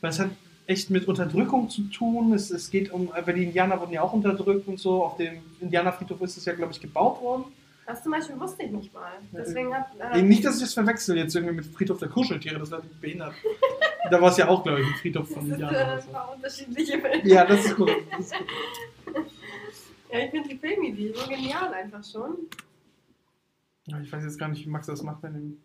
weil 0.00 0.10
es 0.10 0.18
hat 0.18 0.30
echt 0.66 0.90
mit 0.90 1.08
Unterdrückung 1.08 1.70
zu 1.70 1.82
tun. 1.84 2.32
Es, 2.34 2.50
es 2.50 2.70
geht 2.70 2.92
um, 2.92 3.10
weil 3.24 3.34
die 3.34 3.44
Indianer 3.44 3.80
wurden 3.80 3.92
ja 3.92 4.02
auch 4.02 4.12
unterdrückt 4.12 4.68
und 4.68 4.78
so. 4.78 5.04
Auf 5.04 5.16
dem 5.16 5.38
Indianerfriedhof 5.60 6.20
ist 6.22 6.36
es 6.36 6.44
ja, 6.44 6.52
glaube 6.54 6.72
ich, 6.72 6.80
gebaut 6.80 7.22
worden. 7.22 7.44
Das 7.86 8.02
zum 8.02 8.10
Beispiel 8.10 8.38
wusste 8.40 8.64
ich 8.64 8.72
nicht 8.72 8.92
mal. 8.92 9.12
Deswegen 9.32 9.72
hat. 9.72 9.86
Äh, 10.12 10.18
Äh, 10.18 10.22
Nicht, 10.22 10.44
dass 10.44 10.56
ich 10.56 10.62
das 10.62 10.74
verwechsel 10.74 11.16
jetzt 11.16 11.36
irgendwie 11.36 11.54
mit 11.54 11.66
Friedhof 11.66 11.98
der 12.00 12.08
Kuscheltiere, 12.08 12.58
das 12.58 12.70
nicht 12.70 13.00
behindert. 13.00 13.32
da 14.10 14.20
war 14.20 14.30
es 14.30 14.36
ja 14.38 14.48
auch, 14.48 14.64
glaube 14.64 14.80
ich, 14.80 14.86
ein 14.88 14.94
Friedhof 14.94 15.26
das 15.28 15.34
von 15.34 15.44
sind 15.46 15.52
Indianern. 15.54 15.76
äh, 15.76 15.84
oder 15.84 15.94
ein 15.94 16.02
so. 16.02 16.34
unterschiedliche 16.34 16.98
Filme. 17.00 17.28
Ja, 17.28 17.44
das 17.46 17.64
ist 17.64 17.76
gut. 17.76 17.90
Das 18.10 18.20
ist 18.26 18.34
gut. 18.34 19.26
Ja, 20.16 20.24
ich 20.24 20.30
finde 20.30 20.48
die 20.48 20.56
Filmidee 20.56 21.12
so 21.12 21.28
genial 21.28 21.74
einfach 21.74 22.02
schon. 22.02 22.48
Ja, 23.86 24.00
Ich 24.00 24.10
weiß 24.10 24.24
jetzt 24.24 24.38
gar 24.38 24.48
nicht, 24.48 24.64
wie 24.64 24.70
Max 24.70 24.86
das 24.86 25.02
macht, 25.02 25.22
wenn. 25.22 25.60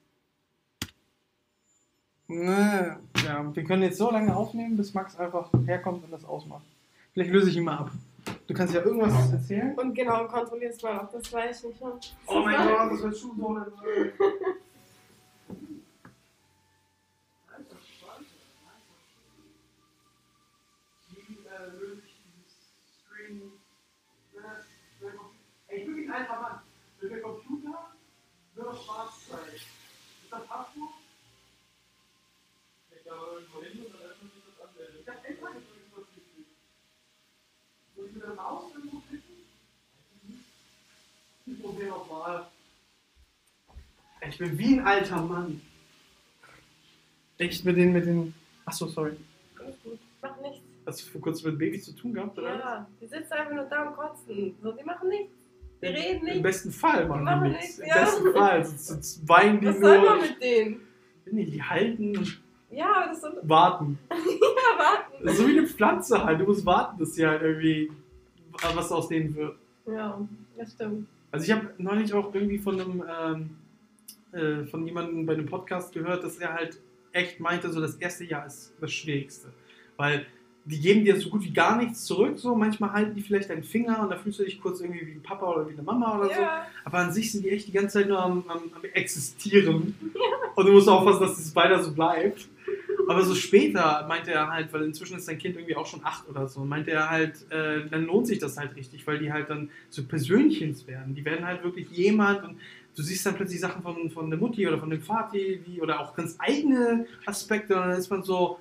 Nee. 2.28 2.92
Ja, 3.26 3.56
wir 3.56 3.64
können 3.64 3.84
jetzt 3.84 3.98
so 3.98 4.12
lange 4.12 4.36
aufnehmen, 4.36 4.76
bis 4.76 4.94
Max 4.94 5.16
einfach 5.16 5.50
herkommt 5.66 6.04
und 6.04 6.12
das 6.12 6.26
ausmacht. 6.26 6.66
Vielleicht 7.14 7.32
löse 7.32 7.50
ich 7.50 7.58
ihn 7.58 7.64
mal 7.64 7.78
ab. 7.78 7.92
Du 8.48 8.54
kannst 8.54 8.74
ja 8.74 8.82
irgendwas 8.82 9.32
erzählen. 9.32 9.74
Und 9.78 9.94
genau, 9.96 10.28
kontrollierst 10.28 10.84
mal, 10.84 11.00
ob 11.00 11.12
das 11.12 11.30
gleich 11.30 11.64
nicht? 11.64 11.82
Oh 12.28 12.40
mein 12.42 12.68
Gott, 12.68 12.92
das 12.92 13.04
wird 13.04 13.18
schon 13.18 13.38
so. 13.38 13.58
Ich 25.70 25.86
bin 25.86 26.04
ein 26.04 26.12
alter 26.12 26.42
Mann. 26.42 26.62
Mit 27.02 27.12
der 27.12 27.22
Computer 27.22 27.92
nur 28.56 28.66
noch 28.66 28.84
schwarz 28.84 29.28
zeigen. 29.30 29.56
Ist 29.56 29.66
das 30.32 30.46
Passwort? 30.48 30.94
Ich 32.96 33.04
glaube 33.04 33.26
irgendwo 33.36 33.62
hin 33.64 33.86
und 33.86 33.94
dann 33.94 34.02
öffnet 34.12 34.34
sich 34.34 34.44
das 34.46 34.68
anmelden. 34.68 34.98
Ich 35.02 35.08
hab 35.08 35.30
echt 35.30 35.42
mal 35.42 35.54
gedrückt, 35.54 35.92
was 35.96 36.04
nicht 36.16 36.36
geht. 36.36 36.46
Soll 37.96 38.06
ich 38.08 38.14
mit 38.14 38.24
der 38.24 38.34
Maus 38.36 38.74
irgendwo 38.76 39.00
klicken? 39.00 39.46
Ich 41.46 41.62
probiere 41.62 41.90
nochmal. 41.90 42.48
Ich 44.28 44.31
bin 44.41 44.58
wie 44.58 44.73
ein 44.80 44.86
alter 44.86 45.21
Mann. 45.21 45.62
Echt 47.38 47.63
mit 47.65 47.77
den, 47.77 47.93
mit 47.93 48.06
den. 48.06 48.34
Achso, 48.65 48.88
sorry. 48.88 49.13
Alles 49.60 49.75
gut. 49.84 49.99
Mach 50.21 50.39
nichts. 50.41 50.60
Hast 50.86 51.01
du 51.01 51.12
vor 51.12 51.21
kurzem 51.21 51.51
mit 51.51 51.60
Babys 51.60 51.86
zu 51.86 51.95
tun 51.95 52.13
gehabt, 52.13 52.38
oder? 52.38 52.58
Ja, 52.58 52.88
die 52.99 53.08
sitzen 53.08 53.34
einfach 53.34 53.54
nur 53.54 53.65
da 53.65 53.88
und 53.88 53.95
kotzen. 53.95 54.56
So, 54.62 54.71
die 54.71 54.84
machen 54.84 55.10
nichts. 55.10 55.32
Die 55.82 55.88
reden 55.88 56.27
Im 56.27 56.34
nicht. 56.34 56.43
besten 56.43 56.71
Fall 56.71 57.08
machen 57.08 57.19
Die 57.19 57.25
machen 57.25 57.43
die 57.45 57.49
nichts, 57.51 57.77
nichts. 57.77 57.80
Im 57.80 57.88
ja. 57.88 58.04
besten 58.04 58.34
Fall. 58.34 58.65
Sonst, 58.65 58.88
sonst 58.88 59.30
weinen 59.30 59.62
die 59.62 59.67
Was 59.67 59.80
soll 59.80 59.99
nur. 59.99 60.10
man 60.10 60.21
mit 60.21 60.41
denen? 60.41 60.82
Nee, 61.32 61.45
die 61.45 61.63
halten 61.63 62.27
Ja, 62.71 62.91
aber 62.95 63.06
das 63.08 63.17
ist 63.17 63.21
so. 63.23 63.49
warten. 63.49 63.99
Ja, 64.10 64.77
warten. 64.77 65.38
So 65.38 65.47
wie 65.47 65.58
eine 65.58 65.67
Pflanze 65.67 66.23
halt. 66.23 66.39
Du 66.39 66.45
musst 66.45 66.65
warten, 66.65 66.99
dass 66.99 67.13
sie 67.15 67.25
halt 67.25 67.41
irgendwie 67.41 67.91
was 68.75 68.91
aus 68.91 69.08
denen 69.08 69.36
wird. 69.36 69.56
Ja, 69.88 70.19
das 70.58 70.73
stimmt. 70.73 71.08
Also 71.32 71.45
ich 71.45 71.51
habe 71.51 71.73
neulich 71.77 72.13
auch 72.13 72.34
irgendwie 72.34 72.58
von 72.60 72.80
einem 72.80 73.04
ähm, 73.08 73.49
äh, 74.34 74.65
von 74.65 74.86
jemandem 74.86 75.26
bei 75.26 75.34
einem 75.34 75.46
Podcast 75.46 75.94
gehört, 75.94 76.24
dass 76.24 76.38
er 76.38 76.54
halt 76.54 76.80
echt 77.12 77.39
meinte, 77.39 77.72
so 77.72 77.82
das 77.82 77.96
erste 77.96 78.24
Jahr 78.24 78.46
ist 78.46 78.74
das 78.80 78.91
Schwierigste. 78.91 79.50
Weil 79.98 80.26
die 80.65 80.80
geben 80.80 81.04
dir 81.04 81.20
so 81.20 81.30
gut 81.30 81.44
wie 81.44 81.52
gar 81.52 81.78
nichts 81.78 82.06
zurück. 82.06 82.38
So 82.38 82.56
manchmal 82.56 82.94
halten 82.94 83.15
die 83.15 83.22
vielleicht 83.22 83.50
deinen 83.50 83.63
Finger 83.63 84.02
und 84.02 84.10
da 84.10 84.17
fühlst 84.17 84.39
du 84.39 84.44
dich 84.44 84.62
kurz 84.62 84.80
irgendwie 84.80 85.06
wie 85.08 85.12
ein 85.13 85.24
Papa 85.24 85.46
oder 85.48 85.67
wie 85.67 85.74
eine 85.74 85.82
Mama 85.82 86.17
oder 86.17 86.28
so. 86.28 86.41
Ja, 86.41 86.67
Aber 86.86 87.00
an 87.00 87.12
sich 87.12 87.32
sind 87.32 87.44
die 87.44 87.50
echt 87.50 87.67
die 87.67 87.72
ganze 87.72 88.00
Zeit 88.00 88.08
nur 88.08 88.22
am, 88.22 88.44
am, 88.48 88.60
am 88.74 88.84
Existieren. 88.94 89.96
Und 90.56 90.65
du 90.65 90.74
musst 90.74 90.89
aufpassen, 90.89 91.22
dass 91.22 91.38
das 91.38 91.56
weiter 91.56 91.82
so 91.82 91.94
bleibt. 91.94 92.48
Aber 93.08 93.24
so 93.24 93.36
später 93.36 94.06
meinte 94.08 94.32
er 94.32 94.50
halt, 94.50 94.72
weil 94.74 94.84
inzwischen 94.84 95.18
ist 95.18 95.26
sein 95.26 95.38
Kind 95.38 95.56
irgendwie 95.56 95.76
auch 95.76 95.86
schon 95.86 96.02
acht 96.04 96.28
oder 96.30 96.48
so, 96.48 96.64
meinte 96.66 96.92
er 96.92 97.10
halt, 97.10 97.52
äh, 97.52 97.88
dann 97.90 98.06
lohnt 98.06 98.28
sich 98.28 98.40
das 98.40 98.58
halt 98.58 98.76
richtig, 98.76 99.06
weil 99.08 99.20
die 99.20 99.32
halt 99.32 99.50
dann 99.50 99.70
so 99.90 100.04
Persönchens 100.04 100.88
werden. 100.88 101.16
Die 101.16 101.26
werden 101.26 101.46
halt 101.46 101.64
wirklich 101.64 101.90
jemand 101.92 102.44
und 102.44 102.58
du 102.96 103.02
siehst 103.02 103.26
dann 103.26 103.36
plötzlich 103.36 103.60
Sachen 103.60 103.82
von, 103.82 104.10
von 104.12 104.30
der 104.30 104.40
Mutti 104.40 104.68
oder 104.68 104.78
von 104.78 104.90
dem 104.90 105.02
Vati 105.02 105.62
die, 105.66 105.82
oder 105.82 106.00
auch 106.00 106.16
ganz 106.16 106.36
eigene 106.40 107.06
Aspekte 107.26 107.76
und 107.76 107.82
dann 107.82 107.98
ist 107.98 108.10
man 108.10 108.24
so 108.24 108.60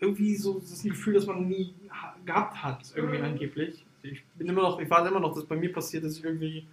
irgendwie 0.00 0.36
so 0.36 0.60
das 0.60 0.82
Gefühl, 0.82 1.14
das 1.14 1.26
man 1.26 1.48
nie 1.48 1.74
ha 1.90 2.16
gehabt 2.24 2.62
hat, 2.62 2.92
irgendwie 2.94 3.18
angeblich. 3.18 3.84
Ich 4.02 4.24
bin 4.36 4.48
immer 4.48 4.62
noch, 4.62 4.80
ich 4.80 4.88
warte 4.90 5.08
immer 5.08 5.20
noch, 5.20 5.34
dass 5.34 5.44
bei 5.44 5.56
mir 5.56 5.72
passiert, 5.72 6.04
dass 6.04 6.18
ich 6.18 6.24
irgendwie 6.24 6.66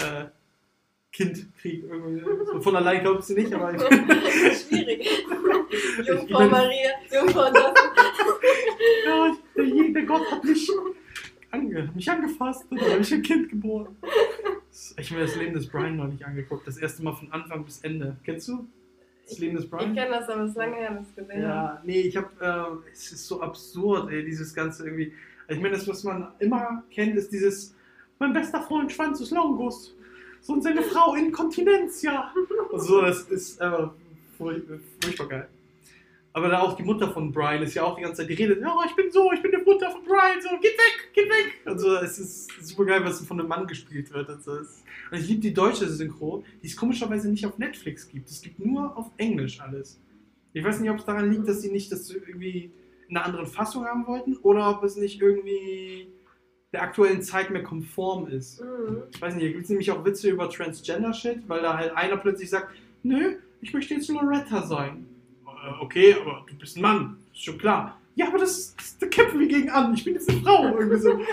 äh, 0.00 0.26
Kind 1.16 1.46
kriege. 1.60 1.86
Irgendwie. 1.86 2.20
So 2.46 2.60
von 2.60 2.76
allein 2.76 3.00
glaubst 3.00 3.30
du 3.30 3.34
nicht, 3.34 3.52
aber 3.54 3.74
ich, 3.74 3.80
schwierig. 4.68 5.00
Ich 6.00 6.06
Jungfrau 6.06 6.38
bin- 6.40 6.50
Maria, 6.50 6.90
Jungfrau 7.12 7.50
das. 7.52 7.74
ja, 9.06 9.36
ich, 9.62 9.92
der, 9.94 10.02
Gott 10.04 10.30
hat 10.30 10.44
mich, 10.44 10.70
ange, 11.50 11.90
mich 11.94 12.10
angefasst 12.10 12.64
und 12.70 12.80
habe 12.82 13.00
ich 13.00 13.14
ein 13.14 13.22
Kind 13.22 13.48
geboren. 13.48 13.96
Ich 14.98 15.10
habe 15.10 15.20
mir 15.20 15.26
das 15.26 15.36
Leben 15.36 15.54
des 15.54 15.66
Brian 15.68 15.96
noch 15.96 16.06
nicht 16.08 16.24
angeguckt. 16.24 16.66
Das 16.66 16.76
erste 16.76 17.02
Mal 17.02 17.12
von 17.14 17.32
Anfang 17.32 17.64
bis 17.64 17.80
Ende. 17.80 18.16
Kennst 18.24 18.48
du? 18.48 18.66
Das 19.26 19.38
Leben 19.38 19.56
des 19.56 19.64
Ich 19.64 19.70
Brian? 19.70 19.94
kenne 19.94 20.10
das, 20.10 20.28
aber 20.28 20.42
es 20.42 20.50
ist 20.50 20.56
lange 20.56 20.76
her, 20.76 20.90
dass 20.90 21.02
ich 21.02 21.08
es 21.08 21.16
gesehen 21.16 21.42
habe. 21.48 21.48
Ja, 21.48 21.82
nee, 21.84 22.00
ich 22.02 22.16
habe, 22.16 22.28
äh, 22.84 22.90
es 22.92 23.10
ist 23.12 23.26
so 23.26 23.40
absurd, 23.40 24.10
ey, 24.12 24.22
dieses 24.24 24.54
ganze 24.54 24.84
irgendwie. 24.84 25.12
Ich 25.48 25.56
meine, 25.60 25.70
das, 25.70 25.88
was 25.88 26.04
man 26.04 26.28
immer 26.40 26.84
kennt, 26.90 27.16
ist 27.16 27.32
dieses, 27.32 27.74
mein 28.18 28.32
bester 28.34 28.60
Freund 28.62 28.92
Schwanzus 28.92 29.30
Longus. 29.30 29.95
So 30.46 30.52
und 30.52 30.62
seine 30.62 30.82
Frau 30.82 31.14
Inkontinenz, 31.16 32.02
ja. 32.02 32.32
Und 32.70 32.80
so, 32.80 33.00
das 33.00 33.22
ist 33.22 33.60
einfach 33.60 33.92
furch- 34.38 34.62
furchtbar 35.02 35.26
geil. 35.28 35.48
Aber 36.32 36.48
da 36.48 36.60
auch 36.60 36.76
die 36.76 36.84
Mutter 36.84 37.10
von 37.10 37.32
Brian 37.32 37.62
ist 37.62 37.74
ja 37.74 37.82
auch 37.82 37.96
die 37.96 38.02
ganze 38.02 38.20
Zeit, 38.22 38.30
die 38.30 38.34
redet, 38.34 38.60
ja, 38.60 38.72
ich 38.86 38.94
bin 38.94 39.10
so, 39.10 39.32
ich 39.32 39.42
bin 39.42 39.50
die 39.50 39.64
Mutter 39.64 39.90
von 39.90 40.04
Brian, 40.04 40.40
so, 40.40 40.50
geht 40.60 40.78
weg, 40.78 41.10
geht 41.14 41.28
weg. 41.28 41.60
Und 41.64 41.78
so, 41.80 41.96
es 41.96 42.18
ist 42.18 42.50
super 42.62 42.84
geil, 42.84 43.00
was 43.04 43.24
von 43.24 43.40
einem 43.40 43.48
Mann 43.48 43.66
gespielt 43.66 44.12
wird. 44.12 44.28
Und, 44.28 44.44
so. 44.44 44.52
Und 44.52 44.68
ich 45.18 45.26
liebe 45.26 45.40
die 45.40 45.52
deutsche 45.54 45.88
Synchro, 45.88 46.44
die 46.62 46.68
es 46.68 46.76
komischerweise 46.76 47.28
nicht 47.28 47.44
auf 47.44 47.58
Netflix 47.58 48.06
gibt. 48.08 48.28
Es 48.28 48.40
gibt 48.40 48.64
nur 48.64 48.96
auf 48.96 49.10
Englisch 49.16 49.60
alles. 49.60 49.98
Ich 50.52 50.62
weiß 50.62 50.78
nicht, 50.78 50.90
ob 50.90 50.98
es 50.98 51.04
daran 51.06 51.28
liegt, 51.30 51.48
dass 51.48 51.62
sie 51.62 51.72
nicht 51.72 51.90
das 51.90 52.08
irgendwie 52.10 52.70
in 53.08 53.16
einer 53.16 53.26
anderen 53.26 53.46
Fassung 53.46 53.84
haben 53.84 54.06
wollten 54.06 54.36
oder 54.42 54.70
ob 54.70 54.84
es 54.84 54.96
nicht 54.96 55.20
irgendwie 55.20 56.08
der 56.76 56.82
aktuellen 56.82 57.22
Zeit 57.22 57.50
mehr 57.50 57.62
konform 57.62 58.28
ist. 58.28 58.60
Mhm. 58.60 59.02
Ich 59.10 59.20
weiß 59.20 59.34
nicht, 59.34 59.44
hier 59.44 59.52
gibt 59.52 59.64
es 59.64 59.70
nämlich 59.70 59.90
auch 59.90 60.04
Witze 60.04 60.28
über 60.28 60.50
Transgender-Shit, 60.50 61.48
weil 61.48 61.62
da 61.62 61.76
halt 61.76 61.96
einer 61.96 62.18
plötzlich 62.18 62.50
sagt, 62.50 62.68
nö, 63.02 63.36
ich 63.62 63.72
möchte 63.72 63.94
jetzt 63.94 64.08
Loretta 64.08 64.62
sein. 64.62 65.06
Äh, 65.46 65.82
okay, 65.82 66.16
aber 66.20 66.44
du 66.46 66.54
bist 66.54 66.76
ein 66.76 66.82
Mann, 66.82 67.16
ist 67.32 67.44
schon 67.44 67.56
klar. 67.56 67.98
Ja, 68.14 68.28
aber 68.28 68.38
das, 68.38 68.76
das 68.76 68.98
da 68.98 69.06
kämpfen 69.06 69.40
wir 69.40 69.48
gegen 69.48 69.70
an, 69.70 69.94
ich 69.94 70.04
bin 70.04 70.14
jetzt 70.14 70.28
eine 70.28 70.40
Frau. 70.40 70.78
Irgendwie 70.78 70.98
so. 70.98 71.18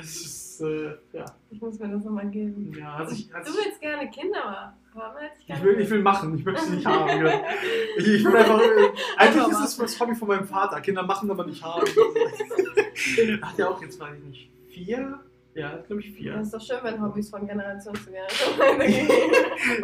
Es 0.00 0.16
ist, 0.16 0.60
äh, 0.62 0.96
ja. 1.12 1.24
Ich 1.48 1.60
muss 1.60 1.78
mir 1.78 1.88
das 1.88 2.02
nochmal 2.02 2.26
geben. 2.26 2.74
ja 2.76 2.98
hat 2.98 3.08
sich, 3.08 3.32
hat 3.32 3.46
Du 3.46 3.52
willst 3.52 3.80
gerne 3.80 4.10
Kinder 4.10 4.74
haben, 4.96 5.16
ich 5.38 5.54
ich, 5.54 5.62
will, 5.62 5.80
ich 5.80 5.90
will 5.90 6.02
machen, 6.02 6.36
ich 6.36 6.44
möchte 6.44 6.64
sie 6.64 6.76
nicht 6.76 6.86
haben. 6.86 7.24
Ja. 7.24 7.40
Ich, 7.98 8.08
ich 8.08 8.24
will 8.24 8.36
einfach, 8.36 8.60
äh, 8.60 8.90
eigentlich 9.16 9.48
ist 9.48 9.60
es 9.60 9.76
das 9.76 10.00
Hobby 10.00 10.16
von 10.16 10.26
meinem 10.26 10.48
Vater, 10.48 10.80
Kinder 10.80 11.04
machen, 11.04 11.30
aber 11.30 11.46
nicht 11.46 11.62
haben. 11.62 11.86
Hat 13.42 13.58
ja 13.58 13.68
auch 13.68 13.80
jetzt, 13.80 14.00
weiß 14.00 14.16
ich 14.18 14.24
nicht, 14.24 14.50
vier? 14.76 15.20
Ja, 15.54 15.78
glaube 15.86 16.02
ich 16.02 16.12
vier. 16.12 16.38
ist 16.40 16.52
doch 16.52 16.60
schön, 16.60 16.76
wenn 16.82 17.02
Hobbys 17.02 17.30
von 17.30 17.46
Generation 17.46 17.94
zu 17.94 18.10
Generation 18.10 18.58
weitergehen. 18.58 19.08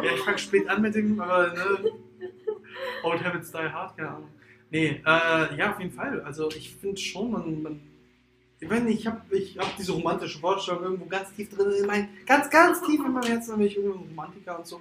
Ja, 0.03 0.13
ich 0.13 0.21
fange 0.21 0.37
spät 0.37 0.67
an 0.69 0.81
mit 0.83 0.93
dem, 0.93 1.19
aber 1.19 1.47
ne, 1.51 1.91
Old 3.03 3.23
Habits 3.23 3.51
Die 3.51 3.57
Hard, 3.57 3.97
keine 3.97 4.09
Ahnung. 4.09 4.29
Nee, 4.69 5.01
äh, 5.05 5.57
ja, 5.57 5.71
auf 5.73 5.79
jeden 5.79 5.91
Fall. 5.93 6.21
Also 6.21 6.49
ich 6.49 6.75
finde 6.75 6.97
schon, 7.01 7.31
man, 7.31 7.63
man 7.63 7.79
ich 8.59 8.69
nicht, 8.69 8.99
ich 8.99 9.07
habe 9.07 9.21
ich 9.35 9.57
hab 9.57 9.75
diese 9.77 9.91
romantische 9.93 10.39
Vorstellung 10.39 10.83
irgendwo 10.83 11.05
ganz 11.05 11.33
tief 11.33 11.49
drin, 11.49 11.71
in 11.79 11.85
mein, 11.87 12.09
ganz, 12.25 12.49
ganz 12.51 12.81
tief 12.83 13.01
in 13.03 13.11
meinem 13.11 13.27
Herzen, 13.29 13.51
nämlich 13.57 13.75
irgendwo 13.75 13.97
ein 13.99 14.07
Romantiker 14.09 14.59
und 14.59 14.67
so. 14.67 14.79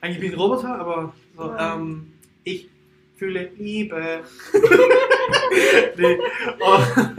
Eigentlich 0.00 0.20
bin 0.20 0.28
ich 0.28 0.34
ein 0.36 0.40
Roboter, 0.40 0.78
aber 0.78 1.14
so, 1.36 1.42
Ja. 1.44 1.74
ähm, 1.74 2.12
ich 2.44 2.68
fühle 3.16 3.50
Liebe. 3.56 4.22
nee, 5.96 6.18
und, 6.60 7.18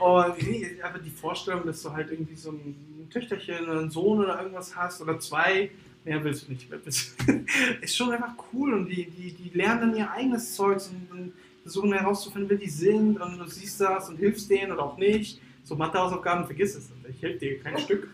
und 0.00 0.42
nee, 0.42 0.76
aber 0.82 0.98
die 0.98 1.10
Vorstellung, 1.10 1.66
dass 1.66 1.82
du 1.82 1.92
halt 1.92 2.10
irgendwie 2.10 2.36
so 2.36 2.50
ein 2.50 3.08
Töchterchen 3.10 3.68
oder 3.68 3.80
einen 3.80 3.90
Sohn 3.90 4.20
oder 4.20 4.38
irgendwas 4.40 4.74
hast 4.76 5.00
oder 5.00 5.18
zwei, 5.18 5.70
mehr 6.04 6.22
willst 6.24 6.46
du 6.46 6.52
nicht 6.52 6.70
mehr. 6.70 6.80
Ist 7.80 7.96
schon 7.96 8.12
einfach 8.12 8.34
cool 8.52 8.74
und 8.74 8.88
die, 8.88 9.10
die, 9.10 9.32
die 9.32 9.50
lernen 9.56 9.80
dann 9.80 9.96
ihr 9.96 10.10
eigenes 10.10 10.54
Zeugs 10.54 10.90
und, 11.10 11.32
versuchen 11.62 11.92
herauszufinden, 11.92 12.48
wer 12.48 12.56
die 12.56 12.70
sind 12.70 13.20
und 13.20 13.38
du 13.38 13.46
siehst 13.46 13.80
das 13.80 14.08
und 14.08 14.16
hilfst 14.16 14.50
denen 14.50 14.72
oder 14.72 14.82
auch 14.82 14.96
nicht. 14.96 15.40
So 15.62 15.76
Mathehausaufgaben, 15.76 16.46
vergiss 16.46 16.74
es. 16.74 16.90
Ich 17.08 17.22
helfe 17.22 17.38
dir 17.38 17.60
kein 17.60 17.78
Stück. 17.78 18.08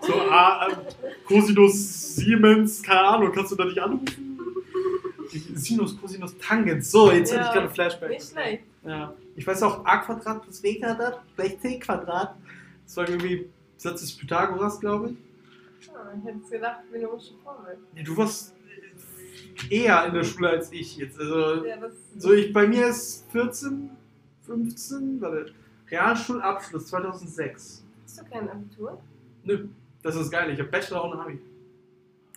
So, 0.00 0.14
ah, 0.14 0.68
äh, 0.68 0.74
Cosinus 1.24 2.16
Siemens, 2.16 2.82
keine 2.82 3.00
Ahnung, 3.00 3.32
kannst 3.32 3.52
du 3.52 3.56
da 3.56 3.66
nicht 3.66 3.78
anrufen? 3.78 4.37
Sinus, 5.30 6.00
Cosinus, 6.00 6.36
Tangens. 6.38 6.90
So, 6.90 7.10
jetzt 7.12 7.32
Ja, 7.32 7.38
hatte 7.38 7.48
ich 7.48 7.54
gerade 7.54 7.70
Flashback. 7.74 8.10
Nicht 8.10 8.30
schlecht. 8.30 8.64
Ja. 8.84 9.12
Ich 9.36 9.46
weiß 9.46 9.62
auch, 9.62 9.84
a 9.84 9.98
Quadrat 9.98 10.42
plus 10.42 10.60
b 10.60 10.78
Quadrat 10.80 11.20
gleich 11.36 11.60
c 11.60 11.78
Quadrat. 11.78 12.34
Das 12.84 12.96
war 12.96 13.08
irgendwie 13.08 13.48
Satz 13.76 14.00
des 14.00 14.16
Pythagoras, 14.16 14.80
glaube 14.80 15.10
ich. 15.10 15.88
Ah, 15.94 16.12
ich 16.18 16.24
hätte 16.24 16.38
es 16.44 16.50
gedacht, 16.50 16.80
biologische 16.90 17.34
Formel. 17.44 17.78
Ja, 17.94 18.02
du 18.02 18.16
warst 18.16 18.54
eher 19.70 20.06
in 20.06 20.14
der 20.14 20.24
Schule 20.24 20.50
als 20.50 20.72
ich 20.72 20.96
jetzt. 20.96 21.18
Also, 21.18 21.64
Ja, 21.64 21.76
so 22.16 22.32
ich, 22.32 22.52
bei 22.52 22.66
mir 22.66 22.88
ist 22.88 23.24
14, 23.30 23.90
15, 24.46 25.20
warte, 25.20 25.52
Realschulabschluss 25.90 26.86
2006. 26.86 27.84
Hast 28.04 28.20
du 28.20 28.24
kein 28.24 28.48
Abitur? 28.48 29.00
Nö, 29.44 29.68
das 30.02 30.16
ist 30.16 30.30
geil. 30.30 30.50
Ich 30.52 30.58
habe 30.58 30.68
Bachelor 30.70 31.04
und 31.04 31.18
Abi. 31.18 31.38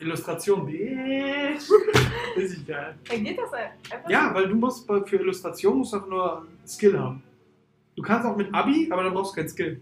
Illustration, 0.02 0.66
bitch. 0.66 1.70
Richtig 2.36 2.68
geil. 2.68 2.96
Dann 3.08 3.24
geht 3.24 3.38
das 3.38 3.54
einfach. 3.54 4.10
Ja, 4.10 4.34
weil 4.34 4.48
du 4.48 4.56
musst 4.56 4.88
für 4.88 5.16
Illustration 5.16 5.78
musst 5.78 5.94
du 5.94 5.98
einfach 5.98 6.10
nur 6.10 6.48
Skill 6.66 7.00
haben. 7.00 7.24
Du 7.96 8.02
kannst 8.02 8.26
auch 8.26 8.36
mit 8.36 8.54
Abi, 8.54 8.90
aber 8.92 9.04
dann 9.04 9.14
brauchst 9.14 9.32
du 9.32 9.42
kein 9.42 9.50
Skill. 9.50 9.80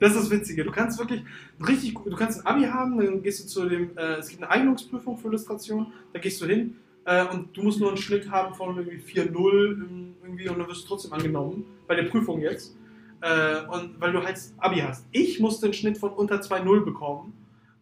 Das 0.00 0.14
ist 0.14 0.22
das 0.22 0.30
Witzige. 0.30 0.64
Du 0.64 0.70
kannst 0.70 0.98
wirklich 0.98 1.22
richtig 1.66 1.94
gut, 1.94 2.12
du 2.12 2.16
kannst 2.16 2.40
ein 2.40 2.46
Abi 2.46 2.64
haben, 2.66 2.98
dann 2.98 3.22
gehst 3.22 3.42
du 3.42 3.48
zu 3.48 3.68
dem, 3.68 3.96
äh, 3.96 4.14
es 4.14 4.28
gibt 4.28 4.42
eine 4.42 4.50
Eignungsprüfung 4.50 5.18
für 5.18 5.28
Illustration, 5.28 5.92
da 6.12 6.20
gehst 6.20 6.40
du 6.40 6.46
hin 6.46 6.76
äh, 7.04 7.26
und 7.26 7.56
du 7.56 7.62
musst 7.62 7.80
nur 7.80 7.88
einen 7.88 7.98
Schnitt 7.98 8.30
haben 8.30 8.54
von 8.54 8.76
irgendwie 8.76 8.98
4-0 8.98 9.72
ähm, 9.72 10.14
irgendwie 10.22 10.48
und 10.48 10.58
dann 10.58 10.68
wirst 10.68 10.84
du 10.84 10.88
trotzdem 10.88 11.12
angenommen, 11.12 11.64
bei 11.86 11.96
der 11.96 12.04
Prüfung 12.04 12.40
jetzt. 12.40 12.76
Äh, 13.20 13.66
und 13.66 14.00
weil 14.00 14.12
du 14.12 14.22
halt 14.22 14.38
Abi 14.58 14.78
hast. 14.78 15.04
Ich 15.10 15.40
musste 15.40 15.66
einen 15.66 15.74
Schnitt 15.74 15.98
von 15.98 16.12
unter 16.12 16.36
2,0 16.36 16.84
bekommen, 16.84 17.32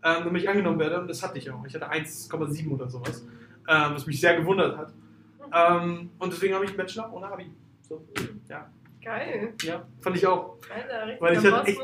ähm, 0.07 0.25
damit 0.25 0.43
ich 0.43 0.49
angenommen 0.49 0.79
werde. 0.79 1.01
Und 1.01 1.09
das 1.09 1.23
hatte 1.23 1.39
ich 1.39 1.51
auch. 1.51 1.65
Ich 1.67 1.75
hatte 1.75 1.91
1,7 1.91 2.71
oder 2.71 2.89
sowas. 2.89 3.25
Ähm, 3.69 3.95
was 3.95 4.07
mich 4.07 4.21
sehr 4.21 4.37
gewundert 4.37 4.79
hat. 4.79 4.93
Ähm, 5.53 6.11
und 6.19 6.33
deswegen 6.33 6.55
habe 6.55 6.65
ich 6.65 6.77
Bachelor 6.77 7.13
ohne 7.13 7.27
Abi. 7.27 7.51
So, 7.83 8.07
ja. 8.49 8.71
Geil. 9.03 9.55
ja, 9.63 9.87
fand 10.01 10.17
ich 10.17 10.27
auch. 10.27 10.57
Alter. 10.75 11.21
Weil 11.21 11.39
ich 11.39 11.45
hatte 11.53 11.69
echt 11.69 11.81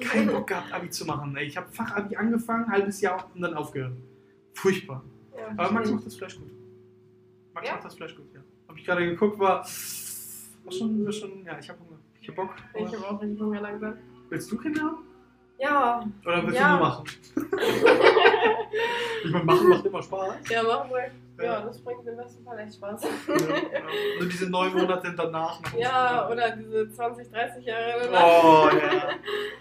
Keinen 0.00 0.26
Bock 0.32 0.46
gehabt, 0.46 0.72
Abi 0.72 0.90
zu 0.90 1.06
machen. 1.06 1.34
Ey. 1.36 1.46
Ich 1.46 1.56
habe 1.56 1.66
Fachabi 1.70 2.16
angefangen, 2.16 2.70
halbes 2.70 3.00
Jahr 3.00 3.30
und 3.34 3.40
dann 3.40 3.54
aufgehört. 3.54 3.92
Furchtbar. 4.54 5.02
Ja, 5.36 5.48
Aber 5.56 5.72
Max 5.72 5.90
macht 5.90 6.06
das 6.06 6.16
Fleisch 6.16 6.36
gut. 6.38 6.50
Max 7.54 7.66
Ja? 7.68 7.74
macht 7.74 7.84
das 7.86 7.94
Fleisch 7.94 8.14
gut, 8.16 8.26
ja. 8.34 8.40
Hab 8.68 8.76
ich 8.76 8.84
gerade 8.84 9.06
geguckt, 9.06 9.38
war, 9.38 9.60
war 9.60 10.72
schon, 10.72 11.04
war 11.04 11.12
schon, 11.12 11.44
ja, 11.44 11.58
ich 11.58 11.68
hab 11.70 11.78
Hunger. 11.80 11.98
Ich 12.20 12.28
hab 12.28 12.36
Bock. 12.36 12.50
Ich 12.74 12.84
habe 12.94 13.08
auch 13.08 13.22
richtig 13.22 13.40
Hunger 13.40 13.60
langsam. 13.60 13.94
Willst 14.28 14.50
du 14.52 14.58
Kinder 14.58 14.82
haben? 14.82 14.98
Ja, 15.58 16.04
Oder 16.24 16.42
willst 16.46 16.58
Ja. 16.58 16.68
du 16.68 16.78
nur 16.78 16.88
machen? 16.88 17.04
ich 19.24 19.30
meine, 19.32 19.44
machen 19.44 19.68
macht 19.68 19.86
immer 19.86 20.02
Spaß. 20.02 20.34
ja, 20.50 20.62
machen 20.62 20.90
wir. 20.90 21.10
Ja, 21.44 21.60
das 21.60 21.78
bringt 21.82 22.06
im 22.06 22.16
besten 22.16 22.44
Fall 22.44 22.58
echt 22.60 22.74
Spaß. 22.74 23.02
Ja, 23.02 23.08
ja. 23.34 23.80
Nur 24.20 24.28
diese 24.28 24.48
neun 24.48 24.72
Monate 24.74 25.12
danach. 25.14 25.60
noch. 25.62 25.74
Ja, 25.78 26.28
oder 26.30 26.56
diese 26.56 26.90
20, 26.90 27.30
30 27.30 27.64
Jahre 27.66 27.92
danach. 28.04 28.22
Oh, 28.44 28.68
ja. 28.74 29.08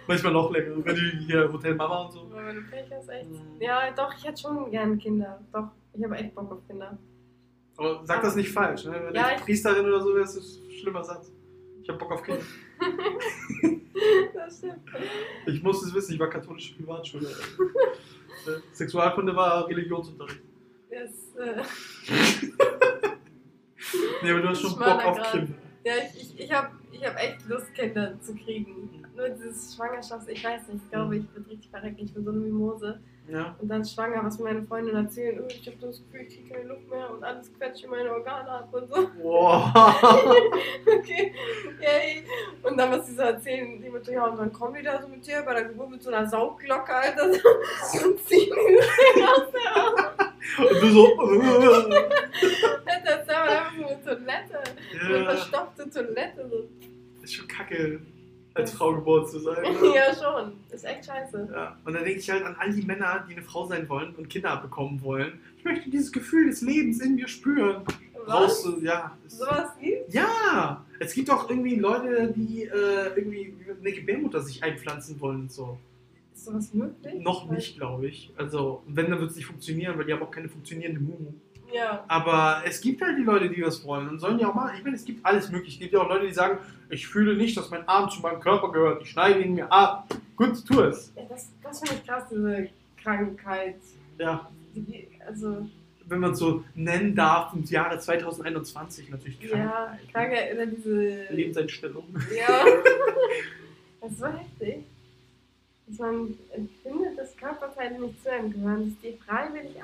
Manchmal 0.07 0.31
noch 0.33 0.51
länger. 0.51 0.75
Wenn 0.85 0.95
du 0.95 1.01
hier 1.01 1.51
Hotel 1.51 1.75
Mama 1.75 2.03
und 2.05 2.11
so. 2.13 2.29
Wenn 2.33 2.55
du 2.55 2.61
Pech 2.69 2.89
hast, 2.95 3.09
echt. 3.09 3.29
Mhm. 3.29 3.59
Ja, 3.59 3.91
doch, 3.91 4.13
ich 4.17 4.25
hätte 4.25 4.41
schon 4.41 4.71
gern 4.71 4.97
Kinder. 4.97 5.39
Doch, 5.51 5.67
ich 5.93 6.03
habe 6.03 6.15
echt 6.15 6.33
Bock 6.33 6.49
auf 6.51 6.65
Kinder. 6.67 6.97
Aber 7.77 7.99
sag 8.05 8.21
das 8.21 8.35
nicht 8.37 8.51
falsch, 8.53 8.85
ne? 8.85 8.93
Wenn 9.07 9.15
Ja, 9.15 9.35
du 9.35 9.43
Priesterin 9.43 9.85
oder 9.85 9.99
so 9.99 10.15
wärst, 10.15 10.37
ist 10.37 10.57
das 10.59 10.63
ein 10.65 10.71
schlimmer 10.79 11.03
Satz. 11.03 11.31
Ich 11.85 11.89
hab 11.89 11.99
Bock 11.99 12.11
auf 12.13 12.23
Kinder. 12.23 12.41
Das 14.33 14.57
stimmt. 14.57 14.81
Ich 15.45 15.63
musste 15.63 15.87
es 15.87 15.93
wissen, 15.93 16.13
ich 16.15 16.19
war 16.19 16.29
katholische 16.29 16.75
Privatschule. 16.75 17.27
Äh, 17.27 18.59
Sexualkunde 18.73 19.33
war 19.35 19.67
Religionsunterricht. 19.67 20.41
Das, 20.89 21.35
äh, 21.37 21.63
Nee, 24.21 24.31
aber 24.31 24.41
du 24.41 24.49
hast 24.49 24.61
schon 24.61 24.75
Bock 24.77 25.05
auf. 25.05 25.31
Kinder. 25.31 25.53
ja, 25.85 25.93
ich, 26.13 26.21
ich, 26.21 26.39
ich 26.41 26.51
habe 26.51 26.75
ich 26.91 27.05
hab 27.05 27.15
echt 27.17 27.47
Lust, 27.47 27.73
Kinder 27.73 28.19
zu 28.19 28.35
kriegen. 28.35 29.05
Nur 29.15 29.29
dieses 29.29 29.75
Schwangerschafts-, 29.77 30.27
ich 30.27 30.43
weiß 30.43 30.67
nicht, 30.67 30.83
ich 30.83 30.91
glaube, 30.91 31.17
ich 31.17 31.27
bin 31.29 31.43
richtig 31.45 31.69
verreckt. 31.69 32.01
Ich 32.01 32.13
bin 32.13 32.25
so 32.25 32.31
eine 32.31 32.39
Mimose. 32.39 32.99
Ja. 33.27 33.55
Und 33.59 33.67
dann 33.69 33.83
schwanger, 33.83 34.23
was 34.23 34.37
meine 34.37 34.61
Freundin 34.63 34.95
erzählen, 34.95 35.39
oh, 35.41 35.47
ich 35.47 35.65
habe 35.65 35.77
das 35.81 36.01
Gefühl, 36.03 36.27
ich 36.27 36.35
kriege 36.35 36.53
keine 36.53 36.67
Luft 36.67 36.89
mehr 36.89 37.09
und 37.09 37.23
alles 37.23 37.51
quetscht 37.53 37.83
in 37.83 37.89
meine 37.89 38.11
Organe 38.11 38.49
ab 38.49 38.69
und 38.71 38.87
so. 38.87 39.09
Wow. 39.21 39.71
Okay, 40.87 41.33
yay. 41.81 42.23
Und 42.61 42.77
dann, 42.77 42.91
was 42.91 43.07
sie 43.07 43.15
so 43.15 43.21
erzählen, 43.23 43.81
die 43.81 43.89
mit 43.89 44.07
ja, 44.07 44.25
und 44.25 44.37
dann 44.37 44.53
kommen 44.53 44.75
die 44.75 44.83
da 44.83 45.01
so 45.01 45.07
mit 45.07 45.25
dir 45.25 45.41
bei 45.43 45.53
der 45.53 45.65
Geburt 45.65 45.89
mit 45.89 46.03
so 46.03 46.11
einer 46.11 46.27
Saugglocke, 46.27 46.93
Alter, 46.93 47.33
so, 47.33 48.07
und 48.07 48.27
ziehen 48.27 48.53
Ding 49.15 49.23
aus 49.23 49.51
der 49.51 49.75
Arme. 49.75 50.11
Und 50.57 50.81
du 50.81 50.89
so. 50.89 51.05
äh, 51.33 52.09
das 53.05 53.21
ist 53.21 53.29
aber 53.29 53.49
einfach 53.49 53.73
so 53.75 53.85
eine 53.85 54.03
Toilette. 54.03 54.63
So 54.91 55.05
eine 55.05 55.17
ja, 55.17 55.23
verstopfte 55.25 55.89
Toilette. 55.89 56.49
So. 56.49 57.23
ist 57.23 57.33
schon 57.33 57.47
kacke, 57.47 58.01
als 58.55 58.71
Frau 58.71 58.95
geboren 58.95 59.27
zu 59.27 59.39
sein. 59.39 59.57
Ne? 59.75 59.93
Ja, 59.93 60.15
schon. 60.15 60.53
Ist 60.71 60.85
echt 60.85 61.05
scheiße. 61.05 61.49
Ja. 61.53 61.77
Und 61.83 61.93
dann 61.93 62.03
denke 62.03 62.19
ich 62.19 62.29
halt 62.29 62.43
an 62.43 62.55
all 62.57 62.73
die 62.73 62.81
Männer, 62.81 63.25
die 63.27 63.33
eine 63.33 63.43
Frau 63.43 63.67
sein 63.67 63.87
wollen 63.89 64.15
und 64.15 64.29
Kinder 64.29 64.55
bekommen 64.57 65.01
wollen. 65.03 65.39
Ich 65.57 65.65
möchte 65.65 65.89
dieses 65.89 66.11
Gefühl 66.11 66.47
des 66.47 66.61
Lebens 66.61 67.01
in 67.01 67.15
mir 67.15 67.27
spüren. 67.27 67.83
Was? 68.25 68.25
Brauchst 68.25 68.65
du, 68.65 68.79
ja. 68.81 69.15
Sowas 69.27 69.69
gibt? 69.79 70.13
Ja! 70.13 70.83
Es 70.99 71.13
gibt 71.13 71.29
auch 71.29 71.49
irgendwie 71.49 71.75
Leute, 71.75 72.33
die 72.35 72.63
äh, 72.63 73.07
irgendwie 73.15 73.53
eine 73.79 73.91
Gebärmutter 73.91 74.41
sich 74.41 74.63
einpflanzen 74.63 75.19
wollen 75.19 75.41
und 75.41 75.51
so. 75.51 75.77
Ist 76.33 76.45
sowas 76.45 76.73
möglich? 76.73 77.15
Noch 77.19 77.49
nicht, 77.49 77.77
glaube 77.77 78.07
ich. 78.07 78.31
Also, 78.37 78.81
wenn, 78.87 79.09
dann 79.09 79.19
wird 79.19 79.31
es 79.31 79.35
nicht 79.35 79.45
funktionieren, 79.45 79.97
weil 79.97 80.05
die 80.05 80.13
haben 80.13 80.23
auch 80.23 80.31
keine 80.31 80.49
funktionierende 80.49 81.01
Mumu. 81.01 81.33
Ja. 81.75 82.03
Aber 82.07 82.61
es 82.65 82.79
gibt 82.81 83.01
halt 83.01 83.17
die 83.17 83.23
Leute, 83.23 83.49
die 83.49 83.61
das 83.61 83.83
wollen 83.85 84.07
und 84.09 84.19
sollen 84.19 84.39
ja 84.39 84.49
auch 84.49 84.53
mal. 84.55 84.73
Ich 84.77 84.83
meine, 84.83 84.95
es 84.95 85.03
gibt 85.05 85.25
alles 85.25 85.49
mögliche. 85.49 85.73
Es 85.75 85.79
gibt 85.79 85.93
ja 85.93 85.99
auch 86.01 86.09
Leute, 86.09 86.25
die 86.27 86.33
sagen, 86.33 86.57
ich 86.89 87.07
fühle 87.07 87.35
nicht, 87.35 87.57
dass 87.57 87.69
mein 87.69 87.87
Arm 87.87 88.09
zu 88.09 88.21
meinem 88.21 88.39
Körper 88.39 88.71
gehört. 88.71 89.01
Ich 89.01 89.09
schneide 89.09 89.41
ihn 89.41 89.53
mir 89.55 89.71
ab. 89.71 90.07
Gut, 90.35 90.65
tu 90.65 90.81
es. 90.81 91.11
ja 91.15 91.23
das 91.29 91.49
das 91.63 91.79
finde 91.79 91.95
ich 91.95 92.07
krass, 92.07 92.23
diese 92.29 92.69
Krankheit. 93.01 93.75
Ja, 94.17 94.49
Die, 94.75 95.07
also, 95.27 95.67
wenn 96.07 96.19
man 96.19 96.31
es 96.31 96.39
so 96.39 96.63
nennen 96.75 97.15
darf, 97.15 97.53
im 97.53 97.63
Jahre 97.63 97.97
2021 97.99 99.09
natürlich 99.09 99.39
krank. 99.41 99.63
ja, 99.63 99.97
Krankheit 100.13 100.53
oder 100.53 100.65
diese. 100.67 101.25
Lebenseinstellung. 101.31 102.05
Ja. 102.37 102.63
Das 104.01 104.11
ist 104.11 104.19
so 104.19 104.27
heftig. 104.27 104.83
Dass 105.87 105.97
man 105.97 106.35
empfindet, 106.55 107.17
dass 107.17 107.35
Körperteile 107.37 107.99
nicht 107.99 108.21
zu 108.21 108.31
einem 108.31 108.51
gehören, 108.53 108.89
dass 109.01 109.01
die 109.11 109.17
freiwillig 109.17 109.83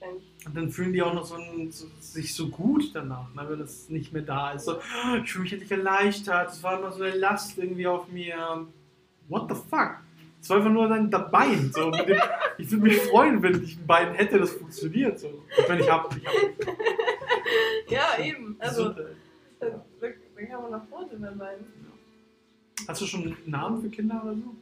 abtrennt. 0.00 0.22
Und 0.46 0.56
dann 0.56 0.70
fühlen 0.70 0.92
die 0.92 1.02
auch 1.02 1.14
noch 1.14 1.24
so, 1.24 1.34
ein, 1.36 1.70
so 1.72 1.86
sich 2.00 2.34
so 2.34 2.48
gut 2.48 2.94
danach, 2.94 3.32
ne, 3.34 3.44
wenn 3.48 3.60
es 3.60 3.88
nicht 3.88 4.12
mehr 4.12 4.22
da 4.22 4.52
ist. 4.52 4.64
So, 4.64 4.76
"Oh, 4.76 5.16
ich 5.22 5.30
fühle 5.30 5.44
mich 5.44 5.52
endlich 5.52 5.70
erleichtert. 5.70 6.50
Es 6.52 6.62
war 6.62 6.78
immer 6.78 6.92
so 6.92 7.02
eine 7.02 7.14
Last 7.16 7.58
irgendwie 7.58 7.86
auf 7.86 8.08
mir. 8.08 8.66
What 9.28 9.48
the 9.48 9.54
fuck? 9.54 9.96
Es 10.40 10.50
war 10.50 10.58
einfach 10.58 10.70
nur 10.70 10.88
dein 10.88 11.10
Bein. 11.10 11.72
So, 11.74 11.90
mit 11.90 12.08
dem, 12.08 12.18
ich 12.58 12.70
würde 12.70 12.84
mich 12.84 12.96
freuen, 12.98 13.42
wenn 13.42 13.62
ich 13.62 13.76
ein 13.78 13.86
Bein 13.86 14.14
hätte, 14.14 14.38
das 14.38 14.52
funktioniert. 14.52 15.18
So. 15.18 15.42
Ich 15.58 15.68
meine, 15.68 15.80
ich 15.80 15.90
habe. 15.90 16.08
Ich 16.16 16.26
hab 16.26 16.34
Ja, 17.88 18.18
eben. 18.22 18.56
Also, 18.58 18.88
Gesundheit. 18.90 19.16
da, 19.60 19.66
da 20.00 20.08
da 20.36 20.44
kann 20.44 20.62
man 20.62 20.70
noch 20.72 20.88
froh 20.88 21.04
drüber 21.08 21.34
sein. 21.36 21.58
Hast 22.86 23.00
du 23.00 23.06
schon 23.06 23.22
einen 23.24 23.36
Namen 23.46 23.80
für 23.80 23.88
Kinder 23.88 24.20
oder 24.22 24.34
so? 24.34 24.54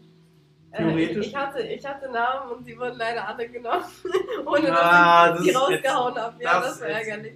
Äh, 0.74 0.78
Theoretisch. 0.82 1.26
ich, 1.28 1.34
hatte, 1.36 1.62
ich 1.62 1.86
hatte 1.86 2.10
Namen 2.10 2.50
und 2.52 2.66
die 2.66 2.76
wurden 2.78 2.96
leider 2.98 3.26
alle 3.28 3.48
genommen, 3.48 3.84
ohne 4.46 4.66
dass 4.68 4.78
Ah, 4.80 5.28
ich 5.30 5.34
das 5.36 5.42
die 5.44 5.50
rausgehauen 5.50 6.14
habe. 6.16 6.42
Ja, 6.42 6.60
Das 6.60 6.66
das, 6.68 6.80
war 6.80 6.88
ist 6.88 6.94
ärgerlich. 7.08 7.34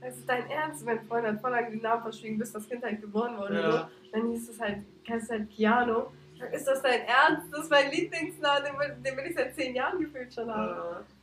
Das 0.00 0.16
ist 0.16 0.28
dein 0.28 0.48
Ernst? 0.48 0.86
Mein 0.86 1.00
Freund 1.06 1.26
hat 1.26 1.40
voll 1.40 1.50
lange 1.50 1.70
die 1.70 1.80
Namen 1.82 2.02
verschwiegen, 2.02 2.38
bis 2.38 2.52
das 2.52 2.68
Kind 2.68 2.82
halt 2.84 3.00
geboren 3.00 3.36
wurde. 3.36 3.60
Ja. 3.60 3.70
So. 3.72 3.78
Dann 4.12 4.30
hieß 4.30 4.48
es 4.50 4.60
halt, 4.60 4.78
kennst 5.04 5.28
du 5.28 5.34
halt 5.34 5.50
Keanu? 5.54 6.02
Ich 6.34 6.40
sag, 6.40 6.52
Ist 6.54 6.64
das 6.68 6.82
dein 6.82 7.00
Ernst? 7.02 7.52
Das 7.52 7.64
ist 7.64 7.70
mein 7.70 7.90
Lieblingsname, 7.90 8.64
den, 8.64 8.78
will- 8.78 8.96
den 9.04 9.16
will 9.16 9.24
ich 9.28 9.34
seit 9.36 9.54
zehn 9.56 9.74
Jahren 9.74 9.98
gefühlt 9.98 10.32
schon 10.32 10.48
haben. 10.54 10.76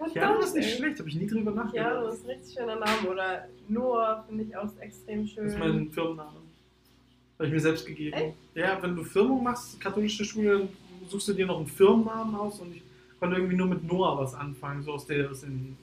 Äh, 0.06 0.10
Keanu 0.12 0.40
ist 0.40 0.56
nicht 0.56 0.70
ey. 0.72 0.78
schlecht, 0.78 1.00
habe 1.00 1.08
ich 1.10 1.16
nie 1.16 1.26
drüber 1.26 1.52
Keanu 1.52 1.64
nachgedacht. 1.64 2.14
ist 2.14 2.24
ein 2.26 2.30
richtig 2.32 2.54
schöner 2.54 2.76
Name. 2.76 3.10
Oder 3.10 3.46
Noah 3.70 4.24
finde 4.28 4.44
ich 4.44 4.56
auch 4.58 4.70
extrem 4.82 5.26
schön. 5.26 5.46
Das 5.46 5.54
ist 5.54 5.60
mein 5.60 5.90
Firmenname. 5.92 6.42
Habe 7.38 7.48
ich 7.48 7.54
mir 7.54 7.60
selbst 7.60 7.86
gegeben. 7.86 8.16
Echt? 8.16 8.36
Ja, 8.56 8.78
wenn 8.84 8.96
du 8.96 9.04
Firmung 9.04 9.42
machst, 9.44 9.80
katholische 9.82 10.24
Schule, 10.26 10.68
suchst 11.08 11.28
du 11.30 11.34
dir 11.34 11.46
noch 11.46 11.58
einen 11.58 11.68
Firmennamen 11.68 12.36
aus 12.36 12.60
und 12.60 12.76
ich 12.76 12.82
konnte 13.20 13.38
irgendwie 13.38 13.56
nur 13.56 13.68
mit 13.68 13.84
Noah 13.84 14.18
was 14.20 14.34
anfangen, 14.34 14.84
so 14.84 14.94
aus 14.94 15.06
der, 15.06 15.30
aus 15.32 15.42
den, 15.42 15.78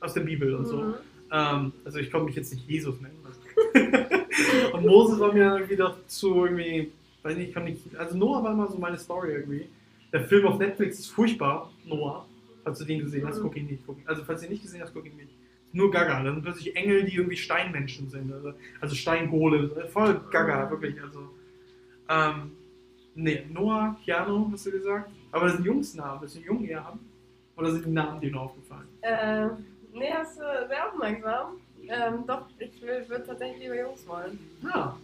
aus 0.00 0.14
der 0.14 0.22
Bibel 0.22 0.54
und 0.54 0.66
so. 0.66 0.76
Mhm. 0.78 0.94
Ähm, 1.32 1.72
also 1.84 1.98
ich 1.98 2.10
konnte 2.10 2.26
mich 2.26 2.36
jetzt 2.36 2.52
nicht 2.52 2.68
Jesus 2.68 2.96
nennen. 3.00 3.16
und 4.72 4.86
Moses 4.86 5.20
war 5.20 5.32
mir 5.32 5.44
dann 5.44 5.56
irgendwie 5.58 5.76
doch 5.76 5.94
zu 6.06 6.44
irgendwie, 6.46 6.90
weiß 7.22 7.36
nicht, 7.36 7.48
ich 7.48 7.54
kann 7.54 7.64
nicht, 7.64 7.94
also 7.96 8.16
Noah 8.16 8.42
war 8.42 8.52
immer 8.52 8.68
so 8.68 8.78
meine 8.78 8.98
Story 8.98 9.32
irgendwie. 9.32 9.68
Der 10.12 10.24
Film 10.24 10.46
auf 10.46 10.58
Netflix 10.58 10.98
ist 10.98 11.08
furchtbar, 11.08 11.70
Noah. 11.84 12.26
Falls 12.64 12.78
du 12.78 12.84
den 12.84 13.00
gesehen 13.00 13.26
hast, 13.26 13.38
Mhm. 13.38 13.42
guck 13.42 13.56
ihn 13.56 13.66
nicht. 13.66 13.82
Guck 13.86 13.98
ihn. 13.98 14.06
Also 14.06 14.24
falls 14.24 14.40
du 14.40 14.46
ihn 14.46 14.52
nicht 14.52 14.62
gesehen 14.62 14.82
hast, 14.82 14.92
guck 14.92 15.06
ihn 15.06 15.16
nicht. 15.16 15.30
Nur 15.72 15.90
Gaga. 15.90 16.22
Da 16.22 16.32
sind 16.32 16.42
plötzlich 16.42 16.74
Engel, 16.74 17.04
die 17.04 17.14
irgendwie 17.14 17.36
Steinmenschen 17.36 18.10
sind. 18.10 18.32
Also, 18.32 18.52
also 18.80 18.94
Steingole. 18.96 19.68
Voll 19.92 20.20
Gaga, 20.30 20.68
wirklich. 20.70 21.00
Also, 21.00 21.20
ähm, 22.08 22.50
nee, 23.14 23.46
Noah, 23.50 23.96
Keanu, 24.04 24.50
hast 24.52 24.66
du 24.66 24.70
gesagt. 24.70 25.10
Aber 25.32 25.46
das 25.46 25.54
sind 25.56 25.64
Jungsnamen. 25.64 26.20
Das 26.20 26.32
sind 26.32 26.46
haben. 26.76 27.00
Oder 27.56 27.72
sind 27.72 27.86
die 27.86 27.90
Namen 27.90 28.20
dir 28.20 28.30
nur 28.30 28.42
aufgefallen? 28.42 28.88
Äh, 29.02 29.48
nee, 29.92 30.10
hast 30.12 30.38
du 30.38 30.42
sehr 30.68 30.88
aufmerksam. 30.88 31.56
Ähm, 31.88 32.24
doch, 32.26 32.46
ich 32.58 32.80
würde 32.80 33.24
tatsächlich 33.26 33.62
lieber 33.62 33.78
Jungs 33.78 34.06
wollen. 34.06 34.38
Ja, 34.62 34.96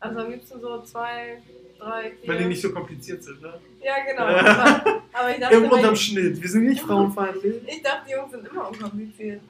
Also 0.00 0.20
am 0.20 0.30
liebsten 0.30 0.60
so 0.60 0.82
zwei, 0.82 1.42
drei, 1.78 2.10
vier. 2.10 2.28
wenn 2.28 2.38
die 2.38 2.44
nicht 2.46 2.60
so 2.60 2.72
kompliziert 2.72 3.22
sind, 3.22 3.40
ne? 3.42 3.54
Ja, 3.82 3.94
genau. 4.04 4.28
Ja. 4.28 4.80
Aber, 4.84 5.02
aber 5.12 5.30
ich 5.34 5.40
dachte, 5.40 5.54
Irgendwo 5.54 5.76
unterm 5.76 5.96
Schnitt. 5.96 6.40
Wir 6.40 6.48
sind 6.48 6.66
nicht 6.66 6.80
frauenfeindlich. 6.82 7.62
ich 7.66 7.82
dachte, 7.82 8.06
die 8.08 8.12
Jungs 8.12 8.30
sind 8.30 8.46
immer 8.46 8.68
unkompliziert. 8.68 9.40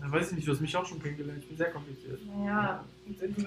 Ja, 0.00 0.12
weiß 0.12 0.30
ich 0.30 0.36
nicht, 0.36 0.46
du 0.46 0.52
hast 0.52 0.60
mich 0.60 0.76
auch 0.76 0.86
schon 0.86 1.02
kennengelernt. 1.02 1.40
Ich 1.42 1.48
bin 1.48 1.56
sehr 1.56 1.70
kompliziert. 1.70 2.20
Bist 2.20 2.93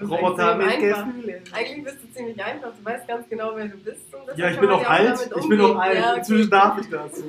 Roboter 0.02 0.56
mit. 0.56 0.80
Gefühlen. 0.80 1.42
Eigentlich 1.52 1.84
bist 1.84 1.98
du 2.02 2.12
ziemlich 2.12 2.42
einfach. 2.44 2.72
Du 2.76 2.84
weißt 2.84 3.08
ganz 3.08 3.28
genau, 3.28 3.52
wer 3.56 3.66
du 3.66 3.76
bist. 3.78 4.00
Ja, 4.36 4.50
ich 4.50 4.58
bin 4.58 4.70
auch 4.70 4.88
alt. 4.88 5.30
Ich 5.36 5.48
bin 5.48 5.60
auch 5.60 5.76
alt. 5.76 5.98
Ja, 5.98 6.10
okay. 6.10 6.18
Inzwischen 6.18 6.50
darf 6.50 6.80
ich 6.80 6.88
das. 6.88 7.22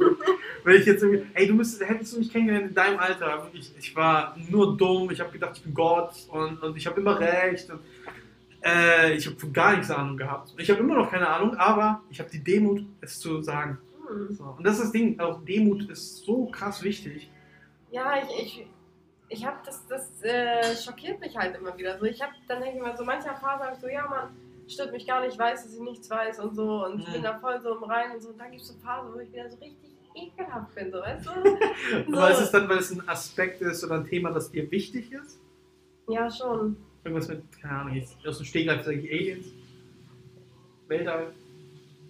Wenn 0.63 0.75
ich 0.75 0.85
jetzt 0.85 1.01
irgendwie, 1.01 1.25
ey, 1.33 1.47
du 1.47 1.53
müsstest, 1.53 1.89
hättest 1.89 2.13
du 2.13 2.19
mich 2.19 2.31
kennengelernt 2.31 2.69
in 2.69 2.75
deinem 2.75 2.99
Alter. 2.99 3.43
Wirklich, 3.43 3.71
ich 3.77 3.95
war 3.95 4.37
nur 4.49 4.77
dumm. 4.77 5.09
Ich 5.11 5.19
habe 5.19 5.31
gedacht, 5.31 5.57
ich 5.57 5.63
bin 5.63 5.73
Gott 5.73 6.13
und, 6.29 6.61
und 6.61 6.77
ich 6.77 6.85
habe 6.85 6.99
immer 7.01 7.19
recht. 7.19 7.69
Und, 7.71 7.79
äh, 8.63 9.13
ich 9.13 9.25
habe 9.25 9.37
von 9.37 9.51
gar 9.51 9.75
nichts 9.75 9.89
Ahnung 9.89 10.17
gehabt. 10.17 10.53
Ich 10.57 10.69
habe 10.69 10.81
immer 10.81 10.95
noch 10.95 11.09
keine 11.09 11.27
Ahnung, 11.27 11.55
aber 11.55 12.01
ich 12.09 12.19
habe 12.19 12.29
die 12.29 12.43
Demut, 12.43 12.85
es 13.01 13.19
zu 13.19 13.41
sagen. 13.41 13.79
Hm. 14.07 14.35
So. 14.35 14.43
Und 14.57 14.63
das 14.63 14.75
ist 14.75 14.83
das 14.83 14.91
Ding. 14.91 15.19
Auch 15.19 15.43
Demut 15.43 15.89
ist 15.89 16.23
so 16.23 16.45
krass 16.45 16.83
wichtig. 16.83 17.29
Ja, 17.91 18.13
ich, 18.17 18.43
ich, 18.43 18.67
ich 19.29 19.45
habe 19.45 19.57
das, 19.65 19.85
das 19.87 20.21
äh, 20.23 20.75
schockiert 20.75 21.19
mich 21.21 21.37
halt 21.37 21.55
immer 21.55 21.77
wieder. 21.77 21.97
So, 21.99 22.05
ich 22.05 22.21
habe 22.21 22.33
dann 22.47 22.61
denke 22.61 22.77
ich 22.77 22.83
mal, 22.83 22.97
so 22.97 23.03
mancher 23.03 23.35
Phase 23.35 23.63
habe 23.63 23.73
ich 23.75 23.79
so, 23.79 23.87
ja 23.87 24.07
Mann, 24.07 24.29
stört 24.67 24.91
mich 24.91 25.05
gar 25.05 25.21
nicht, 25.21 25.33
ich 25.33 25.39
weiß, 25.39 25.63
dass 25.63 25.73
ich 25.73 25.79
nichts 25.79 26.09
weiß 26.09 26.39
und 26.39 26.55
so. 26.55 26.85
Und 26.85 26.99
ich 26.99 27.07
Mhm. 27.07 27.13
bin 27.13 27.23
da 27.23 27.39
voll 27.39 27.59
so 27.61 27.75
im 27.75 27.83
Rein 27.83 28.11
und 28.11 28.21
so. 28.21 28.29
Und 28.29 28.37
dann 28.39 28.51
gibt 28.51 28.61
es 28.61 28.67
so 28.67 28.73
Phasen, 28.83 29.13
wo 29.13 29.19
ich 29.19 29.31
wieder 29.31 29.49
so 29.49 29.57
richtig 29.57 29.89
ekelhaft 30.15 30.73
bin, 30.75 30.91
so, 30.91 30.97
weißt 30.99 31.25
du? 31.27 31.31
Aber 32.17 32.31
ist 32.31 32.39
es 32.39 32.51
dann, 32.51 32.67
weil 32.67 32.79
es 32.79 32.91
ein 32.91 33.07
Aspekt 33.07 33.61
ist 33.61 33.83
oder 33.83 33.95
ein 33.95 34.05
Thema, 34.05 34.31
das 34.31 34.51
dir 34.51 34.69
wichtig 34.71 35.11
ist? 35.11 35.39
Ja, 36.07 36.29
schon. 36.29 36.75
Irgendwas 37.03 37.27
mit, 37.27 37.43
keine 37.61 37.75
Ahnung, 37.75 37.95
jetzt 37.95 38.15
aus 38.27 38.37
dem 38.37 38.45
Stegreif 38.45 38.83
sage 38.83 38.97
ich 38.99 39.11
Aliens? 39.11 39.47
Weltall? 40.87 41.31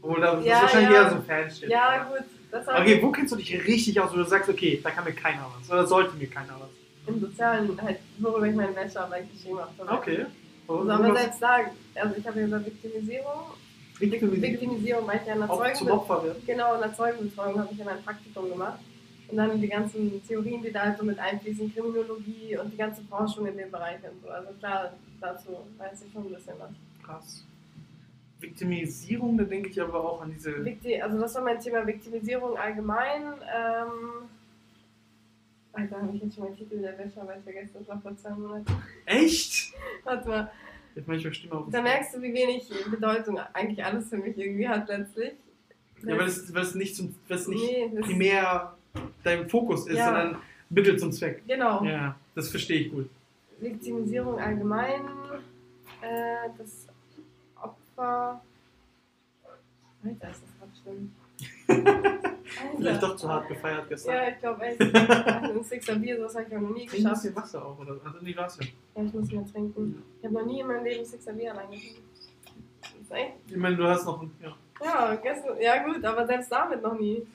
Oder 0.02 0.38
das 0.38 0.46
Ja, 0.46 0.56
ist 0.56 0.62
wahrscheinlich 0.62 0.92
ja. 0.92 1.04
eher 1.04 1.10
so 1.12 1.22
Fanshit. 1.22 1.70
Ja, 1.70 2.04
gut. 2.06 2.24
Das 2.52 2.66
war 2.66 2.80
Okay, 2.80 3.02
wo 3.04 3.12
kennst 3.12 3.34
du 3.34 3.36
dich 3.36 3.54
richtig 3.68 4.00
aus, 4.00 4.12
wo 4.14 4.16
du 4.16 4.24
sagst, 4.24 4.50
okay, 4.50 4.80
da 4.82 4.90
kann 4.92 5.04
mir 5.04 5.14
keiner 5.14 5.46
was? 5.60 5.70
Oder 5.70 5.86
sollte 5.86 6.16
mir 6.16 6.28
keiner 6.30 6.58
was? 6.60 6.70
Im 7.10 7.20
Sozialen, 7.20 7.82
halt, 7.82 8.00
worüber 8.20 8.48
ich 8.48 8.56
meine 8.56 8.72
Bachelorarbeit 8.72 9.32
geschrieben 9.32 9.60
habe. 9.60 9.98
Okay. 9.98 10.26
So, 10.68 10.90
aber 10.90 11.16
selbst 11.16 11.42
da, 11.42 11.58
also 11.96 12.16
ich 12.16 12.28
habe 12.28 12.42
über 12.42 12.64
Viktimisierung. 12.66 13.42
Victimisierung. 13.98 14.42
Viktimisierung, 14.42 15.08
weil 15.08 15.18
ich 15.18 15.28
ja 15.28 15.34
in 15.34 15.40
der 15.40 15.50
Auch 15.50 15.74
zum 15.74 15.88
Zeugen, 15.88 15.92
Opfer 15.92 16.24
werden. 16.24 16.44
genau, 16.46 16.76
in 16.76 16.82
der 16.82 16.94
Zeugenbetreuung 16.94 17.60
habe 17.60 17.70
ich 17.72 17.78
ja 17.78 17.86
mein 17.86 18.04
Praktikum 18.04 18.50
gemacht. 18.50 18.80
Und 19.30 19.38
dann 19.38 19.62
die 19.62 19.68
ganzen 19.68 20.26
Theorien, 20.28 20.62
die 20.64 20.72
da 20.72 20.86
halt 20.86 20.98
so 20.98 21.04
mit 21.04 21.20
einfließen, 21.20 21.74
Kriminologie 21.74 22.58
und 22.58 22.72
die 22.74 22.78
ganze 22.78 23.04
Forschung 23.04 23.46
in 23.46 23.58
dem 23.58 23.70
Bereich 23.70 23.98
und 23.98 24.24
so. 24.24 24.30
Also 24.30 24.50
klar, 24.60 24.94
dazu 25.22 25.50
weiß 25.78 26.04
ich 26.04 26.12
schon 26.12 26.26
ein 26.26 26.34
bisschen 26.34 26.56
was. 26.60 26.72
Krass. 27.06 27.46
Viktimisierung, 28.40 29.38
da 29.38 29.44
denke 29.44 29.70
ich 29.70 29.82
aber 29.82 30.04
auch 30.04 30.22
an 30.22 30.34
diese. 30.34 30.56
Also 31.04 31.20
das 31.20 31.36
war 31.36 31.44
mein 31.44 31.60
Thema 31.60 31.86
Viktimisierung 31.86 32.58
allgemein. 32.58 33.22
Ähm, 33.24 34.30
Alter, 35.74 36.02
habe 36.02 36.16
ich 36.16 36.24
jetzt 36.24 36.36
schon 36.36 36.46
meinen 36.46 36.58
Titel 36.58 36.82
der 36.82 36.92
Bachelorarbeit 36.94 37.44
vergessen, 37.44 37.72
das 37.80 37.88
war 37.88 38.02
vor 38.02 38.16
zwei 38.18 38.32
Monaten. 38.32 38.66
Echt? 39.06 39.74
Warte 40.04 40.28
mal. 40.28 40.52
Jetzt 40.96 41.08
mache 41.08 41.18
ich 41.18 41.28
euch 41.28 41.36
Stimme 41.38 41.54
auf. 41.56 41.68
Da 41.70 41.82
merkst 41.82 42.16
du, 42.16 42.22
wie 42.22 42.34
wenig 42.34 42.68
Bedeutung 42.90 43.40
eigentlich 43.54 43.84
alles 43.84 44.10
für 44.10 44.18
mich 44.18 44.38
irgendwie 44.38 44.68
hat 44.68 44.88
letztlich. 44.88 45.34
Ja, 46.04 46.18
weil 46.18 46.28
es, 46.28 46.54
weil 46.54 46.64
es 46.64 46.76
nicht, 46.76 46.96
zum, 46.96 47.16
weil 47.28 47.38
es 47.38 47.48
nicht 47.48 47.62
Nee, 47.62 47.92
das- 47.96 48.06
primär 48.06 48.76
dein 49.24 49.48
Fokus 49.50 49.88
ist, 49.88 49.98
Ja. 49.98 50.06
sondern 50.06 50.42
Mittel 50.70 50.98
zum 50.98 51.12
Zweck. 51.12 51.44
Genau. 51.48 51.84
Ja, 51.84 52.16
das 52.36 52.50
verstehe 52.50 52.82
ich 52.82 52.92
gut. 52.92 53.10
Viktimisierung 53.60 54.40
allgemein, 54.40 55.02
äh, 56.02 56.50
das 56.58 56.88
Opfer. 57.62 58.42
Alter, 60.04 60.30
ist 60.32 60.42
das 60.42 60.58
gerade 60.58 60.72
schlimm. 60.82 61.12
Vielleicht 62.78 63.04
doch 63.04 63.16
zu 63.16 63.30
hart 63.30 63.48
gefeiert 63.48 63.88
gestern. 63.90 64.16
Ja, 64.16 64.30
ich 64.30 64.40
glaube 64.40 64.62
echt. 64.66 64.82
Ein 64.82 65.64
Sixer 65.64 65.96
Bier, 65.96 66.18
sowas 66.18 66.36
habe 66.36 66.46
ich 66.50 66.56
auch 66.56 66.62
noch 66.62 66.70
nie 66.70 66.86
Trink 66.88 66.94
ein 66.94 67.04
geschafft. 67.04 67.22
bisschen 67.22 67.36
Wasser 67.36 67.66
auch, 67.66 67.80
oder? 67.80 68.00
Also 68.04 68.20
die 68.20 68.34
Glas 68.34 68.58
Ja, 68.60 69.04
ich 69.04 69.14
muss 69.14 69.32
mehr 69.32 69.46
trinken. 69.46 70.04
Ich 70.20 70.26
habe 70.26 70.34
noch 70.34 70.46
nie 70.46 70.60
in 70.62 70.68
meinem 70.68 70.84
Leben 70.84 71.06
Sixer 71.06 71.34
Bier 71.34 71.54
allein 71.54 71.70
getrunken. 71.72 72.04
Ich 73.48 73.56
meine, 73.58 73.76
du 73.76 73.84
hast 73.86 74.06
noch 74.06 74.22
ein. 74.22 74.32
Ja. 74.42 74.56
Ja, 74.84 75.16
gestern, 75.16 75.60
ja 75.60 75.84
gut, 75.84 76.04
aber 76.06 76.26
selbst 76.26 76.52
damit 76.52 76.82
noch 76.82 76.98
nie. 76.98 77.26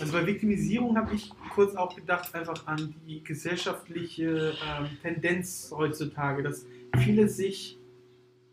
Also 0.00 0.12
bei 0.12 0.26
Viktimisierung 0.26 0.96
habe 0.96 1.14
ich 1.14 1.30
kurz 1.54 1.74
auch 1.74 1.94
gedacht, 1.94 2.34
einfach 2.34 2.66
an 2.66 2.94
die 3.06 3.22
gesellschaftliche 3.24 4.54
ähm, 4.64 4.88
Tendenz 5.02 5.72
heutzutage, 5.76 6.42
dass 6.42 6.64
viele 6.98 7.28
sich 7.28 7.76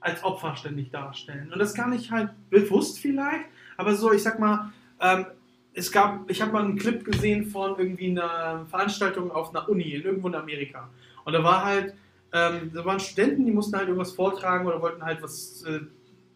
als 0.08 0.24
Opfer 0.24 0.56
ständig 0.56 0.90
darstellen. 0.92 1.52
Und 1.52 1.60
das 1.60 1.74
gar 1.74 1.90
nicht 1.90 2.12
halt 2.12 2.30
bewusst 2.50 3.00
vielleicht, 3.00 3.46
aber 3.76 3.94
so, 3.96 4.12
ich 4.12 4.24
sag 4.24 4.40
mal, 4.40 4.72
ähm, 5.02 5.26
es 5.74 5.92
gab, 5.92 6.30
ich 6.30 6.42
habe 6.42 6.52
mal 6.54 6.64
einen 6.64 6.78
Clip 6.78 7.04
gesehen 7.04 7.46
von 7.46 7.78
irgendwie 7.78 8.10
einer 8.10 8.66
Veranstaltung 8.70 9.32
auf 9.32 9.50
einer 9.50 9.70
Uni 9.70 9.94
in 9.94 10.04
irgendwo 10.04 10.28
in 10.28 10.36
Amerika. 10.36 10.90
Und 11.24 11.34
da 11.34 11.44
war 11.44 11.66
halt, 11.66 11.94
ähm, 12.34 12.72
da 12.74 12.84
waren 12.84 13.00
Studenten, 13.00 13.46
die 13.46 13.52
mussten 13.52 13.78
halt 13.78 13.88
irgendwas 13.88 14.14
vortragen 14.14 14.66
oder 14.66 14.82
wollten 14.82 15.04
halt 15.04 15.22
was 15.22 15.64
äh, 15.68 15.82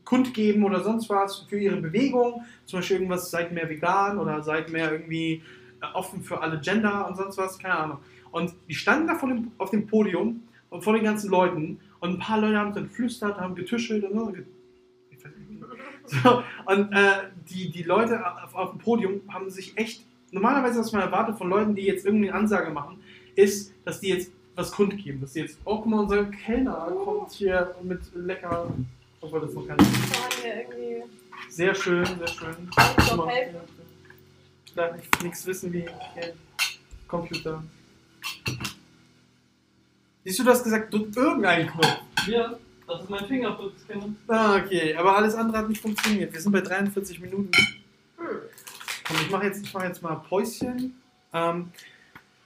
kundgeben 0.03 0.63
oder 0.63 0.84
sonst 0.84 1.09
was 1.09 1.39
für 1.49 1.57
ihre 1.57 1.78
Bewegung. 1.78 2.43
Zum 2.65 2.80
Beispiel 2.80 2.97
irgendwas, 2.97 3.32
seid 3.32 3.51
mehr 3.51 3.67
vegan 3.69 4.19
oder 4.19 4.43
seid 4.43 4.69
mehr 4.69 4.91
irgendwie 4.91 5.41
äh, 5.82 5.86
offen 5.93 6.22
für 6.22 6.41
alle 6.41 6.59
Gender 6.59 7.07
und 7.07 7.15
sonst 7.15 7.38
was, 7.38 7.57
keine 7.57 7.78
Ahnung. 7.78 7.97
Und 8.32 8.53
die 8.69 8.76
standen 8.76 9.07
da 9.07 9.15
vor 9.15 9.30
dem, 9.30 9.51
auf 9.57 9.72
dem 9.72 9.88
Podium 9.88 10.43
und 10.69 10.84
vor 10.84 10.93
den 10.93 11.03
ganzen 11.03 11.32
Leuten 11.32 11.80
und 12.02 12.10
ein 12.10 12.20
paar 12.20 12.39
Leute 12.41 12.58
haben 12.58 12.74
dann 12.74 12.84
geflüstert, 12.89 13.39
haben 13.39 13.56
getuschelt 13.56 14.04
und 14.04 14.14
so. 14.14 14.34
So, 16.08 16.43
und 16.66 16.91
äh, 16.91 17.30
die, 17.49 17.70
die 17.70 17.84
Leute 17.84 18.20
auf, 18.43 18.54
auf 18.56 18.72
dem 18.72 18.80
Podium 18.80 19.22
haben 19.30 19.49
sich 19.49 19.78
echt, 19.78 20.06
normalerweise, 20.32 20.80
was 20.80 20.91
man 20.91 21.02
erwartet 21.02 21.38
von 21.38 21.49
Leuten, 21.49 21.76
die 21.76 21.84
jetzt 21.84 22.06
irgendwie 22.06 22.30
eine 22.30 22.38
Ansage 22.38 22.72
machen, 22.72 23.02
ist, 23.36 23.74
dass 23.86 24.02
die 24.02 24.10
jetzt 24.10 24.32
was 24.56 24.72
kundgeben. 24.72 25.22
Dass 25.22 25.34
die 25.34 25.41
jetzt, 25.41 25.60
oh, 25.64 25.78
guck 25.78 25.86
mal, 25.86 25.99
unser 25.99 26.26
Kellner 26.26 26.91
kommt 27.04 27.32
hier 27.32 27.76
mit 27.84 28.02
lecker, 28.14 28.74
obwohl 29.22 29.41
das 29.41 29.54
noch 29.54 29.66
irgendwie. 29.68 31.04
Sehr 31.49 31.76
schön, 31.76 32.06
sehr 32.06 32.28
schön. 32.28 32.56
Nichts 35.24 35.45
wissen 35.45 35.72
wie. 35.72 35.86
Computer. 37.08 37.62
Siehst 40.24 40.39
du, 40.39 40.43
du 40.43 40.51
hast 40.51 40.63
gesagt, 40.63 40.93
drück 40.93 41.15
irgendeinen 41.15 41.67
Knopf. 41.67 42.01
Ja, 42.28 42.55
das 42.88 43.01
ist 43.01 43.09
mein 43.09 43.26
Fingerabdruckscanner. 43.26 44.13
Ah, 44.28 44.57
okay, 44.57 44.95
aber 44.95 45.17
alles 45.17 45.34
andere 45.34 45.57
hat 45.57 45.69
nicht 45.69 45.82
funktioniert. 45.82 46.32
Wir 46.32 46.39
sind 46.39 46.51
bei 46.51 46.61
43 46.61 47.19
Minuten. 47.19 47.51
Komm, 48.17 49.17
ich 49.19 49.32
mache 49.32 49.45
jetzt, 49.45 49.65
ich 49.65 49.74
mach 49.74 49.84
jetzt 49.84 50.03
mal 50.03 50.15
Päuschen. 50.15 51.01
Ähm, 51.34 51.72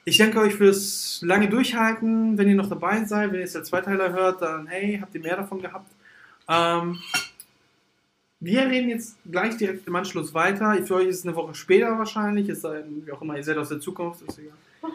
ich 0.05 0.17
danke 0.17 0.39
euch 0.39 0.55
fürs 0.55 1.19
lange 1.23 1.49
Durchhalten. 1.49 2.37
Wenn 2.37 2.47
ihr 2.47 2.55
noch 2.55 2.69
dabei 2.69 3.03
seid, 3.03 3.29
wenn 3.29 3.35
ihr 3.35 3.41
jetzt 3.41 3.55
der 3.55 3.63
Zweiteiler 3.63 4.13
hört, 4.13 4.41
dann 4.41 4.67
hey, 4.67 4.99
habt 5.01 5.13
ihr 5.13 5.21
mehr 5.21 5.35
davon 5.35 5.61
gehabt. 5.61 5.91
Ähm, 6.47 6.99
wir 8.39 8.67
reden 8.67 8.89
jetzt 8.89 9.17
gleich 9.29 9.57
direkt 9.57 9.87
im 9.87 9.95
Anschluss 9.95 10.33
weiter. 10.33 10.77
Für 10.85 10.95
euch 10.95 11.07
ist 11.07 11.19
es 11.19 11.25
eine 11.25 11.35
Woche 11.35 11.55
später 11.55 11.97
wahrscheinlich, 11.97 12.47
es 12.47 12.61
sei 12.61 12.81
denn, 12.81 13.05
wie 13.05 13.11
auch 13.11 13.21
immer, 13.21 13.35
ihr 13.35 13.43
seid 13.43 13.57
aus 13.57 13.69
der 13.69 13.79
Zukunft, 13.79 14.21
ist 14.21 14.39
egal. 14.39 14.53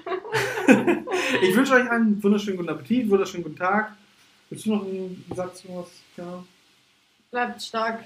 ich 1.42 1.56
wünsche 1.56 1.72
euch 1.74 1.90
einen 1.90 2.22
wunderschönen 2.22 2.56
guten 2.56 2.68
Appetit, 2.68 3.08
wunderschönen 3.10 3.42
guten 3.44 3.56
Tag. 3.56 3.92
Willst 4.48 4.66
du 4.66 4.74
noch 4.74 4.84
einen 4.84 5.24
Satz, 5.34 5.62
was? 5.68 5.90
Ja. 6.16 6.44
Bleibt 7.30 7.62
stark. 7.62 8.04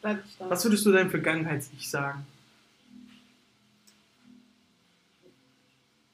Bleibt 0.00 0.28
stark. 0.28 0.50
Was 0.50 0.64
würdest 0.64 0.84
du 0.86 0.92
deinem 0.92 1.10
Vergangenheits-Ich 1.10 1.88
sagen? 1.90 2.26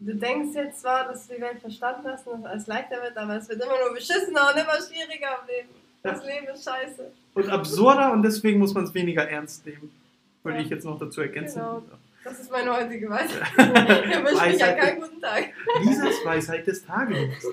Du 0.00 0.14
denkst 0.14 0.54
jetzt 0.54 0.80
zwar, 0.82 1.08
dass 1.08 1.26
du 1.26 1.34
die 1.34 1.40
Welt 1.40 1.60
verstanden 1.60 2.06
hast 2.06 2.26
und 2.28 2.42
dass 2.42 2.52
alles 2.52 2.66
leichter 2.68 3.02
wird, 3.02 3.16
aber 3.16 3.36
es 3.36 3.48
wird 3.48 3.60
immer 3.60 3.78
nur 3.84 3.94
beschissener 3.94 4.50
und 4.54 4.60
immer 4.60 4.76
schwieriger 4.80 5.40
im 5.42 5.48
Leben. 5.48 5.68
Das 6.04 6.24
Leben 6.24 6.46
ist 6.54 6.64
scheiße. 6.64 7.10
Und 7.34 7.48
absurder 7.48 8.12
und 8.12 8.22
deswegen 8.22 8.60
muss 8.60 8.72
man 8.74 8.84
es 8.84 8.94
weniger 8.94 9.28
ernst 9.28 9.66
nehmen. 9.66 9.90
Würde 10.44 10.58
Ja. 10.58 10.64
ich 10.64 10.70
jetzt 10.70 10.84
noch 10.84 10.98
dazu 11.00 11.20
ergänzen. 11.20 11.58
Genau. 11.58 11.82
Das 12.28 12.40
ist 12.40 12.50
meine 12.50 12.76
heutige 12.76 13.08
Weisheit. 13.08 13.42
Ich 13.56 14.16
wünsche 14.16 14.22
mich 14.22 14.40
Weisheit. 14.40 14.80
einen 14.80 15.00
guten 15.00 15.20
Tag. 15.20 15.44
Lisas 15.82 16.24
Weisheit 16.24 16.66
des 16.66 16.84
Tages. 16.84 17.18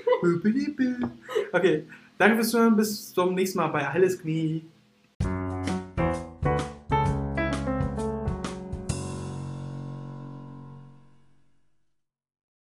Okay, 1.52 1.86
danke 2.18 2.36
fürs 2.36 2.50
Zuhören. 2.50 2.76
Bis 2.76 3.14
zum 3.14 3.34
nächsten 3.36 3.58
Mal 3.60 3.68
bei 3.68 3.88
Alles 3.88 4.20
Knie. 4.20 4.66